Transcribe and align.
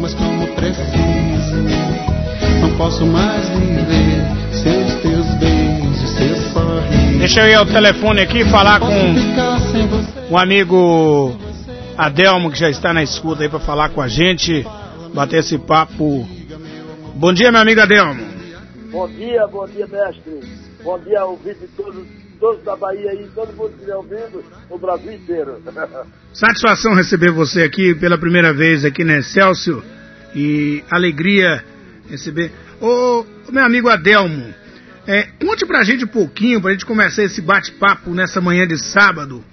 Mas 0.00 0.14
como 0.14 0.46
preciso, 0.54 1.56
não 2.60 2.76
posso 2.76 3.06
mais 3.06 3.48
viver 3.50 4.40
seus 4.52 4.94
teus 5.02 5.26
beijos, 5.34 6.10
seus 6.10 6.38
sorrisos. 6.52 7.18
Deixa 7.18 7.42
eu 7.42 7.48
ir 7.48 7.54
ao 7.54 7.66
telefone 7.66 8.20
aqui 8.20 8.44
falar 8.44 8.80
com 8.80 9.14
o 10.30 10.38
amigo 10.38 11.36
Adelmo, 11.96 12.50
que 12.50 12.58
já 12.58 12.70
está 12.70 12.92
na 12.92 13.02
escuta 13.02 13.42
aí 13.42 13.48
para 13.48 13.60
falar 13.60 13.90
com 13.90 14.00
a 14.00 14.08
gente, 14.08 14.66
bater 15.12 15.40
esse 15.40 15.58
papo. 15.58 16.26
Bom 17.14 17.32
dia, 17.32 17.52
meu 17.52 17.60
amigo 17.60 17.80
Adelmo. 17.80 18.24
Bom 18.90 19.06
dia, 19.08 19.46
bom 19.46 19.66
dia, 19.66 19.86
mestre. 19.86 20.40
Bom 20.82 20.98
dia, 20.98 21.24
ouvinte 21.26 21.60
de 21.60 21.66
todos, 21.68 22.06
todos 22.40 22.64
da 22.64 22.74
Bahia 22.74 23.10
aí, 23.10 23.28
todo 23.34 23.52
mundo 23.52 23.68
que 23.68 23.74
estiver 23.74 23.96
ouvindo, 23.96 24.42
o 24.70 24.78
Brasil 24.78 25.12
inteiro. 25.12 25.62
Satisfação 26.32 26.94
receber 26.94 27.30
você 27.30 27.62
aqui 27.62 27.94
pela 27.94 28.18
primeira 28.18 28.52
vez 28.52 28.84
aqui 28.84 29.04
na 29.04 29.18
Excelsior 29.18 29.84
e 30.34 30.82
alegria 30.90 31.62
receber. 32.08 32.50
Ô, 32.80 33.24
meu 33.52 33.64
amigo 33.64 33.88
Adelmo, 33.88 34.52
é, 35.06 35.24
conte 35.44 35.66
pra 35.66 35.84
gente 35.84 36.04
um 36.04 36.08
pouquinho, 36.08 36.60
pra 36.60 36.72
gente 36.72 36.86
começar 36.86 37.22
esse 37.22 37.40
bate-papo 37.40 38.10
nessa 38.10 38.40
manhã 38.40 38.66
de 38.66 38.78
sábado, 38.78 39.44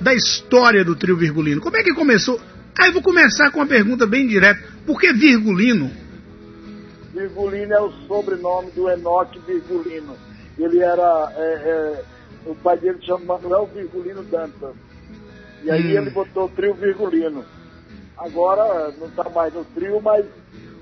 da 0.00 0.12
história 0.12 0.84
do 0.84 0.96
trio 0.96 1.16
Virgulino. 1.16 1.60
Como 1.60 1.76
é 1.76 1.82
que 1.82 1.94
começou? 1.94 2.40
Ah, 2.78 2.88
eu 2.88 2.92
vou 2.92 3.02
começar 3.02 3.50
com 3.50 3.60
uma 3.60 3.66
pergunta 3.66 4.06
bem 4.06 4.26
direta. 4.26 4.60
Por 4.84 4.98
que 4.98 5.12
Virgulino? 5.12 5.90
Virgulino 7.14 7.72
é 7.72 7.80
o 7.80 7.92
sobrenome 8.08 8.70
do 8.72 8.88
Enoque 8.88 9.38
Virgulino. 9.46 10.16
Ele 10.58 10.80
era. 10.80 11.32
É, 11.36 11.42
é, 11.42 12.04
o 12.46 12.54
pai 12.56 12.76
dele 12.78 12.98
chama 13.02 13.24
Manuel 13.38 13.66
Virgulino 13.72 14.22
Dantas. 14.24 14.74
E 15.62 15.70
aí 15.70 15.96
Hum. 15.96 16.00
ele 16.02 16.10
botou 16.10 16.46
o 16.46 16.48
trio 16.48 16.74
Virgulino. 16.74 17.44
Agora 18.16 18.92
não 18.98 19.06
está 19.08 19.28
mais 19.30 19.52
no 19.54 19.64
trio, 19.66 20.00
mas 20.00 20.24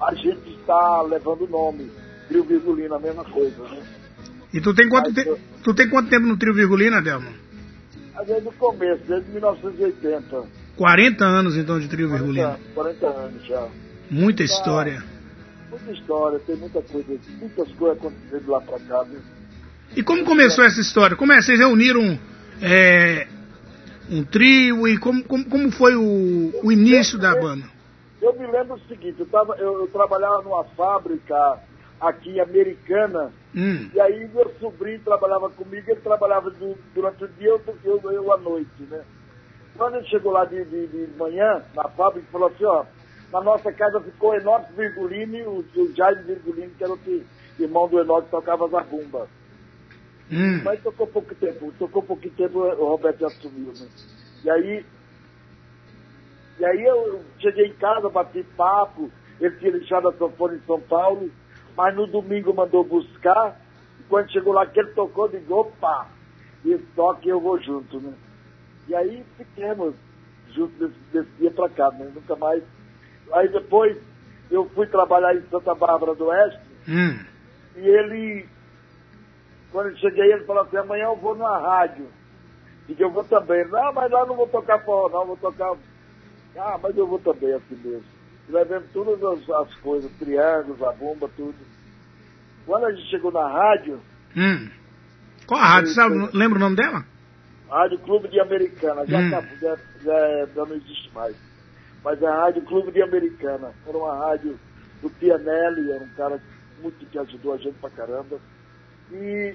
a 0.02 0.14
gente 0.14 0.50
está 0.60 1.02
levando 1.02 1.44
o 1.44 1.48
nome. 1.48 1.90
Trio 2.28 2.44
Virgulino, 2.44 2.94
a 2.94 2.98
mesma 3.00 3.24
coisa, 3.24 3.62
né? 3.64 3.82
E 4.52 4.60
tu 4.60 4.74
tem 4.74 4.88
quanto, 4.88 5.12
Mas 5.14 5.24
te- 5.24 5.40
tu 5.62 5.74
tem 5.74 5.88
quanto 5.88 6.08
tempo 6.10 6.26
no 6.26 6.36
trio 6.36 6.54
Virgulino, 6.54 6.96
Adelmo? 6.96 7.28
Desde 8.26 8.48
o 8.48 8.52
começo, 8.52 9.02
desde 9.06 9.30
1980. 9.30 10.44
40 10.76 11.24
anos 11.24 11.56
então 11.56 11.78
de 11.80 11.88
trio 11.88 12.08
40, 12.08 12.24
Virgulino. 12.32 12.58
40 12.74 13.06
anos 13.06 13.46
já. 13.46 13.68
Muita 14.10 14.42
história. 14.42 15.02
Muita 15.70 15.92
história, 15.92 16.38
tem 16.40 16.56
muita 16.56 16.82
coisa, 16.82 17.18
muitas 17.38 17.72
coisas 17.72 17.98
acontecendo 17.98 18.50
lá 18.50 18.60
pra 18.60 18.78
cá, 18.80 19.02
viu? 19.04 19.20
E 19.96 20.02
como 20.02 20.24
começou 20.24 20.64
essa 20.64 20.80
história? 20.80 21.16
Como 21.16 21.32
é? 21.32 21.40
Vocês 21.40 21.58
reuniram 21.58 22.18
é, 22.62 23.26
um 24.10 24.22
trio 24.24 24.86
e 24.86 24.96
como, 24.98 25.22
como, 25.24 25.44
como 25.46 25.70
foi 25.72 25.96
o, 25.96 26.52
o 26.62 26.72
início 26.72 27.18
da 27.18 27.34
banda? 27.34 27.64
Eu 28.22 28.34
me 28.38 28.46
lembro 28.46 28.74
o 28.74 28.80
seguinte, 28.80 29.16
eu, 29.18 29.26
tava, 29.26 29.54
eu, 29.56 29.80
eu 29.80 29.86
trabalhava 29.88 30.42
numa 30.42 30.62
fábrica 30.64 31.58
aqui 32.00 32.40
americana, 32.40 33.32
Hum, 33.52 33.90
e 33.92 34.00
aí 34.00 34.30
meu 34.32 34.48
sobrinho 34.60 35.00
trabalhava 35.00 35.50
comigo, 35.50 35.90
ele 35.90 36.00
trabalhava 36.02 36.50
du- 36.50 36.78
durante 36.94 37.24
o 37.24 37.28
dia, 37.28 37.48
eu, 37.48 37.60
eu, 37.82 38.12
eu 38.12 38.32
à 38.32 38.36
noite, 38.36 38.68
né? 38.88 39.00
Quando 39.76 39.96
ele 39.96 40.06
chegou 40.06 40.30
lá 40.30 40.44
de, 40.44 40.64
de, 40.66 40.86
de 40.86 41.08
manhã, 41.18 41.60
na 41.74 41.88
fábrica, 41.88 42.28
falou 42.30 42.46
assim, 42.46 42.64
ó, 42.64 42.84
na 43.32 43.40
nossa 43.40 43.72
casa 43.72 44.00
ficou 44.00 44.36
Enoque 44.36 44.72
Virgulini 44.74 45.42
o, 45.42 45.64
o 45.74 45.92
Jaime 45.96 46.22
Virgulini, 46.22 46.70
que 46.78 46.84
era 46.84 46.92
o 46.92 46.98
que, 46.98 47.26
irmão 47.58 47.88
do 47.88 47.98
Enoque, 48.00 48.26
que 48.26 48.30
tocava 48.30 48.68
zabumba. 48.68 49.26
Hum. 50.30 50.62
Mas 50.64 50.82
tocou 50.82 51.06
pouco 51.06 51.34
tempo, 51.34 51.72
tocou 51.78 52.02
pouquinho 52.02 52.34
tempo, 52.34 52.58
o 52.60 52.88
Roberto 52.88 53.20
já 53.20 53.30
sumiu, 53.30 53.72
né? 53.72 53.88
E 54.44 54.50
aí, 54.50 54.84
e 56.58 56.64
aí 56.64 56.82
eu 56.84 57.24
cheguei 57.38 57.66
em 57.66 57.74
casa, 57.74 58.08
bati 58.08 58.42
papo, 58.56 59.10
ele 59.40 59.56
tinha 59.56 59.72
deixado 59.72 60.08
a 60.08 60.12
sanfona 60.12 60.54
em 60.54 60.60
São 60.66 60.80
Paulo, 60.80 61.30
mas 61.76 61.94
no 61.96 62.06
domingo 62.06 62.52
mandou 62.52 62.84
buscar, 62.84 63.58
e 63.98 64.02
quando 64.04 64.30
chegou 64.30 64.52
lá 64.52 64.66
que 64.66 64.78
ele 64.80 64.90
tocou, 64.90 65.26
eu 65.26 65.38
digo, 65.40 65.54
opa, 65.54 66.08
e 66.64 66.76
toque 66.94 67.28
eu 67.28 67.40
vou 67.40 67.58
junto, 67.60 68.00
né? 68.00 68.12
E 68.88 68.94
aí 68.94 69.24
fiquemos 69.36 69.94
juntos 70.52 70.76
desse, 70.78 71.00
desse 71.12 71.30
dia 71.38 71.50
pra 71.50 71.68
cá, 71.70 71.90
né? 71.92 72.10
Nunca 72.14 72.36
mais. 72.36 72.62
Aí 73.32 73.48
depois 73.48 73.96
eu 74.50 74.68
fui 74.70 74.86
trabalhar 74.86 75.34
em 75.34 75.42
Santa 75.50 75.74
Bárbara 75.74 76.14
do 76.14 76.26
Oeste, 76.26 76.60
Hum. 76.88 77.18
e 77.76 77.86
ele, 77.88 78.46
quando 79.72 79.90
eu 79.90 79.96
cheguei, 79.96 80.32
ele 80.32 80.44
falou 80.44 80.62
assim, 80.62 80.76
amanhã 80.76 81.04
eu 81.04 81.16
vou 81.16 81.34
numa 81.34 81.58
rádio. 81.58 82.06
E 82.88 82.96
eu 83.00 83.10
vou 83.10 83.22
também. 83.24 83.64
Não, 83.68 83.92
mas 83.92 84.10
lá 84.10 84.26
não 84.26 84.36
vou 84.36 84.48
tocar 84.48 84.78
forró, 84.84 85.08
não, 85.08 85.26
vou 85.26 85.36
tocar. 85.36 85.74
Ah, 86.56 86.78
mas 86.82 86.96
eu 86.96 87.06
vou 87.06 87.18
também 87.20 87.52
assim 87.54 87.76
mesmo. 87.76 88.04
E 88.48 88.52
Levamos 88.52 88.90
todas 88.92 89.22
as, 89.22 89.48
as 89.50 89.74
coisas, 89.76 90.10
triângulos, 90.18 90.82
a 90.82 90.92
bomba, 90.92 91.30
tudo. 91.36 91.54
Quando 92.66 92.86
a 92.86 92.92
gente 92.92 93.08
chegou 93.08 93.30
na 93.32 93.46
rádio, 93.48 94.00
Hum. 94.36 94.70
Qual 95.46 95.60
a 95.60 95.64
rádio? 95.66 95.90
Sabe, 95.92 96.28
lembra 96.32 96.56
o 96.58 96.60
nome 96.60 96.76
dela? 96.76 97.04
Rádio 97.68 97.98
Clube 98.00 98.28
de 98.28 98.40
Americana, 98.40 99.04
já, 99.06 99.18
Hum. 99.18 99.26
acabou, 99.28 99.56
já, 99.58 99.76
já, 100.02 100.46
já 100.54 100.64
não 100.64 100.76
existe 100.76 101.10
mais. 101.14 101.36
Mas 102.04 102.22
é 102.22 102.26
a 102.26 102.34
Rádio 102.34 102.62
Clube 102.62 102.92
de 102.92 103.02
Americana. 103.02 103.72
Era 103.86 103.96
uma 103.98 104.16
rádio 104.16 104.58
do 105.02 105.10
Pianelli, 105.10 105.90
era 105.92 106.04
um 106.04 106.14
cara 106.16 106.40
muito 106.82 107.04
que 107.06 107.18
ajudou 107.18 107.54
a 107.54 107.56
gente 107.58 107.76
pra 107.78 107.90
caramba. 107.90 108.38
E, 109.12 109.54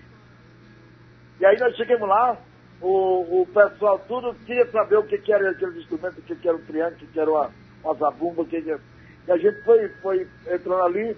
e 1.40 1.46
aí 1.46 1.58
nós 1.60 1.76
chegamos 1.76 2.08
lá, 2.08 2.38
o, 2.82 3.42
o 3.42 3.48
pessoal 3.54 4.00
tudo 4.08 4.34
queria 4.46 4.70
saber 4.72 4.98
o 4.98 5.04
que, 5.04 5.18
que 5.18 5.32
era 5.32 5.50
aqueles 5.50 5.78
instrumentos, 5.78 6.18
o 6.18 6.22
que, 6.22 6.36
que 6.36 6.48
era 6.48 6.58
o 6.58 6.62
triângulo, 6.62 6.96
o 6.96 7.00
que, 7.00 7.08
que 7.08 7.20
era 7.20 7.32
uma, 7.32 7.52
uma 7.84 7.94
zabumba, 7.96 8.42
o 8.42 8.46
que, 8.46 8.62
que 8.62 8.72
era. 8.72 8.82
E 9.28 9.32
a 9.32 9.38
gente 9.38 9.62
foi, 9.64 9.90
foi 10.02 10.28
entrando 10.48 10.84
ali, 10.84 11.18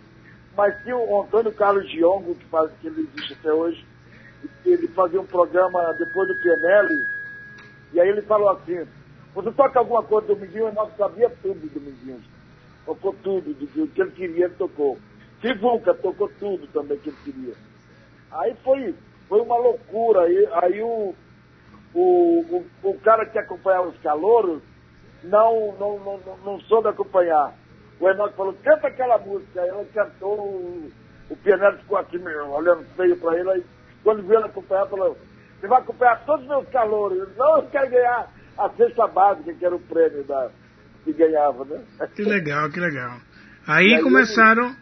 mas 0.56 0.82
tinha 0.84 0.98
o 0.98 1.22
Antônio 1.22 1.52
Carlos 1.52 1.90
Giongo, 1.90 2.36
que, 2.36 2.46
faz, 2.46 2.72
que 2.80 2.88
ele 2.88 3.02
existe 3.02 3.34
até 3.34 3.52
hoje, 3.52 3.86
ele 4.66 4.88
fazia 4.90 5.20
um 5.20 5.26
programa 5.26 5.94
depois 5.94 6.28
do 6.28 6.36
Pianelli, 6.42 7.06
e 7.94 8.00
aí 8.00 8.10
ele 8.10 8.22
falou 8.22 8.50
assim, 8.50 8.86
você 9.34 9.52
toca 9.52 9.78
alguma 9.78 10.02
coisa 10.02 10.28
do 10.28 10.36
Dominguinho? 10.36 10.74
Nós 10.74 10.96
sabia 10.98 11.30
tudo 11.44 11.60
do 11.60 11.80
Dominguinho. 11.80 12.22
Tocou 12.86 13.14
tudo, 13.22 13.54
do 13.54 13.88
que 13.88 14.02
ele 14.02 14.12
queria, 14.12 14.46
ele 14.46 14.56
tocou. 14.56 14.98
Sivuca 15.42 15.94
tocou 15.94 16.28
tudo 16.40 16.66
também 16.68 16.98
que 16.98 17.10
ele 17.10 17.18
queria. 17.24 17.54
Aí 18.32 18.56
foi, 18.64 18.96
foi 19.28 19.42
uma 19.42 19.58
loucura. 19.58 20.22
Aí, 20.22 20.50
aí 20.62 20.82
o, 20.82 21.16
o, 21.94 22.66
o, 22.84 22.90
o 22.90 23.00
cara 23.00 23.26
que 23.26 23.38
acompanhava 23.38 23.90
os 23.90 23.98
calouros 24.00 24.62
não, 25.24 25.76
não, 25.80 26.00
não, 26.00 26.38
não, 26.44 26.62
soube 26.62 26.90
acompanhar. 26.90 27.54
O 28.00 28.10
Enoque 28.10 28.36
falou, 28.36 28.54
canta 28.64 28.88
aquela 28.88 29.18
música. 29.18 29.62
Aí 29.62 29.70
ela 29.70 29.86
cantou, 29.94 30.40
o, 30.40 30.92
o 31.30 31.36
Pianelli 31.38 31.78
ficou 31.78 31.98
aqui 31.98 32.18
olhando 32.18 32.86
feio 32.96 33.18
para 33.18 33.40
ele. 33.40 33.50
Aí, 33.50 33.66
quando 34.04 34.24
viu 34.24 34.38
ele 34.38 34.46
acompanhar, 34.46 34.88
falou, 34.88 35.18
você 35.60 35.68
vai 35.68 35.80
acompanhar 35.80 36.24
todos 36.26 36.44
os 36.44 36.50
meus 36.50 36.70
calouros. 36.70 37.18
Eu 37.18 37.30
não, 37.36 37.58
eu 37.58 37.64
quero 37.70 37.90
ganhar 37.90 38.32
a 38.58 38.70
cesta 38.70 39.08
básica, 39.08 39.54
que 39.54 39.66
era 39.66 39.76
o 39.76 39.80
prêmio 39.80 40.24
da, 40.24 40.50
que 41.04 41.14
ganhava, 41.14 41.66
né? 41.66 41.84
Que 42.16 42.24
legal, 42.24 42.70
que 42.70 42.80
legal. 42.80 43.18
Aí 43.68 43.96
aí 43.96 44.02
começaram. 44.02 44.74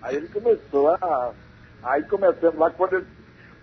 Aí 0.00 0.16
ele 0.16 0.28
começou 0.28 0.88
a. 0.94 1.34
Aí 1.82 2.02
começamos 2.04 2.58
lá, 2.58 2.70
quando 2.70 2.96
ele, 2.96 3.06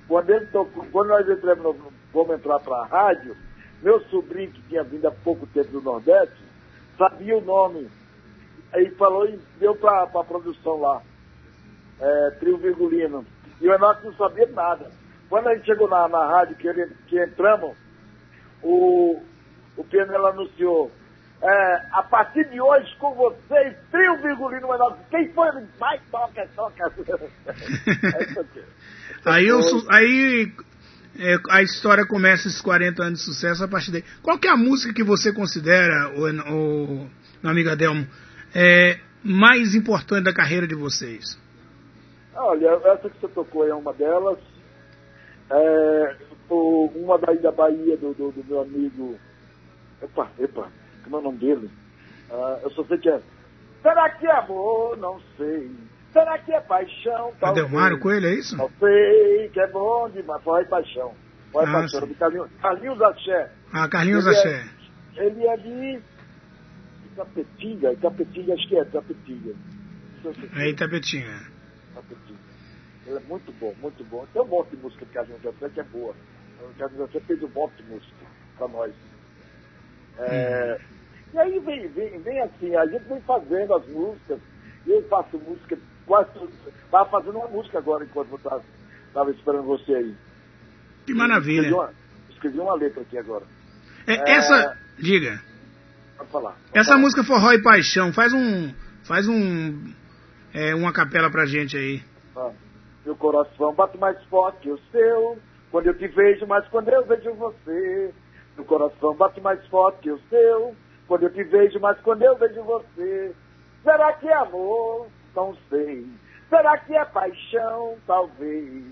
quando 0.08 0.30
ele 0.30 0.46
tocou, 0.48 0.86
quando 0.92 1.08
nós 1.08 1.30
entramos 1.30 1.64
no, 1.64 1.94
vamos 2.14 2.36
entrar 2.36 2.60
para 2.60 2.78
a 2.78 2.86
rádio, 2.86 3.36
meu 3.82 4.02
sobrinho, 4.06 4.52
que 4.52 4.62
tinha 4.64 4.84
vindo 4.84 5.08
há 5.08 5.12
pouco 5.12 5.48
tempo 5.48 5.72
do 5.72 5.82
Nordeste, 5.82 6.36
sabia 6.98 7.38
o 7.38 7.42
nome. 7.42 7.90
Aí 8.74 8.90
falou 8.92 9.28
e 9.28 9.40
deu 9.58 9.76
para 9.76 10.04
a 10.04 10.24
produção 10.24 10.80
lá. 10.80 11.02
É, 12.00 12.32
Trio 12.40 12.58
Virgulino. 12.58 13.26
E 13.60 13.68
o 13.68 13.74
Enoque 13.74 14.06
não 14.06 14.14
sabia 14.14 14.48
nada. 14.48 14.92
Quando 15.30 15.48
a 15.48 15.56
gente 15.56 15.66
chegou 15.66 15.88
na, 15.88 16.08
na 16.08 16.26
rádio 16.28 16.56
que, 16.56 16.68
ele, 16.68 16.88
que 17.08 17.22
entramos, 17.22 17.76
o, 18.62 19.22
o 19.78 19.84
Pianelo 19.84 20.28
anunciou. 20.28 20.92
É, 21.42 21.82
a 21.94 22.04
partir 22.04 22.44
de 22.50 22.60
hoje, 22.60 22.94
com 22.98 23.14
vocês, 23.16 23.74
Trio 23.92 24.18
Virgulino 24.22 24.74
Enoque. 24.74 25.00
Quem 25.10 25.32
foi? 25.32 25.48
Ele 25.50 25.66
vai, 25.80 26.00
toca, 26.12 26.48
toca. 26.56 26.92
É. 29.26 29.32
Aí, 29.32 29.52
o 29.52 29.60
aí 29.90 30.52
é, 31.18 31.36
a 31.50 31.62
história 31.62 32.06
começa 32.06 32.48
esses 32.48 32.62
40 32.62 33.04
anos 33.04 33.20
de 33.20 33.26
sucesso 33.26 33.64
a 33.64 33.68
partir 33.68 33.92
daí. 33.92 34.04
Qual 34.22 34.38
que 34.38 34.48
é 34.48 34.52
a 34.52 34.58
música 34.58 34.94
que 34.94 35.04
você 35.04 35.34
considera, 35.34 36.10
o, 36.16 36.24
o 36.54 37.10
meu 37.42 37.52
amigo 37.52 37.70
Adelmo, 37.70 38.08
é, 38.56 39.00
mais 39.24 39.76
importante 39.76 40.24
da 40.26 40.34
carreira 40.34 40.66
de 40.68 40.76
vocês? 40.76 41.38
Olha, 42.36 42.70
essa 42.86 43.10
que 43.10 43.20
você 43.20 43.28
tocou 43.30 43.68
é 43.68 43.74
uma 43.74 43.94
delas. 43.94 44.40
É, 45.52 46.16
o- 46.50 46.92
uma 46.96 47.18
daí 47.18 47.38
da 47.40 47.52
Bahia, 47.52 47.98
do, 47.98 48.14
do, 48.14 48.32
do 48.32 48.44
meu 48.46 48.62
amigo. 48.62 49.18
Epa, 50.02 50.30
epa, 50.40 50.70
como 51.04 51.16
é 51.18 51.20
o 51.20 51.24
nome 51.24 51.38
dele? 51.40 51.70
Ah, 52.32 52.60
eu 52.64 52.70
só 52.72 52.84
sei 52.86 52.98
que 52.98 53.10
é. 53.10 53.22
Será 53.82 54.10
que 54.10 54.26
é 54.28 54.32
amor? 54.32 54.98
Não 54.98 55.20
sei. 55.38 55.72
Será 56.14 56.38
que 56.40 56.52
é 56.52 56.60
paixão? 56.62 57.34
Talvez. 57.40 57.66
Adelmário 57.66 58.00
Coelho, 58.00 58.28
é 58.28 58.34
isso? 58.34 58.58
Não 58.58 58.70
sei, 58.80 59.50
que 59.54 59.60
é 59.60 59.68
bom 59.68 60.10
demais. 60.10 60.42
Forró 60.44 60.60
e 60.60 60.66
paixão. 60.66 61.14
Forró 61.52 61.66
e 61.66 61.70
Ah, 61.70 61.74
paixão. 61.74 62.08
Do 62.08 62.16
Carlinhos, 62.16 62.50
Carlinhos 62.62 63.02
Axé. 63.02 63.52
Ah, 63.72 63.88
Carlinhos 63.88 64.26
Ele 64.26 64.36
é- 64.36 64.40
Axé. 64.40 64.70
Ele 65.18 65.48
é 65.48 65.58
de. 65.58 66.02
Itapetinga, 67.12 67.94
Itapetinga, 67.94 68.54
acho 68.54 68.68
que 68.68 68.78
é 68.78 68.82
Itapetinga. 68.82 69.54
É 70.58 70.70
Itapetinga. 70.70 71.42
Itapetinga. 71.92 72.40
Ele 73.08 73.18
é 73.18 73.22
muito 73.28 73.52
bom, 73.60 73.74
muito 73.82 74.04
bom. 74.06 74.26
Tem 74.34 74.42
um 74.42 74.46
monte 74.46 74.70
de 74.72 74.78
música 74.78 75.06
que 75.06 75.18
a 75.18 75.24
gente 75.24 75.48
até 75.48 75.70
que 75.70 75.80
é 75.80 75.84
boa. 75.84 76.14
A 76.80 76.88
gente 76.88 77.02
até 77.02 77.20
fez 77.22 77.42
um 77.44 77.48
monte 77.50 77.76
de 77.82 77.84
música 77.90 78.26
para 78.58 78.68
nós. 78.68 78.94
É, 80.20 80.80
E 81.34 81.38
aí 81.38 81.60
vem, 81.60 81.88
vem, 81.90 82.20
vem 82.20 82.42
assim, 82.42 82.76
a 82.76 82.86
gente 82.86 83.04
vem 83.06 83.22
fazendo 83.22 83.74
as 83.76 83.88
músicas, 83.88 84.40
eu 84.88 85.02
faço 85.08 85.38
música 85.38 85.78
quase 86.06 86.32
tudo. 86.34 86.52
Estava 86.84 87.10
fazendo 87.10 87.38
uma 87.38 87.48
música 87.48 87.78
agora 87.78 88.04
enquanto 88.04 88.32
eu 88.32 88.38
estava 89.08 89.32
esperando 89.32 89.64
você 89.64 89.94
aí. 89.94 90.16
Que 91.06 91.14
maravilha. 91.14 91.62
Escrevi 91.68 91.74
uma, 91.76 91.94
escrevi 92.30 92.60
uma 92.60 92.76
letra 92.76 93.02
aqui 93.02 93.18
agora. 93.18 93.46
É, 94.08 94.14
É. 94.16 94.32
Essa, 94.38 94.78
diga. 94.98 95.40
Pode 96.18 96.32
falar. 96.32 96.52
pode 96.52 96.80
Essa 96.80 96.90
falar. 96.90 97.02
música 97.02 97.24
Forró 97.24 97.52
e 97.54 97.62
Paixão, 97.62 98.12
faz 98.12 98.34
um, 98.34 98.74
faz 99.04 99.28
um, 99.28 99.94
é, 100.54 100.74
uma 100.76 100.92
capela 100.92 101.30
pra 101.30 101.46
gente 101.46 101.78
aí. 101.78 102.02
Ah, 102.36 102.52
Meu 103.06 103.16
coração 103.16 103.74
bate 103.74 103.98
mais 103.98 104.22
forte 104.26 104.60
que 104.62 104.72
o 104.72 104.80
seu, 104.92 105.38
quando 105.72 105.88
eu 105.88 105.98
te 105.98 106.08
vejo, 106.08 106.46
mas 106.48 106.68
quando 106.70 106.90
eu 106.90 107.06
vejo 107.06 107.34
você. 107.36 108.12
Meu 108.60 108.66
coração 108.66 109.16
bate 109.16 109.40
mais 109.40 109.66
forte 109.68 110.02
que 110.02 110.12
o 110.12 110.20
seu, 110.30 110.76
quando 111.08 111.24
eu 111.24 111.30
te 111.30 111.46
vejo, 111.46 111.80
mas 111.80 111.98
quando 112.02 112.24
eu 112.24 112.38
vejo 112.38 112.62
você. 112.64 113.32
Será 113.82 114.12
que 114.12 114.28
é 114.28 114.36
amor? 114.36 115.08
Não 115.34 115.56
sei. 115.70 116.06
Será 116.50 116.78
que 116.78 116.94
é 116.94 117.06
paixão? 117.06 117.96
Talvez. 118.06 118.84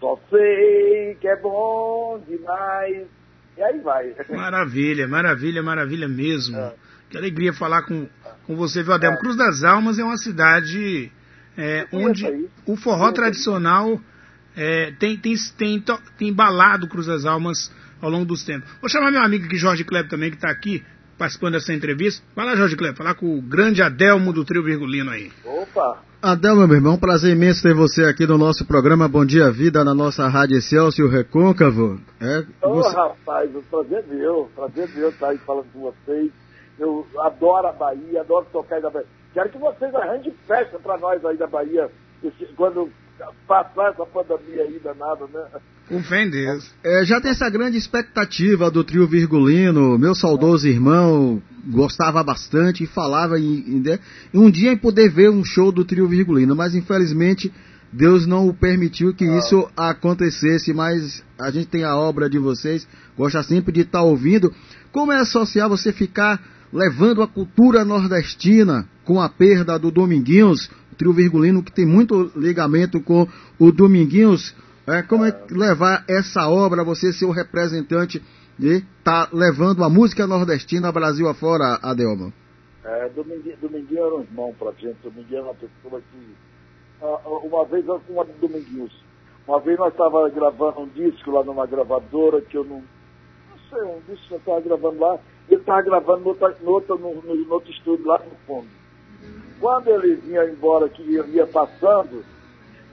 Só 0.00 0.18
sei 0.28 1.16
que 1.20 1.28
é 1.28 1.36
bom 1.36 2.20
demais. 2.26 3.06
E 3.56 3.62
aí 3.62 3.78
vai. 3.78 4.16
Maravilha, 4.30 5.06
maravilha, 5.06 5.62
maravilha 5.62 6.08
mesmo. 6.08 6.58
É. 6.58 6.74
Que 7.08 7.16
alegria 7.16 7.52
falar 7.52 7.82
com, 7.82 8.08
com 8.48 8.56
você, 8.56 8.82
viu, 8.82 8.94
Adelmo? 8.94 9.16
É. 9.16 9.20
Cruz 9.20 9.36
das 9.36 9.62
Almas 9.62 9.96
é 9.96 10.02
uma 10.02 10.16
cidade 10.16 11.12
é, 11.56 11.84
conheço 11.84 12.26
onde 12.26 12.48
o 12.66 12.74
forró 12.74 13.06
aí. 13.06 13.14
tradicional 13.14 14.00
é, 14.56 14.90
tem, 14.98 15.16
tem, 15.16 15.34
tem, 15.56 15.84
tem 16.18 16.28
embalado 16.30 16.88
Cruz 16.88 17.06
das 17.06 17.24
Almas 17.24 17.70
ao 18.04 18.10
longo 18.10 18.24
dos 18.24 18.44
tempos. 18.44 18.68
Vou 18.80 18.88
chamar 18.88 19.10
meu 19.10 19.22
amigo 19.22 19.46
aqui, 19.46 19.56
Jorge 19.56 19.84
Kleber, 19.84 20.08
também, 20.10 20.30
que 20.30 20.36
está 20.36 20.50
aqui 20.50 20.84
participando 21.18 21.52
dessa 21.54 21.72
entrevista. 21.72 22.24
Vai 22.34 22.44
lá, 22.44 22.56
Jorge 22.56 22.76
Kleber, 22.76 22.96
falar 22.96 23.14
com 23.14 23.38
o 23.38 23.40
grande 23.42 23.82
Adelmo 23.82 24.32
do 24.32 24.44
Trio 24.44 24.62
Virgulino 24.64 25.10
aí. 25.10 25.30
Opa! 25.44 26.02
Adelmo, 26.20 26.66
meu 26.66 26.76
irmão, 26.76 26.96
prazer 26.98 27.32
imenso 27.36 27.62
ter 27.62 27.74
você 27.74 28.04
aqui 28.04 28.26
no 28.26 28.38
nosso 28.38 28.64
programa 28.64 29.06
Bom 29.06 29.24
Dia 29.26 29.50
Vida, 29.50 29.84
na 29.84 29.94
nossa 29.94 30.26
Rádio 30.26 30.56
Excelsior 30.56 31.10
Recôncavo. 31.10 32.00
É, 32.20 32.44
Ô, 32.66 32.74
você- 32.76 32.96
rapaz, 32.96 33.54
o 33.54 33.62
prazer 33.62 34.04
é 34.10 34.14
meu, 34.14 34.50
prazer 34.56 34.88
é 34.88 34.98
meu 34.98 35.10
estar 35.10 35.28
aí 35.28 35.38
falando 35.38 35.66
com 35.72 35.80
vocês. 35.80 36.30
Eu 36.78 37.06
adoro 37.20 37.68
a 37.68 37.72
Bahia, 37.72 38.22
adoro 38.22 38.46
tocar 38.50 38.76
aí 38.76 38.82
da 38.82 38.90
Bahia. 38.90 39.06
Quero 39.34 39.50
que 39.50 39.58
vocês 39.58 39.94
arranjem 39.94 40.34
festa 40.46 40.78
para 40.78 40.96
nós 40.98 41.24
aí 41.24 41.36
da 41.36 41.46
Bahia, 41.46 41.90
quando 42.56 42.88
passar 43.46 43.90
essa 43.92 44.06
pandemia 44.06 44.62
aí 44.62 44.80
danada, 44.82 45.26
né? 45.26 45.44
Com 45.88 46.02
fé 46.02 46.24
em 46.24 46.30
Deus. 46.30 46.64
é, 46.82 47.04
já 47.04 47.20
tem 47.20 47.30
essa 47.30 47.48
grande 47.50 47.76
expectativa 47.76 48.70
do 48.70 48.82
trio 48.82 49.06
Virgulino, 49.06 49.98
meu 49.98 50.14
saudoso 50.14 50.66
irmão 50.66 51.42
gostava 51.66 52.22
bastante 52.22 52.84
e 52.84 52.86
falava 52.86 53.38
em, 53.38 53.82
em, 53.82 53.98
um 54.32 54.50
dia 54.50 54.72
em 54.72 54.76
poder 54.76 55.10
ver 55.10 55.30
um 55.30 55.44
show 55.44 55.72
do 55.72 55.84
trio 55.84 56.08
Virgulino, 56.08 56.54
mas 56.54 56.74
infelizmente 56.74 57.52
Deus 57.92 58.26
não 58.26 58.52
permitiu 58.52 59.14
que 59.14 59.24
isso 59.24 59.68
acontecesse, 59.76 60.72
mas 60.72 61.22
a 61.38 61.50
gente 61.50 61.68
tem 61.68 61.84
a 61.84 61.96
obra 61.96 62.28
de 62.28 62.38
vocês, 62.38 62.86
gosta 63.16 63.42
sempre 63.42 63.72
de 63.72 63.82
estar 63.82 64.02
ouvindo. 64.02 64.52
Como 64.90 65.12
é 65.12 65.24
social 65.24 65.68
você 65.68 65.92
ficar 65.92 66.42
levando 66.72 67.22
a 67.22 67.28
cultura 67.28 67.84
nordestina 67.84 68.88
com 69.04 69.20
a 69.20 69.28
perda 69.28 69.78
do 69.78 69.92
Dominguinhos, 69.92 70.68
o 70.92 70.96
trio 70.96 71.12
Virgulino 71.12 71.62
que 71.62 71.70
tem 71.70 71.86
muito 71.86 72.32
ligamento 72.34 73.00
com 73.00 73.28
o 73.60 73.70
Dominguinhos, 73.70 74.54
é, 74.86 75.02
como 75.02 75.24
é 75.24 75.32
levar 75.50 76.04
essa 76.08 76.48
obra, 76.48 76.84
você 76.84 77.12
ser 77.12 77.24
o 77.24 77.30
representante 77.30 78.22
de 78.58 78.76
estar 78.98 79.28
levando 79.32 79.82
a 79.82 79.88
música 79.90 80.26
nordestina 80.26 80.92
Brasil 80.92 81.28
afora, 81.28 81.78
Adelmo? 81.82 82.32
É, 82.84 83.08
Dominguinho, 83.08 83.56
Dominguinho 83.60 84.04
era 84.06 84.14
um 84.14 84.20
irmão 84.22 84.54
pra 84.58 84.70
gente, 84.72 84.96
Dominguinho 85.02 85.38
era 85.38 85.44
uma 85.46 85.54
pessoa 85.54 86.00
que. 86.00 86.34
ah, 87.02 87.18
ah, 87.24 87.28
uma 87.42 87.64
vez, 87.64 87.84
uma 88.08 88.24
Dominguinhos, 88.40 88.92
uma 89.48 89.58
vez 89.60 89.78
nós 89.78 89.92
estávamos 89.92 90.34
gravando 90.34 90.80
um 90.80 90.88
disco 90.88 91.30
lá 91.30 91.42
numa 91.42 91.66
gravadora 91.66 92.40
que 92.42 92.56
eu 92.56 92.64
não. 92.64 92.76
Não 92.82 93.58
sei, 93.70 93.82
um 93.82 94.00
disco 94.06 94.28
que 94.28 94.34
eu 94.34 94.38
estava 94.38 94.60
gravando 94.60 95.00
lá, 95.00 95.18
ele 95.48 95.60
estava 95.60 95.82
gravando 95.82 96.20
no, 96.20 96.70
outro, 96.70 96.98
no, 96.98 97.14
no- 97.22 97.34
no 97.46 97.52
outro 97.54 97.70
estúdio 97.72 98.06
lá 98.06 98.18
no 98.18 98.36
fundo. 98.46 98.68
Quando 99.60 99.88
ele 99.88 100.16
vinha 100.16 100.44
embora, 100.44 100.88
que 100.88 101.02
ia, 101.02 101.22
ia 101.26 101.46
passando, 101.46 102.22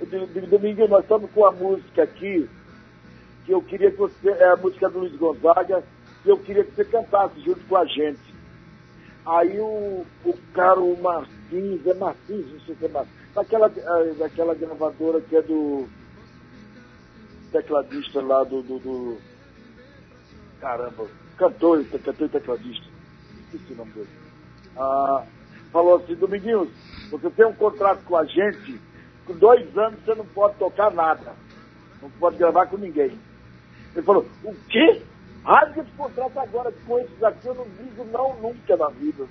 Dominguinho, 0.06 0.88
nós 0.88 1.04
estamos 1.04 1.32
com 1.32 1.46
a 1.46 1.52
música 1.52 2.04
aqui, 2.04 2.50
que 3.46 3.54
eu 3.54 3.62
queria 3.64 3.92
que 3.92 3.98
você. 3.98 4.30
É 4.30 4.50
a 4.52 4.58
música 4.58 4.90
do 4.90 5.00
Luiz 5.00 5.16
Gonzaga, 5.18 5.84
que 6.24 6.30
eu 6.30 6.40
queria 6.40 6.64
que 6.64 6.72
você 6.76 6.86
cantasse 6.86 7.40
junto 7.42 7.66
com 7.68 7.78
a 7.78 7.86
gente. 7.86 8.36
Aí 9.26 9.60
o, 9.60 10.06
o 10.26 10.34
cara, 10.54 10.80
o 10.80 11.00
Martins, 11.02 11.86
é 11.86 11.94
Martins, 11.94 12.52
não 12.52 12.60
sei 12.62 12.76
se 12.76 12.86
é 12.86 12.88
Martins, 12.90 13.34
daquela, 13.36 13.68
eh, 13.68 14.14
daquela 14.16 14.56
gravadora 14.56 15.22
que 15.22 15.36
é 15.36 15.42
do 15.44 15.88
tecladista 17.52 18.22
lá 18.22 18.44
do, 18.44 18.64
do, 18.64 18.80
do- 18.80 19.22
caramba, 20.60 21.08
cantor, 21.38 21.86
cantor 21.86 22.26
e 22.28 22.30
tecladista, 22.30 22.86
esqueci 23.46 23.74
o 23.74 23.76
nome 23.76 23.92
dele. 23.92 24.10
Ah, 24.76 25.28
falou 25.72 25.98
assim, 25.98 26.16
Dominguinhos, 26.16 26.70
você 27.12 27.30
tem 27.32 27.46
um 27.46 27.54
contrato 27.56 28.04
com 28.06 28.16
a 28.18 28.26
gente, 28.26 28.80
com 29.32 29.38
dois 29.38 29.78
anos 29.78 30.00
você 30.04 30.16
não 30.16 30.26
pode 30.26 30.56
tocar 30.58 30.92
nada, 30.92 31.34
não 32.02 32.10
pode 32.12 32.38
gravar 32.38 32.66
com 32.68 32.78
ninguém. 32.78 33.12
Ele 33.96 34.06
falou, 34.06 34.26
o 34.44 34.56
quê? 34.70 35.02
Rasga 35.44 35.82
esse 35.82 35.92
contrato 35.92 36.40
agora 36.40 36.72
com 36.86 37.00
esses 37.00 37.24
aqui, 37.24 37.48
eu 37.48 37.56
não 37.56 37.66
digo 37.66 38.06
não 38.12 38.40
nunca 38.42 38.78
na 38.78 38.90
vida. 38.90 39.26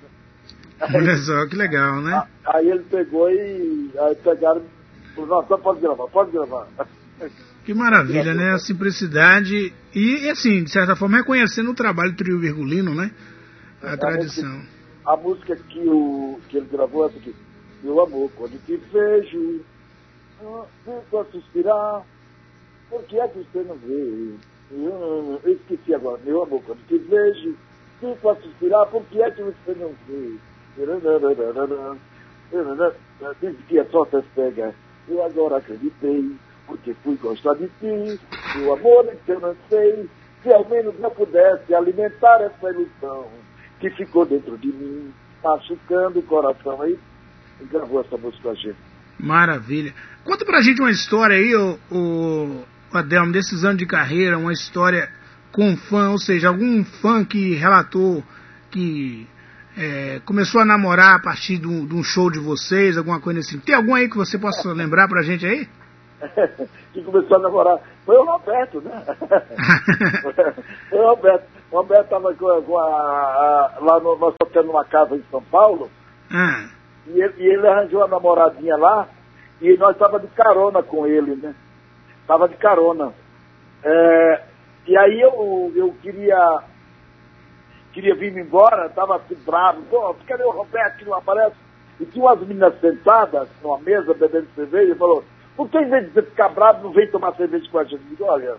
Olha 0.95 1.17
só, 1.19 1.47
que 1.47 1.57
legal, 1.57 2.01
né? 2.01 2.15
A- 2.15 2.57
Aí 2.57 2.69
ele 2.69 2.83
pegou 2.85 3.31
e 3.31 3.91
aí 3.99 4.15
pegaram 4.17 4.63
e 4.63 5.15
falou, 5.15 5.47
não, 5.49 5.59
pode 5.59 5.81
gravar, 5.81 6.07
pode 6.09 6.31
gravar. 6.33 6.67
Que 7.63 7.75
maravilha, 7.75 8.33
né? 8.35 8.53
A 8.53 8.59
simplicidade 8.59 9.73
e, 9.95 10.31
assim, 10.31 10.65
de 10.65 10.71
certa 10.71 10.97
forma, 10.97 11.19
reconhecendo 11.19 11.71
o 11.71 11.75
trabalho 11.75 12.13
do 12.13 12.17
trio 12.17 12.41
virgulino, 12.41 12.95
né? 12.95 13.11
A 13.83 13.99
tradição. 13.99 14.63
A 15.07 15.15
música 15.17 15.55
que, 15.55 15.79
o, 15.87 16.41
que 16.49 16.57
ele 16.57 16.67
gravou 16.73 17.05
é 17.05 17.09
essa 17.09 17.19
aqui. 17.19 17.35
Meu 17.83 18.01
amor, 18.01 18.31
quando 18.35 18.59
te 18.65 18.77
vejo, 18.77 19.61
ah, 20.43 20.67
fico 20.85 21.19
a 21.19 21.25
suspirar, 21.27 22.03
por 22.89 23.03
que 23.05 23.19
é 23.19 23.29
que 23.29 23.39
você 23.39 23.63
não 23.63 23.77
vê? 23.77 24.35
Eu, 24.73 25.41
eu 25.45 25.53
esqueci 25.53 25.95
agora. 25.95 26.21
Meu 26.25 26.43
amor, 26.43 26.63
quando 26.65 26.87
te 26.87 26.99
vejo, 26.99 27.57
fico 28.01 28.29
a 28.29 28.37
suspirar, 28.37 28.87
por 28.87 29.05
que 29.05 29.23
é 29.23 29.31
que 29.31 29.43
você 29.43 29.75
não 29.75 29.95
vê? 30.09 30.37
Diz 33.41 33.57
que 33.69 33.79
a 33.79 33.85
sorte 33.91 34.25
pega, 34.35 34.75
eu 35.09 35.23
agora 35.25 35.59
acreditei, 35.59 36.37
porque 36.67 36.95
fui 36.95 37.17
gostar 37.17 37.55
de 37.55 37.67
ti, 37.67 38.21
meu 38.57 38.73
amor 38.73 39.07
é 39.09 39.17
que 39.17 39.33
eu 39.33 39.41
não 39.41 39.55
sei, 39.69 40.09
se 40.43 40.53
ao 40.53 40.65
menos 40.69 40.95
eu 40.99 41.11
pudesse 41.11 41.75
alimentar 41.75 42.41
essa 42.41 42.71
ilusão 42.71 43.27
que 43.79 43.91
ficou 43.91 44.25
dentro 44.25 44.57
de 44.59 44.69
mim, 44.69 45.13
machucando 45.43 46.21
o 46.21 46.23
coração. 46.23 46.81
Aí 46.83 46.99
ele 47.59 47.69
gravou 47.71 48.01
essa 48.01 48.17
música 48.17 48.43
com 48.43 48.51
a 48.51 48.55
gente. 48.55 48.90
Maravilha. 49.23 49.95
Conta 50.25 50.45
pra 50.45 50.63
gente 50.63 50.81
uma 50.81 50.91
história 50.91 51.37
aí, 51.37 51.55
o, 51.55 51.79
o 51.91 52.65
Adelmo, 52.93 53.33
desses 53.33 53.65
anos 53.65 53.79
de 53.79 53.87
carreira, 53.87 54.39
uma 54.39 54.53
história 54.53 55.11
com 55.53 55.77
fã, 55.77 56.11
ou 56.11 56.19
seja, 56.19 56.49
algum 56.49 56.85
fã 56.85 57.25
que 57.25 57.55
relatou 57.55 58.23
que 58.71 59.27
é, 59.77 60.21
começou 60.25 60.61
a 60.61 60.65
namorar 60.65 61.17
a 61.17 61.19
partir 61.19 61.59
de 61.59 61.67
um, 61.67 61.87
de 61.87 61.95
um 61.95 62.03
show 62.03 62.31
de 62.31 62.39
vocês, 62.39 62.97
alguma 62.97 63.21
coisa 63.21 63.41
assim. 63.41 63.59
Tem 63.59 63.75
algum 63.75 63.95
aí 63.95 64.09
que 64.09 64.17
você 64.17 64.39
possa 64.39 64.73
lembrar 64.73 65.09
pra 65.09 65.23
gente 65.23 65.47
aí? 65.47 65.69
que 66.93 67.03
começou 67.03 67.37
a 67.39 67.41
namorar. 67.41 67.79
Foi 68.05 68.17
o 68.17 68.25
Roberto, 68.25 68.81
né? 68.81 69.03
Foi 70.91 70.99
o 70.99 71.09
Roberto. 71.09 71.45
O 71.71 71.77
Roberto 71.77 72.05
estava 72.05 72.29
lá 73.81 74.01
no, 74.01 74.19
nós 74.19 74.35
tocando 74.39 74.67
numa 74.67 74.85
casa 74.85 75.15
em 75.15 75.23
São 75.31 75.43
Paulo, 75.43 75.89
Ah, 76.31 76.69
e 77.07 77.21
ele, 77.21 77.35
e 77.39 77.47
ele 77.47 77.67
arranjou 77.67 78.01
uma 78.01 78.09
namoradinha 78.09 78.77
lá, 78.77 79.09
e 79.61 79.77
nós 79.77 79.97
tava 79.97 80.19
de 80.19 80.27
carona 80.29 80.83
com 80.83 81.07
ele, 81.07 81.37
né? 81.37 81.55
Tava 82.27 82.49
de 82.49 82.57
carona. 82.57 83.13
É, 83.83 84.43
e 84.87 84.97
aí 84.97 85.21
eu, 85.21 85.73
eu 85.75 85.95
queria 86.03 86.63
queria 87.93 88.15
vir 88.15 88.37
embora, 88.37 88.89
tava 88.91 89.17
assim, 89.17 89.37
bravo, 89.45 89.83
pô, 89.91 90.15
cadê 90.27 90.45
o 90.45 90.51
Roberto 90.51 90.99
que 90.99 91.05
não 91.05 91.15
aparece? 91.15 91.57
E 91.99 92.05
tinha 92.07 92.25
umas 92.25 92.41
meninas 92.41 92.81
sentadas 92.81 93.49
numa 93.63 93.79
mesa 93.79 94.15
bebendo 94.15 94.49
cerveja 94.55 94.93
e 94.93 94.99
falou, 94.99 95.25
por 95.57 95.69
que 95.69 95.85
vez 95.85 96.13
de 96.13 96.23
ficar 96.23 96.49
bravo, 96.49 96.85
não 96.85 96.93
vem 96.93 97.11
tomar 97.11 97.35
cerveja 97.35 97.69
com 97.71 97.79
a 97.79 97.85
gente? 97.85 98.03
Eu 98.03 98.09
digo, 98.09 98.25
olha, 98.25 98.57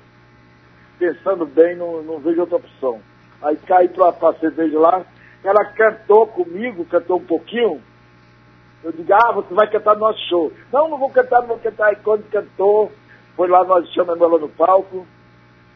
pensando 0.99 1.45
bem, 1.45 1.75
não, 1.75 2.03
não 2.03 2.19
vejo 2.19 2.41
outra 2.41 2.57
opção. 2.57 3.01
Aí 3.41 3.55
caí 3.65 3.87
pra, 3.87 4.11
pra 4.11 4.33
cerveja 4.33 4.77
lá, 4.77 5.03
ela 5.43 5.65
cantou 5.73 6.27
comigo, 6.27 6.85
cantou 6.85 7.17
um 7.17 7.25
pouquinho. 7.25 7.81
Eu 8.83 8.91
digo, 8.91 9.13
ah, 9.13 9.31
você 9.33 9.53
vai 9.53 9.69
cantar 9.69 9.93
no 9.93 10.01
nosso 10.01 10.19
show. 10.27 10.51
Não, 10.73 10.89
não 10.89 10.97
vou 10.97 11.09
cantar, 11.11 11.41
não 11.41 11.47
vou 11.47 11.59
cantar. 11.59 11.93
E 11.93 11.97
quando 11.97 12.23
cantou, 12.31 12.91
foi 13.35 13.47
lá, 13.47 13.63
nós 13.63 13.87
chamamos 13.93 14.21
ela 14.21 14.39
no 14.39 14.49
palco. 14.49 15.05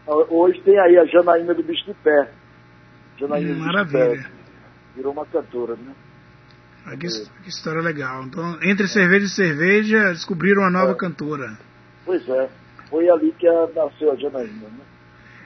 Hoje 0.08 0.62
tem 0.62 0.80
aí 0.80 0.98
a 0.98 1.06
Janaína 1.06 1.54
do 1.54 1.64
Bicho 1.64 1.86
de 1.86 1.94
Pé. 1.96 2.32
Janaína 3.18 3.54
hum, 3.54 3.66
maravilha. 3.66 4.30
Virou 4.96 5.14
uma 5.14 5.26
cantora, 5.26 5.76
né? 5.76 5.94
Ah, 6.86 6.92
que, 6.92 7.08
que, 7.08 7.50
história 7.50 7.82
legal. 7.82 8.24
Então, 8.24 8.60
entre 8.62 8.88
cerveja 8.88 9.26
e 9.26 9.30
cerveja, 9.30 10.12
descobriram 10.12 10.62
uma 10.62 10.70
nova 10.70 10.92
é. 10.92 10.96
cantora. 10.96 11.58
Pois 12.06 12.28
é. 12.30 12.50
Foi 12.90 13.10
ali 13.10 13.32
que 13.34 13.48
a, 13.48 13.68
nasceu 13.76 14.12
a 14.12 14.16
Janaína, 14.16 14.68
né? 14.70 14.86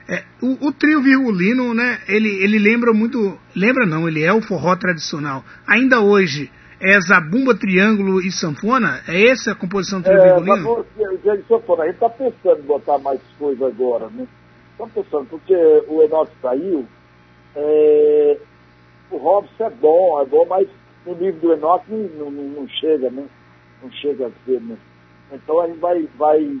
É, 0.08 0.24
o, 0.42 0.66
o, 0.66 0.72
trio 0.72 1.00
virgulino, 1.00 1.72
né, 1.72 2.00
ele, 2.08 2.28
ele 2.42 2.58
lembra 2.58 2.92
muito, 2.92 3.38
lembra 3.54 3.86
não, 3.86 4.08
ele 4.08 4.24
é 4.24 4.32
o 4.32 4.42
forró 4.42 4.74
tradicional. 4.74 5.44
Ainda 5.66 6.00
hoje, 6.00 6.50
é 6.80 7.00
zabumba, 7.00 7.54
triângulo 7.54 8.20
e 8.20 8.32
sanfona? 8.32 9.02
É 9.06 9.28
essa 9.28 9.52
a 9.52 9.54
composição 9.54 10.00
do 10.00 10.04
trio 10.04 10.18
é, 10.18 10.34
virgulino? 10.34 10.86
Mas, 10.96 11.46
sanfona, 11.46 11.82
a 11.82 11.86
gente 11.86 11.94
está 11.94 12.08
pensando 12.08 12.58
em 12.58 12.66
botar 12.66 12.98
mais 12.98 13.20
coisa 13.38 13.66
agora, 13.66 14.08
né? 14.08 14.26
Estamos 14.72 14.94
pensando, 14.94 15.26
porque 15.26 15.54
o 15.88 16.02
Enoch 16.02 16.30
saiu, 16.40 16.86
é, 17.54 18.38
o 19.10 19.18
Robson 19.18 19.64
é 19.64 19.70
bom, 19.70 20.22
é 20.22 20.24
bom, 20.24 20.46
mas 20.48 20.68
no 21.04 21.12
livro 21.14 21.40
do 21.40 21.52
Enoch 21.52 21.84
não, 21.88 22.30
não, 22.30 22.42
não 22.42 22.68
chega, 22.68 23.10
né? 23.10 23.26
Não 23.82 23.90
chega 23.92 24.28
a 24.28 24.30
ser, 24.46 24.60
né? 24.62 24.76
Então 25.32 25.60
a 25.60 25.66
gente 25.66 25.78
vai, 25.78 26.08
vai 26.16 26.60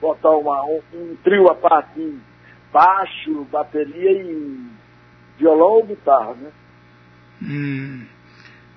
botar 0.00 0.30
uma, 0.30 0.64
um, 0.64 0.80
um 0.94 1.16
trio 1.22 1.48
a 1.48 1.54
parte 1.54 2.18
baixo, 2.72 3.46
bateria 3.52 4.10
e 4.10 4.66
violão 5.38 5.74
ou 5.74 5.86
guitarra, 5.86 6.34
né? 6.34 6.50
Hum. 7.40 8.04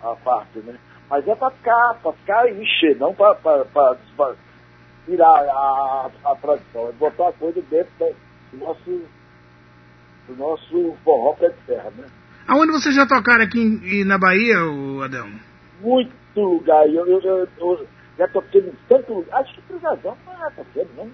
A 0.01 0.16
parte, 0.16 0.60
né? 0.60 0.77
Mas 1.10 1.27
é 1.27 1.36
para 1.36 1.51
ficar, 1.51 2.00
para 2.01 2.13
ficar 2.13 2.50
e 2.50 2.62
encher, 2.62 2.98
não 2.98 3.13
para 3.13 3.36
tirar 5.06 5.25
a, 5.27 6.10
a, 6.24 6.32
a 6.32 6.36
tradição, 6.36 6.89
é 6.89 6.92
botar 6.94 7.30
a 7.30 7.34
coisa 7.34 7.62
dentro 7.70 8.16
do 8.51 8.58
nosso, 8.58 9.01
do 10.27 10.36
nosso 10.36 10.96
forró 11.04 11.34
pé 11.34 11.50
de 11.50 11.62
terra, 11.66 11.92
né? 11.98 12.06
Aonde 12.48 12.72
vocês 12.72 12.96
já 12.96 13.06
tocaram 13.06 13.44
aqui 13.44 13.60
em, 13.60 14.06
na 14.06 14.18
Bahia, 14.18 14.58
Adão? 15.04 15.30
Muito 15.82 16.39
lugar. 16.39 16.88
Eu, 16.88 17.06
eu, 17.06 17.22
eu, 17.22 17.48
eu 17.58 17.88
já 18.18 18.27
toquei 18.30 18.62
em 18.62 18.74
tanto 18.88 19.13
lugar. 19.13 19.42
Acho 19.42 19.54
que 19.56 19.62
Trujazão 19.63 20.18
não 20.25 20.46
é 20.46 20.51
toquei, 20.51 20.88
não. 20.96 21.10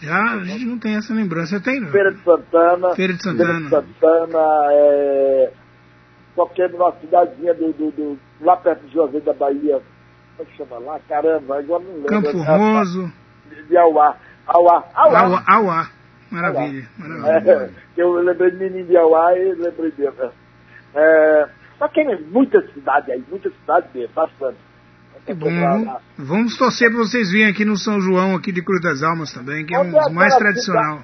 Já, 0.00 0.34
a 0.34 0.44
gente 0.44 0.64
não 0.64 0.78
tem 0.78 0.94
essa 0.94 1.12
lembrança. 1.12 1.60
Tem, 1.60 1.80
não? 1.80 1.90
Feira 1.90 2.12
de 2.12 2.22
Santana. 2.22 2.94
Feira 2.94 3.12
de 3.12 3.22
Santana. 3.22 3.68
Feira 3.68 3.82
de 3.82 3.98
Santana, 3.98 4.38
é... 4.70 5.52
Toquei 6.38 6.68
numa 6.68 6.92
cidadezinha 7.00 7.52
do, 7.52 7.72
do, 7.72 7.90
do, 7.90 8.18
lá 8.40 8.56
perto 8.56 8.86
de 8.86 8.94
Juazeiro 8.94 9.26
da 9.26 9.32
Bahia. 9.32 9.82
Como 10.36 10.38
é 10.38 10.44
que 10.44 10.56
chama 10.56 10.78
lá? 10.78 11.00
Caramba, 11.08 11.58
agora 11.58 11.82
não 11.82 11.94
lembro. 11.94 12.06
Campo 12.06 12.44
Formoso. 12.44 13.12
De 13.68 13.76
Auá. 13.76 14.16
Auá. 14.46 14.84
Auá. 14.94 15.20
Auá. 15.20 15.44
Auá. 15.48 15.90
Maravilha, 16.30 16.88
maravilha. 16.96 17.52
É, 17.52 17.70
eu 18.00 18.12
lembrei 18.12 18.52
de 18.52 18.56
menino 18.56 18.86
de 18.86 18.96
Auá 18.96 19.36
e 19.36 19.52
lembrei 19.52 19.90
dele. 19.90 20.30
É, 20.94 21.48
só 21.76 21.88
que 21.88 22.04
tem 22.04 22.22
muita 22.26 22.62
cidade 22.72 23.10
aí, 23.10 23.24
muita 23.28 23.50
cidade 23.50 23.88
mesmo, 23.92 24.14
bastante. 24.14 24.58
Que 25.26 25.34
bom. 25.34 25.48
Vamos 26.16 26.56
torcer 26.56 26.88
para 26.88 27.00
vocês 27.00 27.32
virem 27.32 27.50
aqui 27.50 27.64
no 27.64 27.76
São 27.76 28.00
João, 28.00 28.36
aqui 28.36 28.52
de 28.52 28.62
Cruz 28.62 28.80
das 28.80 29.02
Almas 29.02 29.32
também, 29.32 29.66
que 29.66 29.74
é 29.74 29.80
um 29.80 29.90
dos 29.90 30.12
mais 30.12 30.36
tradicional. 30.36 31.00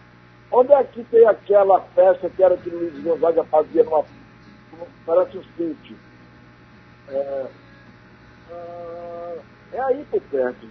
Onde 0.53 0.73
é 0.75 0.85
que 0.85 1.03
tem 1.03 1.27
aquela 1.27 1.81
festa 1.93 2.31
que 2.31 2.41
era 2.41 2.57
que 2.57 2.71
o 2.71 2.79
Luiz 2.79 3.03
Gonzaga 3.03 3.43
fazia 3.43 3.83
numa, 3.83 4.05
parece 5.07 5.39
um 5.39 5.45
sítio? 5.57 5.97
É, 7.09 7.47
ah, 8.51 9.37
é 9.73 9.81
aí 9.81 10.05
por 10.11 10.21
perto. 10.23 10.67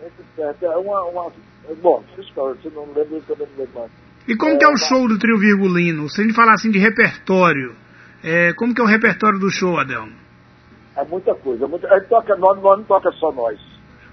É 0.00 0.08
por 0.16 0.24
perto. 0.36 0.64
É 0.64 0.76
uma, 0.76 1.02
uma 1.04 1.32
Bom, 1.82 2.02
você 2.16 2.70
não 2.70 2.86
lembra, 2.86 3.16
eu 3.16 3.22
também 3.22 3.48
não 3.48 3.58
lembro 3.58 3.80
mais. 3.80 3.90
E 4.28 4.36
como 4.36 4.52
é, 4.52 4.56
que 4.56 4.64
é 4.64 4.68
o 4.68 4.76
show 4.76 5.08
do 5.08 5.18
trio 5.18 5.38
Virgulino? 5.38 6.08
Se 6.08 6.20
a 6.20 6.24
gente 6.24 6.34
falar 6.34 6.54
assim 6.54 6.70
de 6.70 6.78
repertório, 6.78 7.74
é, 8.22 8.52
como 8.54 8.74
que 8.74 8.80
é 8.80 8.84
o 8.84 8.88
repertório 8.88 9.38
do 9.38 9.50
show, 9.50 9.78
Adel? 9.78 10.08
É 10.96 11.04
muita 11.04 11.34
coisa. 11.34 11.64
É 11.64 11.68
muita, 11.68 11.88
a 11.88 11.98
gente 11.98 12.08
toca, 12.08 12.36
nós, 12.36 12.60
nós 12.60 12.78
não 12.78 12.84
toca 12.84 13.10
só 13.12 13.32
nós. 13.32 13.58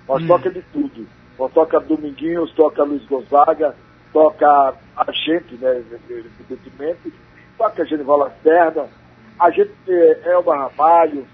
Nós 0.08 0.24
hum. 0.24 0.28
toca 0.28 0.50
de 0.50 0.62
tudo. 0.74 1.08
Nós 1.38 1.52
toca 1.54 1.80
Dominguinhos, 1.80 2.52
toca 2.54 2.84
Luiz 2.84 3.06
Gonzaga, 3.06 3.76
toca 4.12 4.48
a 4.48 5.12
gente, 5.12 5.56
né, 5.56 5.84
evidentemente, 6.10 7.14
toca 7.58 7.86
Genival 7.86 8.18
Lacerda, 8.18 8.90
a 9.40 9.50
gente 9.50 9.74
é 9.88 10.32
Elba 10.32 10.56
Ramalho, 10.56 11.26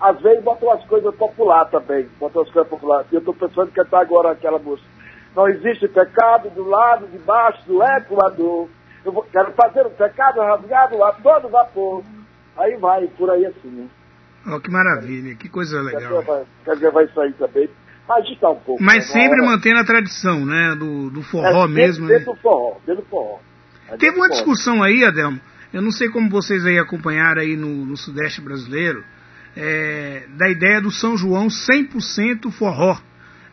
às 0.00 0.20
vezes 0.20 0.42
bota 0.44 0.64
umas 0.64 0.84
coisas 0.84 1.14
populares 1.16 1.70
também, 1.70 2.08
bota 2.20 2.38
umas 2.38 2.50
coisas 2.50 2.70
populares. 2.70 3.06
Eu 3.12 3.18
estou 3.18 3.34
pensando 3.34 3.68
em 3.68 3.72
cantar 3.72 4.00
agora 4.00 4.30
aquela 4.30 4.58
música. 4.58 4.88
Não 5.34 5.48
existe 5.48 5.88
pecado 5.88 6.50
do 6.50 6.64
lado 6.68 7.06
de 7.08 7.18
baixo 7.18 7.62
do 7.66 7.82
equador. 7.82 8.68
Eu 9.04 9.12
vou, 9.12 9.22
quero 9.24 9.52
fazer 9.52 9.86
o 9.86 9.90
pecado 9.90 10.40
rasgado 10.40 11.02
a 11.02 11.12
todo 11.12 11.48
vapor. 11.48 12.02
Aí 12.56 12.76
vai, 12.76 13.06
por 13.08 13.30
aí 13.30 13.46
assim, 13.46 13.68
né? 13.68 13.88
Oh, 14.46 14.60
que 14.60 14.70
maravilha, 14.70 15.34
que 15.34 15.48
coisa 15.48 15.80
legal. 15.80 16.24
Quer 16.64 16.74
dizer, 16.74 16.90
vai 16.90 17.06
sair 17.08 17.32
também. 17.34 17.68
Agitar 18.08 18.52
um 18.52 18.60
pouco. 18.60 18.82
Mas 18.82 19.06
né? 19.08 19.20
sempre 19.20 19.40
hora... 19.40 19.50
mantendo 19.50 19.80
a 19.80 19.84
tradição, 19.84 20.44
né? 20.46 20.74
Do, 20.78 21.10
do 21.10 21.22
forró 21.22 21.64
é, 21.64 21.68
mesmo. 21.68 22.06
Dentro, 22.06 22.30
né? 22.30 22.34
do 22.34 22.40
forró, 22.40 22.76
dentro 22.86 23.02
do 23.02 23.08
forró. 23.08 23.38
É 23.88 23.96
Teve 23.96 24.16
uma 24.16 24.28
discussão 24.28 24.82
aí, 24.82 25.04
Adelmo, 25.04 25.40
eu 25.72 25.82
não 25.82 25.90
sei 25.90 26.08
como 26.08 26.30
vocês 26.30 26.64
aí 26.64 26.78
acompanharam 26.78 27.42
aí 27.42 27.56
no, 27.56 27.84
no 27.84 27.96
Sudeste 27.96 28.40
brasileiro, 28.40 29.04
é, 29.56 30.26
da 30.36 30.48
ideia 30.48 30.80
do 30.80 30.90
São 30.90 31.16
João 31.16 31.48
100% 31.48 32.50
forró. 32.50 32.96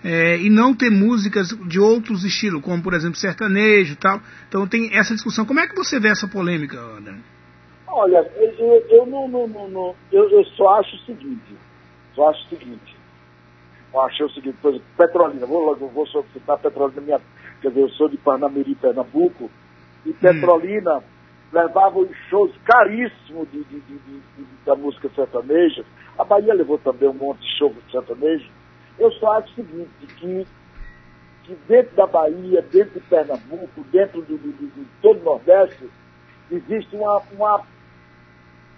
É, 0.03 0.37
e 0.37 0.51
não 0.51 0.75
ter 0.75 0.91
músicas 0.91 1.47
de 1.67 1.79
outros 1.79 2.23
estilos, 2.23 2.61
como 2.61 2.83
por 2.83 2.93
exemplo 2.93 3.15
sertanejo 3.15 3.93
e 3.93 3.95
tal. 3.95 4.21
Então 4.47 4.67
tem 4.67 4.95
essa 4.95 5.15
discussão. 5.15 5.45
Como 5.45 5.59
é 5.59 5.67
que 5.67 5.75
você 5.75 5.99
vê 5.99 6.09
essa 6.09 6.27
polêmica, 6.27 6.77
Adelmo? 6.79 7.23
Olha, 7.87 8.29
eu, 8.35 8.85
eu 8.89 9.05
não, 9.05 9.27
não, 9.27 9.47
não, 9.47 9.67
não 9.69 9.95
eu, 10.11 10.29
eu, 10.29 10.43
só 10.45 10.79
acho 10.79 10.95
o 10.95 10.99
seguinte, 10.99 11.55
só 12.13 12.29
acho 12.29 12.45
o 12.45 12.49
seguinte, 12.49 12.95
eu 13.93 14.01
achei 14.01 14.25
o 14.25 14.29
seguinte, 14.29 14.57
por 14.61 14.69
exemplo, 14.71 14.87
Petrolina, 14.97 15.45
vou, 15.45 15.75
vou 15.75 16.05
citar 16.33 16.57
Petrolina, 16.57 17.01
minha, 17.01 17.21
quer 17.61 17.69
dizer, 17.69 17.81
eu 17.81 17.89
sou 17.91 18.09
de 18.09 18.17
Parnamirim, 18.17 18.75
Pernambuco, 18.75 19.49
e 20.05 20.09
hum. 20.09 20.15
Petrolina 20.19 20.97
hum. 20.97 21.03
Levava 21.61 21.99
os 21.99 22.15
shows 22.29 22.51
caríssimos 22.65 23.49
de, 23.51 23.63
de, 23.63 23.79
de, 23.79 24.21
da 24.65 24.75
música 24.75 25.09
sertaneja, 25.15 25.85
a 26.17 26.23
Bahia 26.23 26.53
levou 26.53 26.77
também 26.77 27.09
um 27.09 27.13
monte 27.13 27.41
de 27.41 27.57
show 27.57 27.73
sertanejo, 27.91 28.49
eu 28.99 29.11
só 29.13 29.33
acho 29.33 29.51
o 29.51 29.55
seguinte, 29.55 29.89
que, 30.17 30.47
que 31.43 31.55
dentro 31.67 31.95
da 31.95 32.07
Bahia, 32.07 32.61
dentro 32.61 32.99
de 32.99 33.07
Pernambuco, 33.07 33.83
dentro 33.91 34.21
de, 34.23 34.37
de 34.37 34.85
todo 35.01 35.19
o 35.19 35.23
Nordeste, 35.23 35.89
existe 36.51 36.95
uma, 36.95 37.21
uma 37.31 37.63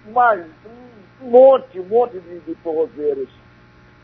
uma, 0.08 0.34
um 1.22 1.30
monte, 1.30 1.80
um 1.80 1.86
monte 1.86 2.20
de, 2.20 2.40
de 2.40 2.56
forrozeiros. 2.56 3.30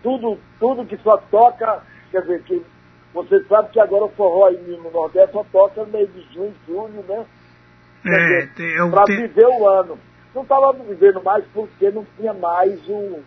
Tudo, 0.02 0.38
tudo 0.60 0.86
que 0.86 0.98
só 0.98 1.18
toca, 1.32 1.82
quer 2.12 2.22
dizer, 2.22 2.44
que 2.44 2.66
você 3.14 3.44
sabe 3.46 3.70
que 3.70 3.80
agora 3.80 4.06
o 4.06 4.10
forró 4.10 4.48
aí 4.48 4.58
no 4.58 4.92
Nordeste 4.92 5.32
só 5.32 5.46
toca 5.52 5.82
no 5.86 5.92
mês 5.92 6.12
de 6.14 6.22
junho, 6.34 6.54
julho, 6.68 7.04
né? 7.08 7.26
É, 8.06 8.48
para 8.90 9.06
viver 9.06 9.48
o 9.48 9.68
ano. 9.68 9.98
Não 10.36 10.42
estava 10.42 10.74
vivendo 10.74 11.24
mais 11.24 11.46
porque 11.54 11.90
não 11.92 12.06
tinha 12.18 12.34
mais 12.34 12.80
o. 12.88 13.20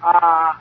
A, 0.00 0.60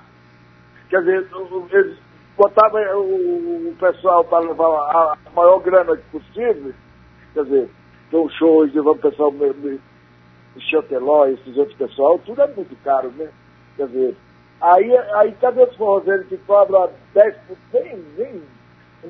quer 0.90 1.00
dizer, 1.00 1.28
eles 1.72 1.98
botavam 2.36 2.82
o, 3.00 3.76
pessoal 3.80 4.24
para 4.26 4.40
levar 4.40 4.66
a, 4.66 5.18
maior 5.36 5.60
grana 5.60 5.96
possível. 6.12 6.74
Quer 7.34 7.44
dizer, 7.44 7.70
tem 8.10 8.20
um 8.20 8.30
show 8.30 8.58
hoje, 8.58 8.80
o 8.80 8.96
pessoal 8.96 9.32
o 9.32 10.62
Chanteló, 10.62 11.28
esses 11.28 11.58
outros 11.58 11.78
pessoal, 11.78 12.20
tudo 12.20 12.42
é 12.42 12.48
muito 12.48 12.76
caro, 12.84 13.12
né? 13.12 13.30
Quer 13.76 13.88
dizer, 13.88 14.18
aí, 14.62 14.98
aí 15.16 15.32
cadê 15.42 15.64
os 15.64 15.76
forrozeiros 15.76 16.28
que 16.28 16.38
cobram 16.38 16.90
10%, 17.16 17.34
nem, 17.74 18.04
nem 18.18 18.44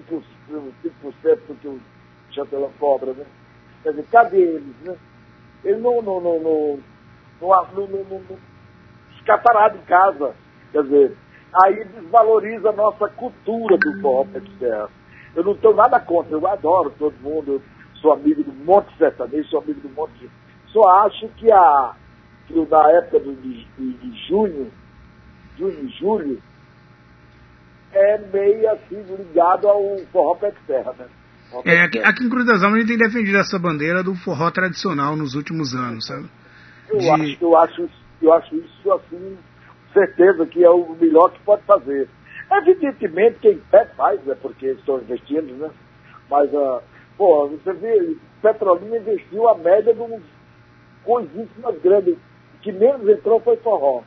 1%, 0.10 0.24
5% 0.50 1.40
do 1.48 1.56
que 1.62 1.68
já 2.34 2.46
pela 2.46 2.70
cobra, 2.80 3.14
né? 3.14 3.26
Quer 3.84 3.92
dizer, 3.92 4.06
cadê 4.12 4.42
eles, 4.42 4.76
né? 4.82 4.96
Eles 5.64 5.82
não, 5.82 6.02
não, 6.02 6.20
não, 6.20 6.40
não, 6.40 6.80
não, 7.42 7.88
não, 7.88 8.04
não, 8.30 8.38
escaparado 9.16 9.78
em 9.78 9.82
casa, 9.82 10.36
quer 10.72 10.84
dizer, 10.84 11.18
aí 11.64 11.86
desvaloriza 11.86 12.70
a 12.70 12.74
nossa 12.74 13.08
cultura 13.10 13.78
do 13.78 14.02
forró 14.02 14.26
terra. 14.60 14.90
Eu 15.36 15.44
não 15.44 15.56
tenho 15.56 15.76
nada 15.76 16.00
contra, 16.00 16.34
eu 16.34 16.48
adoro 16.48 16.94
todo 16.98 17.14
mundo, 17.22 17.54
eu 17.54 17.62
sou 17.96 18.14
amigo 18.14 18.44
do 18.44 18.54
monte 18.66 18.96
sertanejo, 18.98 19.50
sou 19.50 19.62
amigo 19.62 19.82
do 19.82 19.90
monte... 19.90 20.30
Só 20.68 20.82
acho 21.06 21.28
que, 21.30 21.52
a, 21.52 21.96
que 22.48 22.54
na 22.66 22.92
época 22.92 23.20
do, 23.20 23.36
de, 23.36 23.64
de 23.64 24.28
junho, 24.28 24.72
junho 25.58 25.86
e 25.86 25.88
julho, 25.90 26.42
é 27.92 28.18
meio 28.18 28.70
assim 28.72 29.02
ligado 29.04 29.68
ao 29.68 29.98
forró 30.12 30.36
pé 30.36 30.52
de 30.52 30.60
terra, 30.66 30.94
né? 30.98 31.08
É, 31.66 31.82
aqui, 31.82 32.00
aqui 32.00 32.24
em 32.26 32.30
Cruz 32.30 32.46
das 32.46 32.64
Almas 32.64 32.78
a 32.78 32.80
gente 32.82 32.98
tem 32.98 33.08
defendido 33.08 33.38
essa 33.38 33.60
bandeira 33.60 34.04
do 34.04 34.16
forró 34.16 34.50
tradicional 34.52 35.16
nos 35.16 35.36
últimos 35.36 35.74
anos, 35.76 36.06
sabe? 36.06 36.28
Eu, 36.90 36.98
de- 37.00 37.10
acho, 37.10 37.38
eu, 37.42 37.58
acho, 37.58 37.82
isso- 37.84 38.04
eu 38.22 38.34
acho 38.34 38.56
isso, 38.56 38.92
assim, 38.92 39.38
certeza 39.94 40.46
que 40.46 40.64
é 40.64 40.70
o 40.70 40.96
melhor 41.00 41.32
que 41.32 41.40
pode 41.42 41.64
fazer. 41.64 42.08
Evidentemente, 42.52 43.40
quem 43.42 43.58
pé 43.72 43.86
faz, 43.98 44.24
né? 44.26 44.36
Porque 44.42 44.68
estão 44.68 45.00
investindo, 45.00 45.54
né? 45.58 45.70
Mas, 46.30 46.54
ah, 46.54 46.82
pô, 47.18 47.48
você 47.50 47.74
vê, 47.74 48.16
Petrolina 48.42 48.98
investiu 48.98 49.48
a 49.50 49.58
média 49.58 49.94
de 49.94 50.00
uns 50.02 50.22
coisíssimas 51.04 51.80
grandes. 51.82 52.16
O 52.16 52.60
que 52.62 52.72
menos 52.72 53.08
entrou 53.08 53.40
foi 53.42 53.58
forró. 53.58 54.04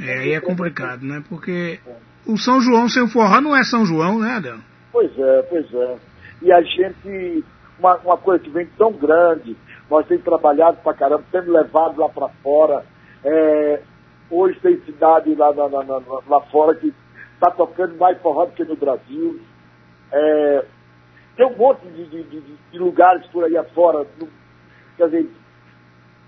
É, 0.00 0.18
aí 0.18 0.32
é 0.32 0.40
complicado, 0.40 1.02
né? 1.04 1.22
Porque 1.28 1.80
o 2.26 2.36
São 2.38 2.60
João 2.60 2.88
sem 2.88 3.02
o 3.02 3.08
forró 3.08 3.40
não 3.40 3.54
é 3.56 3.62
São 3.64 3.84
João, 3.84 4.18
né, 4.20 4.32
Adel? 4.36 4.58
Pois 4.92 5.10
é, 5.18 5.42
pois 5.42 5.74
é. 5.74 5.96
E 6.42 6.52
a 6.52 6.60
gente, 6.62 7.44
uma, 7.78 7.96
uma 7.98 8.16
coisa 8.16 8.42
que 8.42 8.50
vem 8.50 8.66
tão 8.78 8.92
grande, 8.92 9.56
nós 9.90 10.06
temos 10.06 10.24
trabalhado 10.24 10.78
pra 10.82 10.94
caramba, 10.94 11.24
temos 11.32 11.48
levado 11.48 12.00
lá 12.00 12.08
pra 12.08 12.28
fora. 12.42 12.84
É, 13.24 13.80
hoje 14.30 14.58
tem 14.60 14.80
cidade 14.82 15.34
lá, 15.34 15.52
na- 15.52 16.20
lá 16.28 16.40
fora 16.50 16.74
que 16.74 16.92
está 17.34 17.50
tocando 17.50 17.96
mais 17.96 18.20
forró 18.20 18.44
do 18.46 18.52
que 18.52 18.64
no 18.64 18.76
Brasil. 18.76 19.40
É, 20.12 20.64
tem 21.36 21.46
um 21.46 21.56
monte 21.56 21.86
de, 21.88 22.04
de- 22.06 22.22
de- 22.24 22.56
de 22.72 22.78
lugares 22.78 23.26
por 23.28 23.44
aí 23.44 23.56
afora. 23.56 24.06
no- 24.20 24.28
quer 24.96 25.06
dizer, 25.06 25.30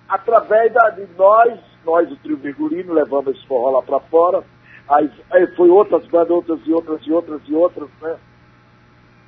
através 0.09 0.73
da, 0.73 0.90
de 0.90 1.07
nós, 1.17 1.59
nós, 1.85 2.11
o 2.11 2.17
Trio 2.17 2.37
Virgulino, 2.37 2.93
levamos 2.93 3.35
esse 3.37 3.47
forró 3.47 3.71
lá 3.79 3.83
para 3.83 4.00
fora. 4.00 4.43
Aí, 4.88 5.11
aí 5.31 5.47
foi 5.55 5.69
outras 5.71 6.05
bandas, 6.07 6.31
outras 6.31 6.61
e 6.67 6.73
outras 6.73 7.00
e 7.07 7.12
outras 7.12 7.40
e 7.47 7.55
outras, 7.55 7.88
né? 8.02 8.17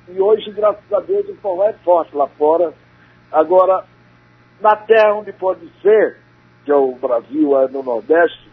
E 0.07 0.19
hoje, 0.19 0.51
graças 0.51 0.91
a 0.91 0.99
Deus, 0.99 1.27
o 1.29 1.35
forró 1.35 1.65
é 1.65 1.73
forte 1.73 2.15
lá 2.15 2.27
fora. 2.27 2.73
Agora, 3.31 3.85
na 4.59 4.75
terra 4.75 5.15
onde 5.15 5.31
pode 5.33 5.67
ser, 5.81 6.17
que 6.65 6.71
é 6.71 6.75
o 6.75 6.93
Brasil, 6.95 7.57
é 7.59 7.67
no 7.69 7.81
Nordeste, 7.83 8.49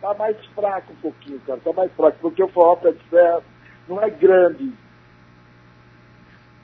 tá 0.00 0.14
mais 0.14 0.36
fraco 0.54 0.92
um 0.92 0.96
pouquinho, 0.96 1.40
cara. 1.40 1.60
Tá 1.62 1.72
mais 1.72 1.92
fraco, 1.92 2.18
porque 2.20 2.42
o 2.42 2.48
forró 2.48 2.76
pé 2.76 2.92
de 2.92 3.04
ferro 3.04 3.42
não 3.88 4.02
é 4.02 4.10
grande. 4.10 4.72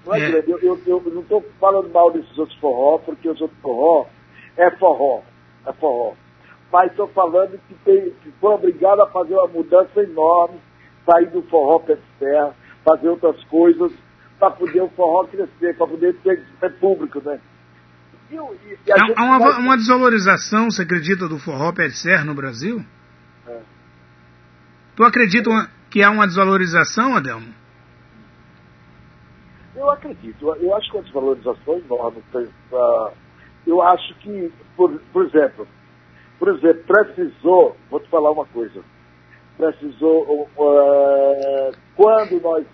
Não 0.06 0.14
é, 0.14 0.20
É. 0.20 0.30
grande. 0.30 0.50
Eu, 0.50 0.58
eu, 0.62 0.80
eu 0.86 1.02
não 1.12 1.22
estou 1.22 1.42
falando 1.60 1.90
mal 1.90 2.10
desses 2.10 2.38
outros 2.38 2.58
forró, 2.58 2.98
porque 2.98 3.28
os 3.28 3.40
outros 3.40 3.60
forró 3.60 4.06
é 4.56 4.70
forró. 4.72 5.22
É 5.66 5.72
forró. 5.72 6.14
Mas 6.72 6.90
estou 6.90 7.06
falando 7.08 7.58
que, 7.68 7.74
tem, 7.84 8.10
que 8.22 8.30
foi 8.32 8.54
obrigado 8.54 9.00
a 9.02 9.06
fazer 9.10 9.34
uma 9.34 9.46
mudança 9.46 10.02
enorme, 10.02 10.58
sair 11.06 11.26
do 11.30 11.42
forró 11.42 11.78
pé 11.78 11.94
de 11.94 12.02
ferro, 12.18 12.54
fazer 12.84 13.08
outras 13.08 13.42
coisas, 13.44 13.92
para 14.38 14.50
poder 14.50 14.82
o 14.82 14.88
forró 14.90 15.24
crescer, 15.26 15.76
para 15.76 15.86
poder 15.86 16.14
ter, 16.22 16.44
ter 16.60 16.72
público, 16.78 17.20
né? 17.24 17.40
E, 18.30 18.34
e- 18.34 18.78
e 18.86 18.92
Há, 18.92 19.24
uma, 19.24 19.38
vai- 19.38 19.58
uma 19.60 19.76
desvalorização, 19.76 20.70
você 20.70 20.82
acredita, 20.82 21.28
do 21.28 21.38
forró 21.38 21.72
serra 21.90 22.24
no 22.24 22.34
Brasil? 22.34 22.84
É. 23.46 23.60
Tu 24.96 25.04
acredita 25.04 25.50
que 25.90 26.02
há 26.02 26.10
uma 26.10 26.26
desvalorização, 26.26 27.16
Adelmo? 27.16 27.52
Eu 29.76 29.90
acredito, 29.90 30.46
eu- 30.46 30.74
acho 30.76 30.90
que 30.90 30.96
uma 30.96 31.02
desvalorização 31.04 31.78
enorme. 31.78 32.22
Eu 33.66 33.82
acho 33.82 34.14
que, 34.16 34.52
por, 34.76 35.00
por 35.12 35.26
exemplo, 35.26 35.66
por 36.38 36.48
exemplo, 36.48 36.82
precisou, 36.84 37.76
vou 37.90 38.00
te 38.00 38.08
falar 38.08 38.30
uma 38.30 38.44
coisa, 38.46 38.82
precisou, 39.56 40.48
uh, 40.56 41.72
quando 41.96 42.40
nós, 42.40 42.64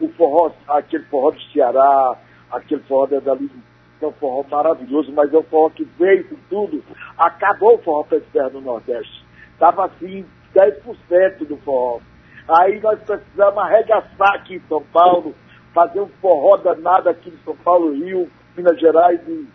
o 0.00 0.08
forró, 0.10 0.52
aquele 0.68 1.04
forró 1.04 1.30
do 1.30 1.40
Ceará, 1.52 2.16
aquele 2.50 2.82
forró 2.82 3.06
da- 3.06 3.20
dali, 3.20 3.50
que 3.98 4.04
é 4.04 4.08
um 4.08 4.12
forró 4.12 4.44
maravilhoso, 4.48 5.12
mas 5.12 5.32
é 5.32 5.38
um 5.38 5.42
forró 5.42 5.70
que 5.70 5.84
veio 5.98 6.28
com 6.28 6.36
tudo, 6.48 6.82
acabou 7.16 7.74
o 7.74 7.78
forró 7.78 8.04
terra 8.32 8.50
no 8.50 8.60
Nordeste. 8.60 9.24
Estava 9.52 9.86
assim, 9.86 10.24
10% 10.54 11.44
do 11.44 11.56
forró. 11.58 12.00
Aí 12.48 12.80
nós 12.80 12.98
precisamos 13.00 13.58
arregaçar 13.58 14.34
aqui 14.34 14.54
em 14.56 14.62
São 14.68 14.82
Paulo, 14.92 15.34
fazer 15.74 16.00
um 16.00 16.08
forró 16.20 16.56
danado 16.56 17.08
aqui 17.08 17.28
em 17.28 17.44
São 17.44 17.56
Paulo, 17.56 17.92
Rio, 17.92 18.30
Minas 18.56 18.78
Gerais. 18.80 19.20
E... 19.28 19.46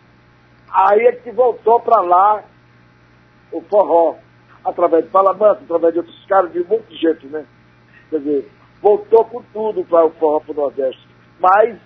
Aí 0.72 1.08
é 1.08 1.12
que 1.14 1.32
voltou 1.32 1.80
para 1.80 2.02
lá 2.02 2.44
o 3.52 3.62
forró, 3.62 4.16
através 4.66 5.06
de 5.06 5.12
Palamanta, 5.12 5.62
através 5.64 5.94
de 5.94 6.00
outros 6.00 6.26
caras, 6.26 6.52
de 6.52 6.62
um 6.62 6.68
monte 6.68 6.88
de 6.88 6.98
gente, 6.98 7.26
né? 7.28 7.46
Quer 8.10 8.20
dizer, 8.20 8.52
voltou 8.82 9.26
com 9.26 9.42
tudo 9.54 9.84
para 9.86 10.06
o 10.06 10.12
forró 10.12 10.40
para 10.40 10.52
o 10.52 10.56
Nordeste. 10.56 11.08
Mas 11.40 11.78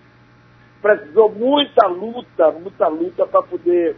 precisou 0.82 1.32
muita 1.32 1.88
luta, 1.88 2.52
muita 2.52 2.88
luta 2.88 3.26
para 3.26 3.44
poder 3.44 3.96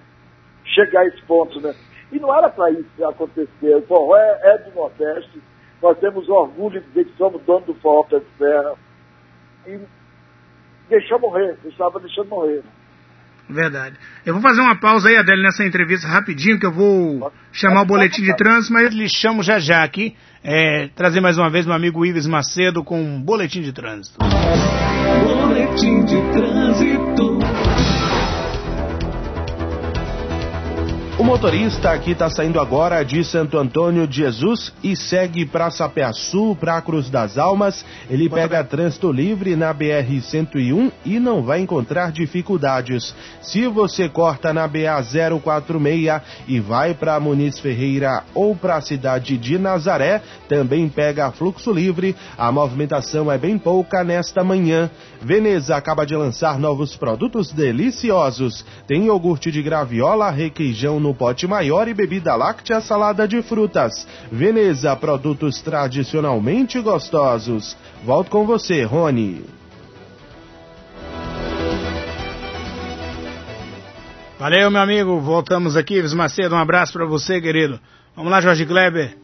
chegar 0.63 1.01
a 1.01 1.05
esse 1.07 1.21
ponto, 1.23 1.59
né? 1.59 1.73
E 2.11 2.19
não 2.19 2.35
era 2.35 2.49
para 2.49 2.71
isso 2.71 3.05
acontecer. 3.05 3.75
O 3.75 3.81
forró 3.83 4.17
é, 4.17 4.39
é 4.43 4.57
do 4.59 4.75
Nordeste. 4.75 5.41
Nós 5.81 5.97
temos 5.99 6.27
orgulho 6.27 6.81
de 6.81 6.87
dizer 6.87 7.05
que 7.05 7.17
somos 7.17 7.41
donos 7.43 7.65
do 7.65 7.73
forró 7.75 8.03
pé 8.03 8.19
de 8.19 8.25
ferro. 8.37 8.77
E 9.67 9.79
deixou 10.89 11.19
morrer, 11.19 11.57
estava 11.65 11.99
deixando 11.99 12.29
morrer. 12.29 12.63
Verdade. 13.49 13.95
Eu 14.25 14.33
vou 14.33 14.41
fazer 14.43 14.61
uma 14.61 14.79
pausa 14.79 15.09
aí, 15.09 15.17
Adélio, 15.17 15.41
nessa 15.41 15.65
entrevista 15.65 16.07
rapidinho, 16.07 16.59
que 16.59 16.65
eu 16.65 16.71
vou 16.71 17.31
chamar 17.51 17.81
o 17.81 17.85
boletim 17.85 18.21
de 18.21 18.35
trânsito, 18.35 18.71
mas 18.73 18.93
lhe 18.93 19.09
chamo 19.09 19.41
já 19.41 19.57
já 19.57 19.83
aqui. 19.83 20.15
é, 20.43 20.87
trazer 20.95 21.19
mais 21.19 21.37
uma 21.37 21.49
vez 21.49 21.65
meu 21.65 21.75
amigo 21.75 22.05
Ives 22.05 22.27
Macedo 22.27 22.83
com 22.83 23.01
um 23.01 23.21
boletim 23.21 23.61
de 23.61 23.73
trânsito. 23.73 24.17
Boletim 25.23 26.05
de 26.05 26.21
trânsito. 26.31 26.98
Motorista 31.29 31.91
aqui 31.91 32.13
está 32.13 32.27
saindo 32.27 32.59
agora 32.59 33.03
de 33.05 33.23
Santo 33.23 33.55
Antônio 33.59 34.07
de 34.07 34.15
Jesus 34.15 34.73
e 34.83 34.95
segue 34.95 35.45
para 35.45 35.69
Sapé-Sul, 35.69 36.55
para 36.55 36.81
Cruz 36.81 37.07
das 37.07 37.37
Almas. 37.37 37.85
Ele 38.09 38.27
pega 38.27 38.63
trânsito 38.63 39.11
livre 39.11 39.55
na 39.55 39.71
BR-101 39.71 40.91
e 41.05 41.19
não 41.19 41.43
vai 41.43 41.59
encontrar 41.59 42.11
dificuldades. 42.11 43.13
Se 43.43 43.67
você 43.67 44.09
corta 44.09 44.51
na 44.51 44.67
BA-046 44.67 46.19
e 46.47 46.59
vai 46.59 46.95
para 46.95 47.19
Muniz 47.19 47.59
Ferreira 47.59 48.23
ou 48.33 48.55
para 48.55 48.77
a 48.77 48.81
cidade 48.81 49.37
de 49.37 49.59
Nazaré, 49.59 50.23
também 50.47 50.89
pega 50.89 51.31
fluxo 51.31 51.71
livre. 51.71 52.15
A 52.39 52.51
movimentação 52.51 53.31
é 53.31 53.37
bem 53.37 53.55
pouca 53.55 54.03
nesta 54.03 54.43
manhã. 54.43 54.89
Veneza 55.21 55.75
acaba 55.75 56.07
de 56.07 56.15
lançar 56.15 56.57
novos 56.57 56.95
produtos 56.95 57.51
deliciosos. 57.51 58.65
Tem 58.87 59.05
iogurte 59.05 59.51
de 59.51 59.61
graviola, 59.61 60.31
requeijão 60.31 60.99
no 60.99 61.18
pote 61.19 61.45
maior 61.45 61.87
e 61.89 61.93
bebida 61.93 62.33
láctea 62.35 62.79
salada 62.79 63.27
de 63.27 63.41
frutas. 63.43 64.07
Veneza, 64.31 64.95
produtos 64.95 65.61
tradicionalmente 65.61 66.79
gostosos. 66.79 67.75
Volto 68.05 68.31
com 68.31 68.45
você, 68.45 68.83
Rony. 68.83 69.43
Valeu, 74.39 74.71
meu 74.71 74.81
amigo. 74.81 75.19
Voltamos 75.19 75.75
aqui. 75.75 75.95
Ives 75.97 76.13
Macedo, 76.13 76.55
um 76.55 76.57
abraço 76.59 76.93
para 76.93 77.05
você, 77.05 77.41
querido. 77.41 77.77
Vamos 78.15 78.31
lá, 78.31 78.39
Jorge 78.39 78.65
Kleber. 78.65 79.17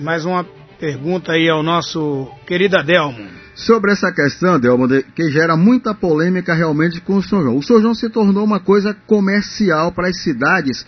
Mais 0.00 0.24
uma 0.24 0.46
pergunta 0.78 1.32
aí 1.32 1.48
ao 1.48 1.62
nosso 1.62 2.26
querido 2.46 2.76
Adelmo. 2.78 3.28
Sobre 3.54 3.92
essa 3.92 4.10
questão, 4.10 4.58
Delmo, 4.58 4.88
de- 4.88 5.02
que 5.02 5.30
gera 5.30 5.54
muita 5.56 5.94
polêmica 5.94 6.54
realmente 6.54 7.00
com 7.02 7.16
o 7.16 7.22
São 7.22 7.42
João. 7.42 7.56
O 7.58 7.62
São 7.62 7.78
João 7.80 7.94
se 7.94 8.08
tornou 8.08 8.42
uma 8.42 8.58
coisa 8.60 8.96
comercial 9.06 9.92
para 9.92 10.08
as 10.08 10.22
cidades 10.22 10.86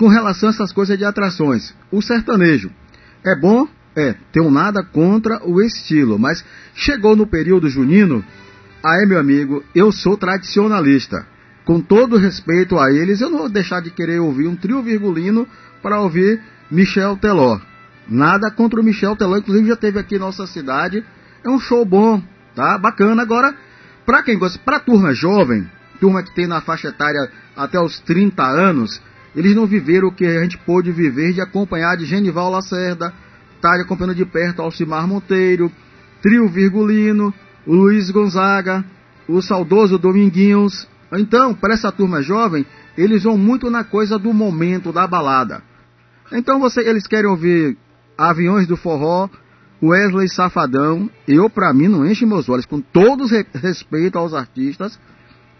com 0.00 0.08
relação 0.08 0.48
a 0.48 0.52
essas 0.52 0.72
coisas 0.72 0.96
de 0.96 1.04
atrações. 1.04 1.74
O 1.92 2.00
sertanejo 2.00 2.70
é 3.22 3.38
bom? 3.38 3.68
É, 3.94 4.14
tenho 4.32 4.50
nada 4.50 4.82
contra 4.82 5.46
o 5.46 5.60
estilo, 5.60 6.18
mas 6.18 6.42
chegou 6.74 7.14
no 7.14 7.26
período 7.26 7.68
junino, 7.68 8.24
aí 8.82 9.04
meu 9.04 9.18
amigo, 9.18 9.62
eu 9.74 9.92
sou 9.92 10.16
tradicionalista. 10.16 11.26
Com 11.66 11.82
todo 11.82 12.16
respeito 12.16 12.78
a 12.78 12.90
eles, 12.90 13.20
eu 13.20 13.28
não 13.28 13.40
vou 13.40 13.48
deixar 13.50 13.82
de 13.82 13.90
querer 13.90 14.20
ouvir 14.20 14.48
um 14.48 14.56
trio 14.56 14.82
virgulino 14.82 15.46
para 15.82 16.00
ouvir 16.00 16.40
Michel 16.70 17.18
Teló. 17.18 17.60
Nada 18.08 18.50
contra 18.50 18.80
o 18.80 18.82
Michel 18.82 19.14
Teló, 19.16 19.36
inclusive 19.36 19.68
já 19.68 19.76
teve 19.76 19.98
aqui 19.98 20.14
em 20.14 20.18
nossa 20.18 20.46
cidade. 20.46 21.04
É 21.44 21.50
um 21.50 21.60
show 21.60 21.84
bom, 21.84 22.22
tá? 22.54 22.78
Bacana. 22.78 23.20
Agora, 23.20 23.54
pra 24.06 24.22
quem 24.22 24.38
gosta, 24.38 24.58
pra 24.64 24.80
turma 24.80 25.12
jovem, 25.12 25.68
turma 26.00 26.22
que 26.22 26.34
tem 26.34 26.46
na 26.46 26.62
faixa 26.62 26.88
etária 26.88 27.30
até 27.54 27.78
os 27.78 28.00
30 28.00 28.42
anos, 28.42 29.02
eles 29.34 29.54
não 29.54 29.66
viveram 29.66 30.08
o 30.08 30.12
que 30.12 30.24
a 30.24 30.42
gente 30.42 30.58
pôde 30.58 30.90
viver 30.90 31.32
de 31.32 31.40
acompanhar 31.40 31.96
de 31.96 32.04
Genival 32.04 32.50
Lacerda, 32.50 33.12
tá 33.60 33.74
acompanhando 33.74 34.14
de 34.14 34.24
perto 34.24 34.62
Alcimar 34.62 35.06
Monteiro, 35.06 35.70
Trio 36.22 36.48
Virgulino, 36.48 37.32
o 37.66 37.74
Luiz 37.74 38.10
Gonzaga, 38.10 38.84
o 39.28 39.40
saudoso 39.40 39.98
Dominguinhos. 39.98 40.88
Então, 41.12 41.54
para 41.54 41.74
essa 41.74 41.92
turma 41.92 42.22
jovem, 42.22 42.66
eles 42.96 43.22
vão 43.22 43.38
muito 43.38 43.70
na 43.70 43.84
coisa 43.84 44.18
do 44.18 44.32
momento 44.32 44.92
da 44.92 45.06
balada. 45.06 45.62
Então 46.32 46.60
você, 46.60 46.80
eles 46.80 47.06
querem 47.06 47.28
ouvir 47.28 47.76
Aviões 48.16 48.66
do 48.66 48.76
Forró, 48.76 49.28
Wesley 49.82 50.28
Safadão, 50.28 51.08
eu 51.26 51.48
para 51.48 51.72
mim 51.72 51.88
não 51.88 52.06
enche 52.06 52.26
meus 52.26 52.48
olhos, 52.48 52.66
com 52.66 52.80
todo 52.80 53.26
respeito 53.54 54.18
aos 54.18 54.34
artistas, 54.34 54.98